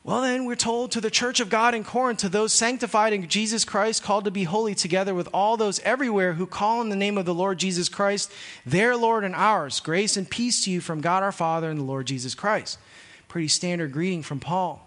Well, 0.08 0.22
then 0.22 0.45
we're 0.45 0.55
told 0.55 0.91
to 0.91 1.01
the 1.01 1.12
church 1.12 1.41
of 1.41 1.49
God 1.49 1.76
in 1.76 1.84
Corinth, 1.84 2.20
to 2.20 2.30
those 2.30 2.53
sanctified 2.53 3.12
in 3.12 3.28
Jesus 3.28 3.66
Christ, 3.66 4.03
called 4.03 4.24
to 4.24 4.32
be 4.32 4.45
holy, 4.45 4.74
together 4.74 5.14
with 5.14 5.28
all 5.34 5.58
those 5.58 5.82
everywhere 5.82 6.32
who 6.32 6.47
call 6.47 6.80
in 6.80 6.88
the 6.88 6.95
name 6.95 7.18
of 7.18 7.26
the 7.26 7.34
Lord 7.34 7.60
Jesus 7.60 7.89
Christ, 7.89 8.32
their 8.66 8.95
Lord 8.95 9.26
and 9.26 9.36
ours. 9.36 9.82
Grace 9.82 10.16
and 10.16 10.30
peace 10.30 10.64
to 10.64 10.72
you 10.72 10.80
from 10.80 11.01
God 11.01 11.24
our 11.24 11.34
Father 11.34 11.70
and 11.70 11.78
the 11.78 11.84
Lord 11.84 12.08
Jesus 12.08 12.36
Christ. 12.36 12.80
Pretty 13.28 13.49
standard 13.49 13.91
greeting 13.91 14.24
from 14.24 14.39
Paul. 14.39 14.82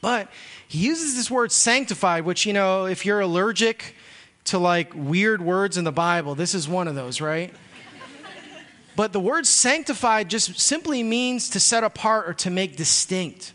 But 0.00 0.28
he 0.68 0.78
uses 0.78 1.16
this 1.16 1.28
word 1.28 1.50
sanctified, 1.50 2.24
which, 2.24 2.46
you 2.46 2.52
know, 2.52 2.86
if 2.86 3.04
you're 3.04 3.18
allergic 3.18 3.96
to 4.44 4.60
like 4.60 4.92
weird 4.94 5.42
words 5.42 5.76
in 5.76 5.82
the 5.82 5.90
Bible, 5.90 6.36
this 6.36 6.54
is 6.54 6.68
one 6.68 6.86
of 6.86 6.94
those, 6.94 7.20
right? 7.20 7.52
but 8.94 9.12
the 9.12 9.18
word 9.18 9.44
sanctified 9.44 10.30
just 10.30 10.60
simply 10.60 11.02
means 11.02 11.48
to 11.50 11.58
set 11.58 11.82
apart 11.82 12.28
or 12.28 12.34
to 12.34 12.48
make 12.48 12.76
distinct. 12.76 13.54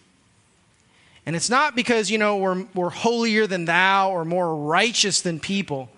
And 1.25 1.35
it's 1.35 1.49
not 1.49 1.75
because, 1.75 2.11
you 2.11 2.17
know, 2.17 2.37
we're, 2.37 2.65
we're 2.75 2.89
holier 2.89 3.47
than 3.47 3.65
thou 3.65 4.11
or 4.11 4.25
more 4.25 4.55
righteous 4.55 5.21
than 5.21 5.39
people, 5.39 5.89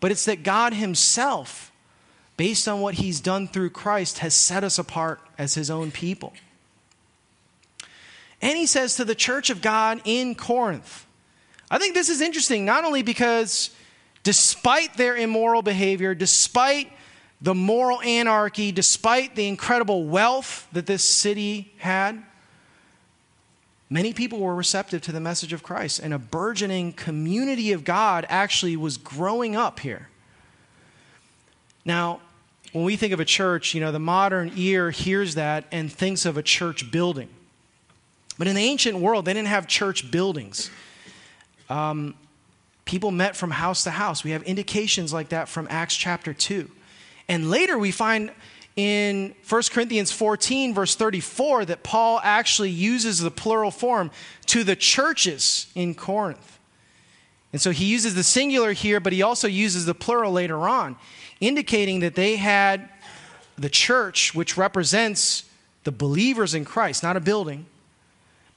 but 0.00 0.10
it's 0.10 0.24
that 0.24 0.42
God 0.42 0.74
Himself, 0.74 1.70
based 2.36 2.66
on 2.66 2.80
what 2.80 2.94
He's 2.94 3.20
done 3.20 3.46
through 3.46 3.70
Christ, 3.70 4.18
has 4.18 4.34
set 4.34 4.64
us 4.64 4.78
apart 4.78 5.20
as 5.38 5.54
His 5.54 5.70
own 5.70 5.92
people. 5.92 6.32
And 8.42 8.58
He 8.58 8.66
says 8.66 8.96
to 8.96 9.04
the 9.04 9.14
church 9.14 9.50
of 9.50 9.62
God 9.62 10.00
in 10.04 10.34
Corinth, 10.34 11.06
I 11.70 11.78
think 11.78 11.94
this 11.94 12.08
is 12.08 12.20
interesting, 12.20 12.64
not 12.64 12.84
only 12.84 13.02
because 13.02 13.70
despite 14.22 14.96
their 14.96 15.16
immoral 15.16 15.62
behavior, 15.62 16.14
despite 16.14 16.92
the 17.40 17.54
moral 17.54 18.00
anarchy, 18.02 18.72
despite 18.72 19.36
the 19.36 19.46
incredible 19.46 20.04
wealth 20.04 20.66
that 20.72 20.86
this 20.86 21.04
city 21.04 21.72
had, 21.78 22.22
Many 23.88 24.12
people 24.12 24.40
were 24.40 24.54
receptive 24.54 25.02
to 25.02 25.12
the 25.12 25.20
message 25.20 25.52
of 25.52 25.62
Christ, 25.62 26.00
and 26.00 26.12
a 26.12 26.18
burgeoning 26.18 26.92
community 26.92 27.72
of 27.72 27.84
God 27.84 28.26
actually 28.28 28.76
was 28.76 28.96
growing 28.96 29.54
up 29.54 29.80
here. 29.80 30.08
Now, 31.84 32.20
when 32.72 32.84
we 32.84 32.96
think 32.96 33.12
of 33.12 33.20
a 33.20 33.24
church, 33.24 33.74
you 33.74 33.80
know, 33.80 33.92
the 33.92 34.00
modern 34.00 34.52
ear 34.56 34.90
hears 34.90 35.36
that 35.36 35.64
and 35.70 35.90
thinks 35.90 36.26
of 36.26 36.36
a 36.36 36.42
church 36.42 36.90
building. 36.90 37.28
But 38.38 38.48
in 38.48 38.56
the 38.56 38.62
ancient 38.62 38.98
world, 38.98 39.24
they 39.24 39.32
didn't 39.32 39.48
have 39.48 39.68
church 39.68 40.10
buildings. 40.10 40.70
Um, 41.70 42.14
people 42.84 43.12
met 43.12 43.36
from 43.36 43.52
house 43.52 43.84
to 43.84 43.90
house. 43.90 44.24
We 44.24 44.32
have 44.32 44.42
indications 44.42 45.12
like 45.12 45.30
that 45.30 45.48
from 45.48 45.68
Acts 45.70 45.96
chapter 45.96 46.34
2. 46.34 46.70
And 47.28 47.50
later 47.50 47.78
we 47.78 47.92
find 47.92 48.30
in 48.76 49.34
1 49.48 49.62
Corinthians 49.72 50.12
14, 50.12 50.74
verse 50.74 50.94
34, 50.94 51.64
that 51.64 51.82
Paul 51.82 52.20
actually 52.22 52.70
uses 52.70 53.20
the 53.20 53.30
plural 53.30 53.70
form 53.70 54.10
to 54.46 54.64
the 54.64 54.76
churches 54.76 55.66
in 55.74 55.94
Corinth. 55.94 56.58
And 57.52 57.60
so 57.60 57.70
he 57.70 57.86
uses 57.86 58.14
the 58.14 58.22
singular 58.22 58.72
here, 58.72 59.00
but 59.00 59.14
he 59.14 59.22
also 59.22 59.48
uses 59.48 59.86
the 59.86 59.94
plural 59.94 60.30
later 60.30 60.68
on, 60.68 60.96
indicating 61.40 62.00
that 62.00 62.14
they 62.14 62.36
had 62.36 62.90
the 63.56 63.70
church, 63.70 64.34
which 64.34 64.58
represents 64.58 65.44
the 65.84 65.92
believers 65.92 66.54
in 66.54 66.66
Christ, 66.66 67.02
not 67.02 67.16
a 67.16 67.20
building, 67.20 67.64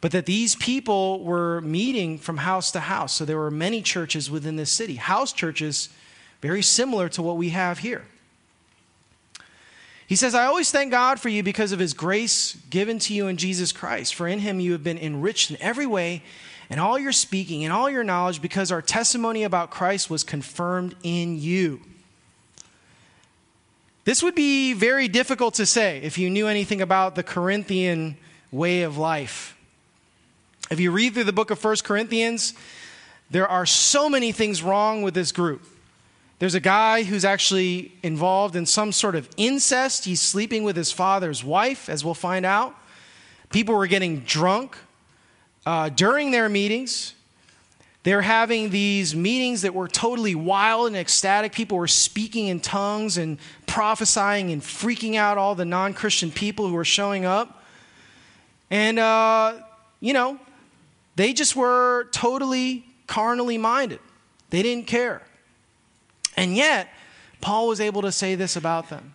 but 0.02 0.12
that 0.12 0.26
these 0.26 0.56
people 0.56 1.24
were 1.24 1.62
meeting 1.62 2.18
from 2.18 2.38
house 2.38 2.72
to 2.72 2.82
house. 2.82 3.14
So 3.14 3.24
there 3.24 3.38
were 3.38 3.52
many 3.52 3.82
churches 3.82 4.30
within 4.30 4.58
this 4.58 4.72
city, 4.72 4.96
house 4.96 5.32
churches, 5.32 5.88
very 6.42 6.62
similar 6.62 7.08
to 7.10 7.22
what 7.22 7.38
we 7.38 7.50
have 7.50 7.80
here. 7.80 8.04
He 10.10 10.16
says, 10.16 10.34
I 10.34 10.46
always 10.46 10.72
thank 10.72 10.90
God 10.90 11.20
for 11.20 11.30
you 11.30 11.44
because 11.44 11.72
of 11.72 11.78
his 11.78 11.94
grace 11.94 12.58
given 12.72 12.98
to 12.98 13.14
you 13.14 13.28
in 13.28 13.38
Jesus 13.38 13.72
Christ. 13.72 14.16
For 14.16 14.28
in 14.28 14.40
him 14.40 14.60
you 14.60 14.72
have 14.72 14.84
been 14.84 14.98
enriched 14.98 15.52
in 15.52 15.62
every 15.62 15.86
way, 15.86 16.24
and 16.68 16.80
all 16.80 16.98
your 16.98 17.12
speaking 17.12 17.64
and 17.64 17.72
all 17.72 17.92
your 17.92 18.04
knowledge, 18.04 18.42
because 18.42 18.72
our 18.72 18.82
testimony 18.82 19.44
about 19.44 19.70
Christ 19.70 20.10
was 20.10 20.24
confirmed 20.24 20.96
in 21.04 21.40
you. 21.40 21.82
This 24.04 24.24
would 24.24 24.34
be 24.34 24.74
very 24.74 25.08
difficult 25.08 25.54
to 25.56 25.68
say 25.68 26.00
if 26.02 26.18
you 26.18 26.32
knew 26.32 26.48
anything 26.48 26.82
about 26.82 27.14
the 27.14 27.22
Corinthian 27.22 28.18
way 28.52 28.82
of 28.82 28.98
life. 28.98 29.56
If 30.72 30.80
you 30.80 30.90
read 30.90 31.14
through 31.14 31.26
the 31.26 31.34
book 31.34 31.52
of 31.52 31.60
First 31.60 31.84
Corinthians, 31.84 32.56
there 33.30 33.48
are 33.48 33.68
so 33.68 34.10
many 34.10 34.32
things 34.32 34.64
wrong 34.64 35.04
with 35.04 35.14
this 35.14 35.32
group. 35.32 35.62
There's 36.40 36.56
a 36.56 36.62
guy 36.62 37.04
who's 37.04 37.26
actually 37.26 37.92
involved 38.02 38.56
in 38.56 38.66
some 38.66 38.94
sort 38.94 39.16
of 39.16 39.30
incest. 39.36 40.06
He's 40.06 40.22
sleeping 40.22 40.64
with 40.64 40.78
his 40.78 40.90
father's 40.90 41.44
wife, 41.44 41.90
as 41.90 42.06
we'll 42.06 42.14
find 42.14 42.46
out. 42.46 42.76
People 43.52 43.76
were 43.76 43.88
getting 43.88 44.22
drunk 44.22 44.78
uh, 45.66 45.90
during 45.90 46.32
their 46.32 46.48
meetings. 46.48 47.14
They're 48.04 48.22
having 48.22 48.70
these 48.70 49.14
meetings 49.14 49.64
that 49.64 49.74
were 49.74 49.90
totally 49.90 50.34
wild 50.34 50.88
and 50.88 50.96
ecstatic. 50.96 51.52
People 51.52 51.78
were 51.78 51.88
speaking 51.88 52.48
in 52.48 52.62
tongues 52.62 53.18
and 53.18 53.38
prophesying 53.68 54.52
and 54.54 54.62
freaking 54.62 55.16
out 55.16 55.38
all 55.38 55.56
the 55.56 55.66
non 55.66 55.94
Christian 55.94 56.32
people 56.32 56.66
who 56.68 56.74
were 56.74 56.86
showing 56.86 57.26
up. 57.26 57.66
And, 58.72 58.98
uh, 58.98 59.58
you 60.00 60.14
know, 60.14 60.40
they 61.18 61.34
just 61.34 61.58
were 61.58 62.08
totally 62.12 62.86
carnally 63.08 63.58
minded. 63.58 64.00
They 64.52 64.64
didn't 64.64 64.88
care. 64.88 65.22
And 66.40 66.56
yet, 66.56 66.88
Paul 67.42 67.68
was 67.68 67.82
able 67.82 68.02
to 68.02 68.14
say 68.14 68.34
this 68.34 68.56
about 68.56 68.90
them 68.90 69.14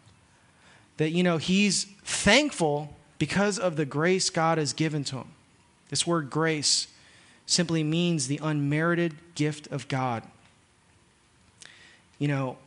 that, 0.99 1.11
you 1.11 1.22
know, 1.22 1.39
he's 1.39 1.85
thankful 2.05 2.95
because 3.18 3.59
of 3.59 3.77
the 3.77 3.87
grace 3.87 4.29
God 4.29 4.59
has 4.59 4.75
given 4.75 5.05
to 5.05 5.16
him. 5.16 5.29
This 5.89 6.07
word 6.07 6.29
grace 6.29 6.87
simply 7.47 7.83
means 7.83 8.27
the 8.27 8.39
unmerited 8.43 9.14
gift 9.35 9.68
of 9.68 9.89
God. 9.89 10.22
You 12.18 12.29
know, 12.29 12.59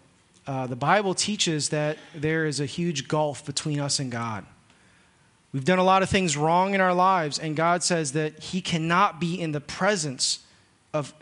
uh, 0.47 0.66
the 0.66 0.76
Bible 0.76 1.14
teaches 1.14 1.70
that 1.70 1.99
there 2.16 2.47
is 2.47 2.60
a 2.60 2.66
huge 2.66 3.08
gulf 3.08 3.45
between 3.45 3.80
us 3.80 3.99
and 3.99 4.12
God. 4.12 4.43
We've 5.53 5.66
done 5.66 5.80
a 5.80 5.84
lot 5.84 6.01
of 6.01 6.10
things 6.10 6.36
wrong 6.36 6.74
in 6.74 6.82
our 6.82 6.95
lives, 6.95 7.38
and 7.38 7.55
God 7.55 7.84
says 7.84 8.14
that 8.14 8.39
He 8.39 8.62
cannot 8.62 9.20
be 9.20 9.39
in 9.39 9.51
the 9.51 9.62
presence 9.62 10.39
of 10.93 11.14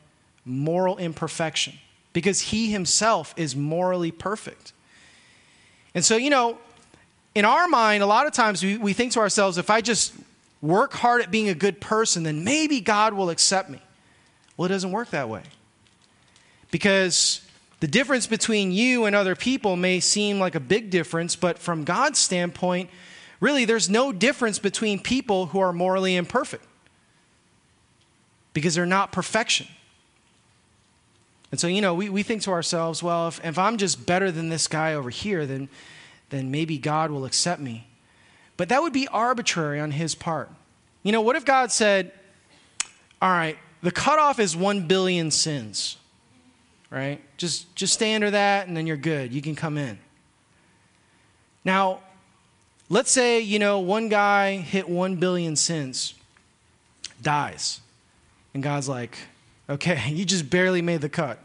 moral 0.46 0.98
imperfection 0.98 1.74
because 2.16 2.40
he 2.40 2.72
himself 2.72 3.34
is 3.36 3.58
morally 3.58 4.10
perfect. 4.10 4.72
And 5.94 6.04
so, 6.04 6.16
you 6.16 6.30
know, 6.30 6.58
in 7.36 7.44
our 7.44 7.68
mind, 7.68 8.04
a 8.04 8.06
lot 8.06 8.26
of 8.26 8.32
times 8.32 8.64
we, 8.64 8.78
we 8.78 8.94
think 8.94 9.12
to 9.12 9.20
ourselves, 9.20 9.58
if 9.58 9.70
I 9.70 9.82
just 9.82 10.14
work 10.62 10.94
hard 10.94 11.22
at 11.22 11.30
being 11.30 11.50
a 11.50 11.54
good 11.54 11.82
person, 11.82 12.24
then 12.24 12.46
maybe 12.46 12.80
God 12.80 13.14
will 13.14 13.30
accept 13.30 13.70
me. 13.70 13.82
Well, 14.56 14.68
it 14.68 14.70
doesn't 14.70 14.94
work 14.94 15.10
that 15.10 15.28
way. 15.28 15.44
Because 16.72 17.42
the 17.82 17.88
difference 17.88 18.28
between 18.28 18.72
you 18.72 19.04
and 19.04 19.14
other 19.14 19.36
people 19.36 19.76
may 19.76 20.00
seem 20.00 20.40
like 20.40 20.56
a 20.56 20.62
big 20.62 20.90
difference, 20.90 21.36
but 21.36 21.60
from 21.60 21.84
God's 21.84 22.18
standpoint, 22.18 22.90
really, 23.42 23.66
there's 23.66 23.90
no 23.90 24.14
difference 24.14 24.58
between 24.58 25.00
people 25.00 25.48
who 25.48 25.60
are 25.60 25.74
morally 25.74 26.16
imperfect 26.16 26.64
because 28.54 28.74
they're 28.74 28.86
not 28.86 29.12
perfection. 29.12 29.68
And 31.56 31.60
so, 31.62 31.68
you 31.68 31.80
know, 31.80 31.94
we, 31.94 32.10
we 32.10 32.22
think 32.22 32.42
to 32.42 32.52
ourselves, 32.52 33.02
well, 33.02 33.30
if, 33.30 33.40
if 33.46 33.58
I'm 33.58 33.78
just 33.78 34.06
better 34.06 34.30
than 34.30 34.50
this 34.50 34.68
guy 34.68 34.94
over 34.94 35.10
here, 35.10 35.46
then, 35.46 35.70
then 36.32 36.52
maybe 36.52 36.78
God 36.78 37.12
will 37.12 37.24
accept 37.24 37.62
me. 37.62 37.88
But 38.58 38.68
that 38.68 38.82
would 38.82 38.92
be 38.92 39.08
arbitrary 39.08 39.80
on 39.80 39.92
his 39.92 40.16
part. 40.16 40.50
You 41.02 41.14
know, 41.14 41.22
what 41.22 41.38
if 41.38 41.46
God 41.46 41.72
said, 41.72 42.12
all 43.22 43.30
right, 43.30 43.58
the 43.82 43.92
cutoff 43.92 44.38
is 44.38 44.54
one 44.54 44.86
billion 44.86 45.32
sins, 45.32 45.96
right? 46.90 47.22
Just, 47.38 47.74
just 47.74 47.94
stay 47.94 48.14
under 48.16 48.32
that 48.32 48.68
and 48.68 48.76
then 48.76 48.86
you're 48.86 48.98
good. 48.98 49.32
You 49.32 49.42
can 49.42 49.56
come 49.56 49.78
in. 49.78 49.98
Now, 51.64 52.02
let's 52.90 53.12
say, 53.12 53.40
you 53.40 53.60
know, 53.60 53.80
one 53.80 54.10
guy 54.10 54.58
hit 54.58 54.90
one 54.90 55.16
billion 55.16 55.56
sins, 55.56 56.16
dies. 57.22 57.80
And 58.54 58.62
God's 58.62 58.90
like, 58.90 59.18
Okay, 59.70 60.10
you 60.10 60.26
just 60.26 60.50
barely 60.50 60.82
made 60.82 61.02
the 61.02 61.10
cut. 61.10 61.38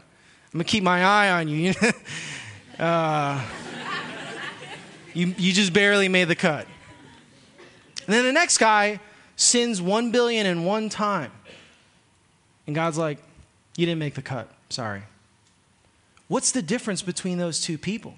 I'm 0.53 0.57
gonna 0.57 0.63
keep 0.65 0.83
my 0.83 1.03
eye 1.03 1.31
on 1.31 1.47
you. 1.47 1.73
uh, 2.79 3.43
you, 5.13 5.33
you 5.37 5.53
just 5.53 5.73
barely 5.73 6.07
made 6.07 6.27
the 6.27 6.35
cut. 6.35 6.67
And 8.05 8.13
then 8.13 8.25
the 8.25 8.33
next 8.33 8.57
guy 8.57 8.99
sins 9.35 9.81
one 9.81 10.11
billion 10.11 10.45
in 10.45 10.65
one 10.65 10.89
time. 10.89 11.31
And 12.67 12.75
God's 12.75 12.97
like, 12.97 13.19
You 13.77 13.85
didn't 13.85 13.99
make 13.99 14.15
the 14.15 14.21
cut. 14.21 14.49
Sorry. 14.69 15.03
What's 16.27 16.51
the 16.51 16.61
difference 16.61 17.01
between 17.01 17.37
those 17.37 17.59
two 17.59 17.77
people? 17.77 18.15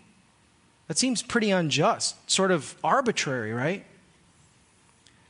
That 0.87 0.97
seems 0.97 1.23
pretty 1.23 1.49
unjust, 1.49 2.29
sort 2.29 2.51
of 2.51 2.75
arbitrary, 2.83 3.53
right? 3.53 3.83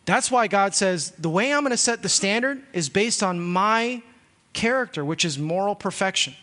That's 0.05 0.30
why 0.30 0.47
God 0.47 0.76
says 0.76 1.11
the 1.11 1.30
way 1.30 1.53
I'm 1.53 1.61
going 1.61 1.71
to 1.71 1.78
set 1.78 2.01
the 2.01 2.09
standard 2.09 2.61
is 2.74 2.89
based 2.89 3.24
on 3.24 3.39
my 3.39 4.01
character, 4.54 5.04
which 5.04 5.26
is 5.26 5.38
moral 5.38 5.76
perfection. 5.76 6.36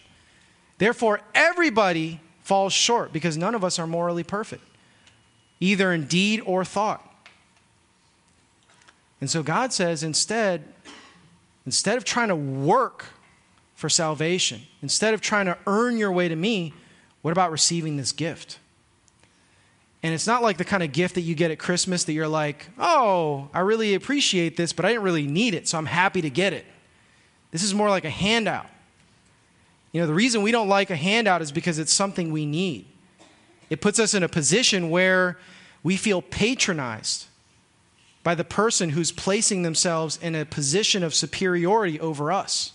Therefore, 0.79 1.21
everybody 1.35 2.21
falls 2.43 2.73
short 2.73 3.13
because 3.13 3.37
none 3.37 3.55
of 3.55 3.65
us 3.65 3.79
are 3.79 3.87
morally 3.87 4.25
perfect, 4.25 4.65
either 5.61 5.93
in 5.93 6.07
deed 6.07 6.43
or 6.45 6.65
thought. 6.65 7.07
And 9.21 9.31
so 9.31 9.43
God 9.43 9.73
says, 9.73 10.03
instead, 10.03 10.65
instead 11.67 11.97
of 11.97 12.05
trying 12.05 12.29
to 12.29 12.37
work 12.37 13.07
for 13.75 13.89
salvation, 13.89 14.63
instead 14.83 15.15
of 15.15 15.21
trying 15.21 15.47
to 15.47 15.57
earn 15.67 15.97
your 15.97 16.11
way 16.11 16.29
to 16.29 16.37
me, 16.37 16.73
what 17.23 17.33
about 17.33 17.51
receiving 17.51 17.97
this 17.97 18.13
gift? 18.13 18.59
And 20.03 20.15
it's 20.15 20.27
not 20.27 20.43
like 20.43 20.57
the 20.57 20.65
kind 20.65 20.83
of 20.83 20.93
gift 20.93 21.15
that 21.17 21.21
you 21.21 21.35
get 21.35 21.51
at 21.51 21.59
Christmas 21.59 22.05
that 22.05 22.15
you're 22.15 22.29
like, 22.29 22.71
oh, 22.79 23.51
I 23.53 23.61
really 23.61 23.95
appreciate 23.95 24.57
this, 24.57 24.73
but 24.73 24.87
I 24.87 24.89
didn't 24.89 25.03
really 25.03 25.27
need 25.27 25.55
it, 25.55 25.69
so 25.69 25.77
I'm 25.77 25.87
happy 25.87 26.23
to 26.23 26.31
get 26.31 26.55
it. 26.55 26.65
This 27.51 27.63
is 27.63 27.75
more 27.75 27.89
like 27.89 28.05
a 28.05 28.11
handout. 28.11 28.67
You 29.93 30.01
know, 30.01 30.07
the 30.07 30.15
reason 30.15 30.43
we 30.43 30.53
don't 30.53 30.69
like 30.69 30.91
a 30.91 30.97
handout 30.97 31.43
is 31.43 31.51
because 31.51 31.79
it's 31.79 31.93
something 31.93 32.31
we 32.31 32.47
need. 32.47 32.87
It 33.69 33.81
puts 33.81 33.99
us 33.99 34.15
in 34.15 34.23
a 34.23 34.29
position 34.29 34.91
where 34.91 35.37
we 35.83 35.97
feel 35.97 36.23
patronized 36.23 37.27
by 38.23 38.35
the 38.35 38.45
person 38.45 38.91
who's 38.91 39.13
placing 39.13 39.63
themselves 39.63 40.19
in 40.21 40.35
a 40.35 40.45
position 40.45 41.03
of 41.03 41.15
superiority 41.15 41.99
over 41.99 42.31
us. 42.31 42.73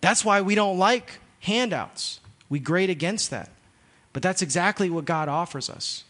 That's 0.00 0.24
why 0.24 0.40
we 0.42 0.54
don't 0.54 0.78
like 0.78 1.18
handouts. 1.40 2.20
We 2.48 2.58
grade 2.58 2.90
against 2.90 3.30
that. 3.30 3.50
But 4.12 4.22
that's 4.22 4.42
exactly 4.42 4.90
what 4.90 5.06
God 5.06 5.28
offers 5.28 5.70
us. 5.70 6.04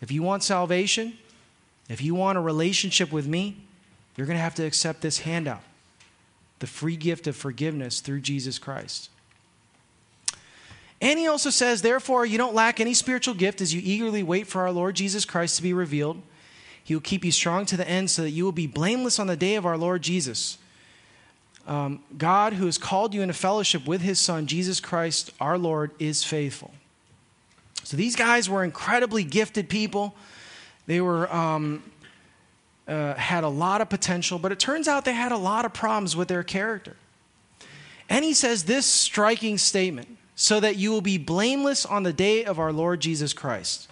If 0.00 0.12
you 0.12 0.22
want 0.22 0.42
salvation, 0.42 1.18
if 1.88 2.02
you 2.02 2.14
want 2.14 2.38
a 2.38 2.40
relationship 2.40 3.10
with 3.10 3.26
me, 3.26 3.56
you're 4.16 4.26
going 4.26 4.36
to 4.36 4.42
have 4.42 4.54
to 4.56 4.64
accept 4.64 5.00
this 5.00 5.20
handout 5.20 5.62
the 6.60 6.66
free 6.66 6.96
gift 6.96 7.26
of 7.26 7.34
forgiveness 7.34 8.00
through 8.00 8.20
Jesus 8.20 8.58
Christ. 8.58 9.10
And 11.00 11.18
he 11.18 11.26
also 11.26 11.50
says, 11.50 11.82
therefore, 11.82 12.26
you 12.26 12.38
don't 12.38 12.54
lack 12.54 12.78
any 12.78 12.94
spiritual 12.94 13.34
gift 13.34 13.60
as 13.60 13.74
you 13.74 13.80
eagerly 13.82 14.22
wait 14.22 14.46
for 14.46 14.60
our 14.60 14.70
Lord 14.70 14.94
Jesus 14.94 15.24
Christ 15.24 15.56
to 15.56 15.62
be 15.62 15.72
revealed. 15.72 16.20
He 16.84 16.94
will 16.94 17.00
keep 17.00 17.24
you 17.24 17.32
strong 17.32 17.64
to 17.66 17.76
the 17.76 17.88
end 17.88 18.10
so 18.10 18.22
that 18.22 18.30
you 18.30 18.44
will 18.44 18.52
be 18.52 18.66
blameless 18.66 19.18
on 19.18 19.26
the 19.26 19.36
day 19.36 19.54
of 19.54 19.64
our 19.64 19.78
Lord 19.78 20.02
Jesus. 20.02 20.58
Um, 21.66 22.02
God, 22.18 22.54
who 22.54 22.66
has 22.66 22.76
called 22.76 23.14
you 23.14 23.22
into 23.22 23.34
fellowship 23.34 23.86
with 23.86 24.02
his 24.02 24.18
Son, 24.18 24.46
Jesus 24.46 24.80
Christ, 24.80 25.32
our 25.40 25.56
Lord, 25.56 25.92
is 25.98 26.24
faithful. 26.24 26.72
So 27.84 27.96
these 27.96 28.16
guys 28.16 28.50
were 28.50 28.62
incredibly 28.62 29.24
gifted 29.24 29.68
people. 29.68 30.14
They 30.86 31.00
were. 31.00 31.32
Um, 31.34 31.82
uh, 32.90 33.14
had 33.14 33.44
a 33.44 33.48
lot 33.48 33.80
of 33.80 33.88
potential, 33.88 34.38
but 34.38 34.50
it 34.50 34.58
turns 34.58 34.88
out 34.88 35.04
they 35.04 35.12
had 35.12 35.32
a 35.32 35.36
lot 35.36 35.64
of 35.64 35.72
problems 35.72 36.16
with 36.16 36.28
their 36.28 36.42
character. 36.42 36.96
And 38.08 38.24
he 38.24 38.34
says 38.34 38.64
this 38.64 38.84
striking 38.84 39.56
statement 39.56 40.08
so 40.34 40.58
that 40.58 40.76
you 40.76 40.90
will 40.90 41.00
be 41.00 41.16
blameless 41.16 41.86
on 41.86 42.02
the 42.02 42.12
day 42.12 42.44
of 42.44 42.58
our 42.58 42.72
Lord 42.72 43.00
Jesus 43.00 43.32
Christ. 43.32 43.88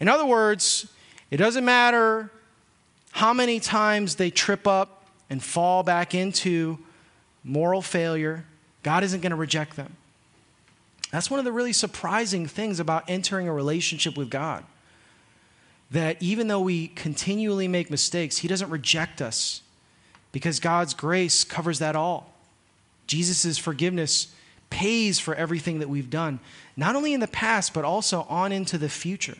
In 0.00 0.08
other 0.08 0.26
words, 0.26 0.92
it 1.30 1.36
doesn't 1.36 1.64
matter 1.64 2.32
how 3.12 3.32
many 3.32 3.60
times 3.60 4.16
they 4.16 4.30
trip 4.30 4.66
up 4.66 5.06
and 5.30 5.42
fall 5.42 5.82
back 5.82 6.14
into 6.14 6.78
moral 7.44 7.82
failure, 7.82 8.44
God 8.82 9.04
isn't 9.04 9.20
going 9.20 9.30
to 9.30 9.36
reject 9.36 9.76
them. 9.76 9.96
That's 11.12 11.30
one 11.30 11.38
of 11.38 11.44
the 11.44 11.52
really 11.52 11.72
surprising 11.72 12.46
things 12.46 12.80
about 12.80 13.04
entering 13.08 13.46
a 13.46 13.52
relationship 13.52 14.16
with 14.16 14.30
God. 14.30 14.64
That 15.90 16.20
even 16.20 16.48
though 16.48 16.60
we 16.60 16.88
continually 16.88 17.68
make 17.68 17.90
mistakes, 17.90 18.38
He 18.38 18.48
doesn't 18.48 18.70
reject 18.70 19.22
us 19.22 19.62
because 20.32 20.60
God's 20.60 20.94
grace 20.94 21.44
covers 21.44 21.78
that 21.78 21.96
all. 21.96 22.32
Jesus' 23.06 23.56
forgiveness 23.56 24.28
pays 24.68 25.18
for 25.18 25.34
everything 25.34 25.78
that 25.78 25.88
we've 25.88 26.10
done, 26.10 26.40
not 26.76 26.96
only 26.96 27.14
in 27.14 27.20
the 27.20 27.28
past, 27.28 27.72
but 27.72 27.84
also 27.84 28.26
on 28.28 28.52
into 28.52 28.78
the 28.78 28.88
future. 28.88 29.38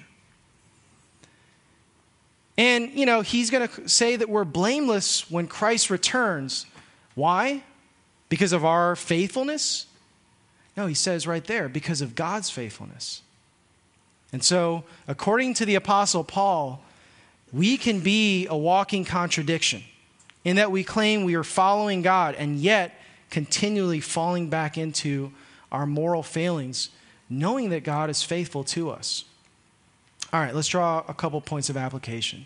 And, 2.56 2.92
you 2.92 3.04
know, 3.04 3.20
he's 3.20 3.50
going 3.50 3.68
to 3.68 3.88
say 3.88 4.16
that 4.16 4.28
we're 4.28 4.44
blameless 4.44 5.30
when 5.30 5.46
Christ 5.46 5.90
returns. 5.90 6.66
Why? 7.14 7.62
Because 8.28 8.52
of 8.52 8.64
our 8.64 8.96
faithfulness? 8.96 9.86
No, 10.76 10.86
he 10.86 10.94
says 10.94 11.26
right 11.26 11.44
there, 11.44 11.68
because 11.68 12.00
of 12.00 12.14
God's 12.14 12.50
faithfulness. 12.50 13.22
And 14.36 14.44
so, 14.44 14.84
according 15.08 15.54
to 15.54 15.64
the 15.64 15.76
Apostle 15.76 16.22
Paul, 16.22 16.82
we 17.54 17.78
can 17.78 18.00
be 18.00 18.46
a 18.46 18.54
walking 18.54 19.02
contradiction 19.02 19.82
in 20.44 20.56
that 20.56 20.70
we 20.70 20.84
claim 20.84 21.24
we 21.24 21.36
are 21.36 21.42
following 21.42 22.02
God 22.02 22.34
and 22.34 22.58
yet 22.58 23.00
continually 23.30 23.98
falling 23.98 24.50
back 24.50 24.76
into 24.76 25.32
our 25.72 25.86
moral 25.86 26.22
failings, 26.22 26.90
knowing 27.30 27.70
that 27.70 27.82
God 27.82 28.10
is 28.10 28.22
faithful 28.22 28.62
to 28.64 28.90
us. 28.90 29.24
All 30.34 30.40
right, 30.40 30.54
let's 30.54 30.68
draw 30.68 31.02
a 31.08 31.14
couple 31.14 31.40
points 31.40 31.70
of 31.70 31.78
application. 31.78 32.44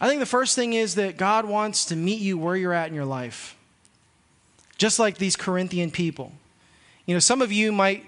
I 0.00 0.06
think 0.06 0.20
the 0.20 0.26
first 0.26 0.54
thing 0.54 0.74
is 0.74 0.94
that 0.94 1.16
God 1.16 1.44
wants 1.44 1.86
to 1.86 1.96
meet 1.96 2.20
you 2.20 2.38
where 2.38 2.54
you're 2.54 2.72
at 2.72 2.86
in 2.86 2.94
your 2.94 3.04
life, 3.04 3.56
just 4.78 5.00
like 5.00 5.18
these 5.18 5.34
Corinthian 5.34 5.90
people. 5.90 6.30
You 7.04 7.16
know, 7.16 7.18
some 7.18 7.42
of 7.42 7.50
you 7.50 7.72
might 7.72 8.06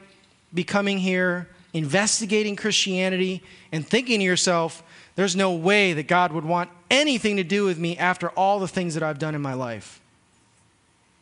be 0.55 0.63
coming 0.63 1.01
here 1.01 1.49
investigating 1.77 2.57
Christianity 2.57 3.43
and 3.71 3.87
thinking 3.87 4.21
to 4.21 4.25
yourself, 4.25 4.83
there's 5.15 5.37
no 5.37 5.53
way 5.53 5.93
that 5.93 6.09
God 6.09 6.33
would 6.33 6.45
want 6.45 6.71
anything 6.91 7.37
to 7.37 7.45
do 7.45 7.67
with 7.67 7.79
me 7.79 7.99
after 7.99 8.31
all 8.31 8.59
the 8.59 8.69
things 8.69 8.95
that 8.95 9.03
I've 9.03 9.19
done 9.19 9.35
in 9.35 9.43
my 9.43 9.53
life. 9.53 10.01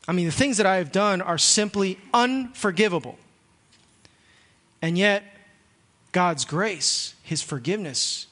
I 0.07 0.13
mean, 0.13 0.27
the 0.27 0.33
things 0.33 0.59
that 0.59 0.67
I 0.67 0.77
have 0.77 0.93
done 0.93 1.21
are 1.21 1.39
simply 1.39 1.99
unforgivable. 2.13 3.19
And 4.81 4.97
yet, 4.97 5.25
God's 6.13 6.45
grace, 6.45 7.15
His 7.25 7.43
forgiveness, 7.43 8.29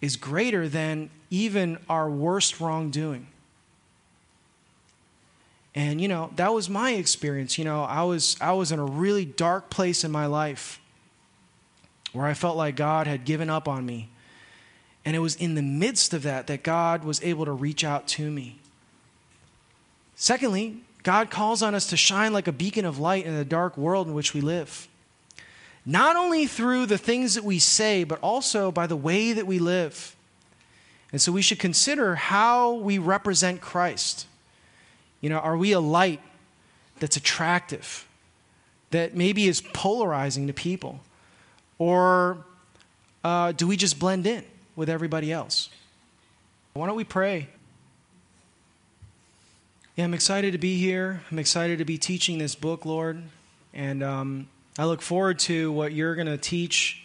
is 0.00 0.16
greater 0.16 0.66
than 0.66 1.10
even 1.28 1.76
our 1.90 2.08
worst 2.08 2.58
wrongdoing. 2.58 3.26
And 5.74 6.00
you 6.00 6.08
know, 6.08 6.30
that 6.36 6.54
was 6.54 6.70
my 6.70 6.92
experience. 6.92 7.58
You 7.58 7.64
know, 7.64 7.82
I 7.82 8.02
was 8.02 8.36
I 8.40 8.52
was 8.52 8.72
in 8.72 8.78
a 8.78 8.84
really 8.84 9.24
dark 9.24 9.68
place 9.68 10.04
in 10.04 10.10
my 10.10 10.26
life 10.26 10.79
where 12.12 12.26
I 12.26 12.34
felt 12.34 12.56
like 12.56 12.76
God 12.76 13.06
had 13.06 13.24
given 13.24 13.48
up 13.50 13.68
on 13.68 13.86
me. 13.86 14.08
And 15.04 15.16
it 15.16 15.20
was 15.20 15.36
in 15.36 15.54
the 15.54 15.62
midst 15.62 16.12
of 16.12 16.22
that 16.24 16.46
that 16.48 16.62
God 16.62 17.04
was 17.04 17.22
able 17.22 17.44
to 17.44 17.52
reach 17.52 17.84
out 17.84 18.06
to 18.08 18.30
me. 18.30 18.58
Secondly, 20.14 20.82
God 21.02 21.30
calls 21.30 21.62
on 21.62 21.74
us 21.74 21.86
to 21.88 21.96
shine 21.96 22.32
like 22.32 22.46
a 22.46 22.52
beacon 22.52 22.84
of 22.84 22.98
light 22.98 23.24
in 23.24 23.34
the 23.34 23.44
dark 23.44 23.78
world 23.78 24.06
in 24.06 24.14
which 24.14 24.34
we 24.34 24.40
live. 24.40 24.86
Not 25.86 26.16
only 26.16 26.46
through 26.46 26.86
the 26.86 26.98
things 26.98 27.34
that 27.34 27.44
we 27.44 27.58
say, 27.58 28.04
but 28.04 28.18
also 28.20 28.70
by 28.70 28.86
the 28.86 28.96
way 28.96 29.32
that 29.32 29.46
we 29.46 29.58
live. 29.58 30.14
And 31.10 31.20
so 31.20 31.32
we 31.32 31.42
should 31.42 31.58
consider 31.58 32.16
how 32.16 32.74
we 32.74 32.98
represent 32.98 33.60
Christ. 33.60 34.26
You 35.20 35.30
know, 35.30 35.38
are 35.38 35.56
we 35.56 35.72
a 35.72 35.80
light 35.80 36.20
that's 36.98 37.16
attractive, 37.16 38.06
that 38.90 39.16
maybe 39.16 39.48
is 39.48 39.60
polarizing 39.60 40.46
to 40.46 40.52
people? 40.52 41.00
Or 41.80 42.44
uh, 43.24 43.52
do 43.52 43.66
we 43.66 43.74
just 43.78 43.98
blend 43.98 44.26
in 44.26 44.44
with 44.76 44.90
everybody 44.90 45.32
else? 45.32 45.70
Why 46.74 46.86
don't 46.86 46.94
we 46.94 47.04
pray? 47.04 47.48
Yeah, 49.96 50.04
I'm 50.04 50.12
excited 50.12 50.52
to 50.52 50.58
be 50.58 50.78
here. 50.78 51.22
I'm 51.30 51.38
excited 51.38 51.78
to 51.78 51.86
be 51.86 51.96
teaching 51.96 52.36
this 52.36 52.54
book, 52.54 52.84
Lord. 52.84 53.22
And 53.72 54.02
um, 54.02 54.48
I 54.78 54.84
look 54.84 55.00
forward 55.00 55.38
to 55.40 55.72
what 55.72 55.92
you're 55.94 56.14
going 56.14 56.26
to 56.26 56.36
teach 56.36 57.02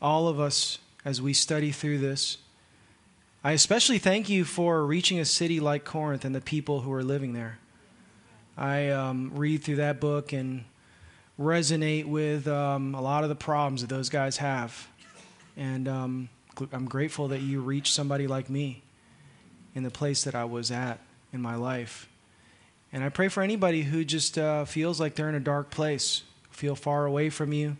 all 0.00 0.28
of 0.28 0.38
us 0.38 0.78
as 1.04 1.20
we 1.20 1.32
study 1.32 1.72
through 1.72 1.98
this. 1.98 2.38
I 3.42 3.52
especially 3.52 3.98
thank 3.98 4.28
you 4.28 4.44
for 4.44 4.86
reaching 4.86 5.18
a 5.18 5.24
city 5.24 5.58
like 5.58 5.84
Corinth 5.84 6.24
and 6.24 6.32
the 6.32 6.40
people 6.40 6.82
who 6.82 6.92
are 6.92 7.02
living 7.02 7.32
there. 7.32 7.58
I 8.56 8.90
um, 8.90 9.32
read 9.34 9.64
through 9.64 9.76
that 9.76 9.98
book 9.98 10.32
and 10.32 10.62
resonate 11.38 12.06
with 12.06 12.46
um, 12.46 12.94
a 12.94 13.00
lot 13.00 13.22
of 13.22 13.28
the 13.28 13.34
problems 13.34 13.80
that 13.80 13.88
those 13.88 14.08
guys 14.08 14.36
have. 14.38 14.88
And 15.56 15.88
um, 15.88 16.28
I'm 16.72 16.86
grateful 16.86 17.28
that 17.28 17.40
you 17.40 17.60
reached 17.60 17.92
somebody 17.92 18.26
like 18.26 18.50
me 18.50 18.82
in 19.74 19.82
the 19.82 19.90
place 19.90 20.24
that 20.24 20.34
I 20.34 20.44
was 20.44 20.70
at 20.70 20.98
in 21.32 21.40
my 21.40 21.54
life. 21.54 22.08
And 22.92 23.02
I 23.02 23.08
pray 23.08 23.28
for 23.28 23.42
anybody 23.42 23.82
who 23.82 24.04
just 24.04 24.36
uh, 24.36 24.64
feels 24.66 25.00
like 25.00 25.14
they're 25.14 25.28
in 25.28 25.34
a 25.34 25.40
dark 25.40 25.70
place, 25.70 26.22
feel 26.50 26.76
far 26.76 27.06
away 27.06 27.30
from 27.30 27.52
you, 27.52 27.78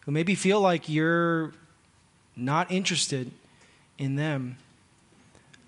who 0.00 0.12
maybe 0.12 0.34
feel 0.34 0.60
like 0.60 0.88
you're 0.88 1.52
not 2.36 2.70
interested 2.70 3.30
in 3.96 4.16
them. 4.16 4.58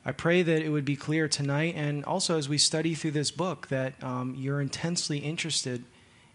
I 0.05 0.13
pray 0.13 0.43
that 0.43 0.63
it 0.63 0.69
would 0.69 0.85
be 0.85 0.97
clear 0.97 1.29
tonight, 1.29 1.75
and 1.77 2.05
also 2.05 2.37
as 2.37 2.47
we 2.47 2.59
study 2.59 2.95
through 2.95 3.13
this 3.13 3.31
book, 3.31 3.69
that 3.69 3.95
um, 4.05 4.35
you're 4.37 4.61
intensely 4.61 5.19
interested 5.19 5.83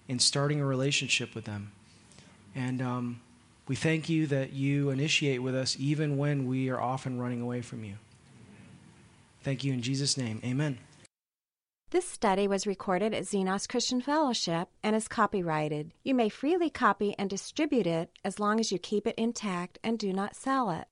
in 0.09 0.19
starting 0.19 0.59
a 0.59 0.65
relationship 0.65 1.33
with 1.33 1.45
them. 1.45 1.71
And 2.53 2.81
um, 2.81 3.21
we 3.67 3.75
thank 3.75 4.09
you 4.09 4.27
that 4.27 4.51
you 4.51 4.89
initiate 4.89 5.41
with 5.41 5.55
us 5.55 5.77
even 5.79 6.17
when 6.17 6.47
we 6.47 6.69
are 6.69 6.81
often 6.81 7.19
running 7.19 7.39
away 7.39 7.61
from 7.61 7.85
you. 7.85 7.95
Thank 9.43 9.63
you 9.63 9.71
in 9.71 9.81
Jesus' 9.81 10.17
name. 10.17 10.41
Amen. 10.43 10.79
This 11.91 12.07
study 12.07 12.47
was 12.47 12.67
recorded 12.67 13.13
at 13.13 13.23
Xenos 13.23 13.67
Christian 13.69 14.01
Fellowship 14.01 14.69
and 14.83 14.95
is 14.95 15.07
copyrighted. 15.07 15.91
You 16.03 16.13
may 16.13 16.29
freely 16.29 16.69
copy 16.69 17.15
and 17.17 17.29
distribute 17.29 17.87
it 17.87 18.11
as 18.23 18.39
long 18.39 18.59
as 18.59 18.71
you 18.71 18.77
keep 18.77 19.07
it 19.07 19.15
intact 19.17 19.79
and 19.83 19.97
do 19.97 20.11
not 20.11 20.35
sell 20.35 20.69
it. 20.71 20.85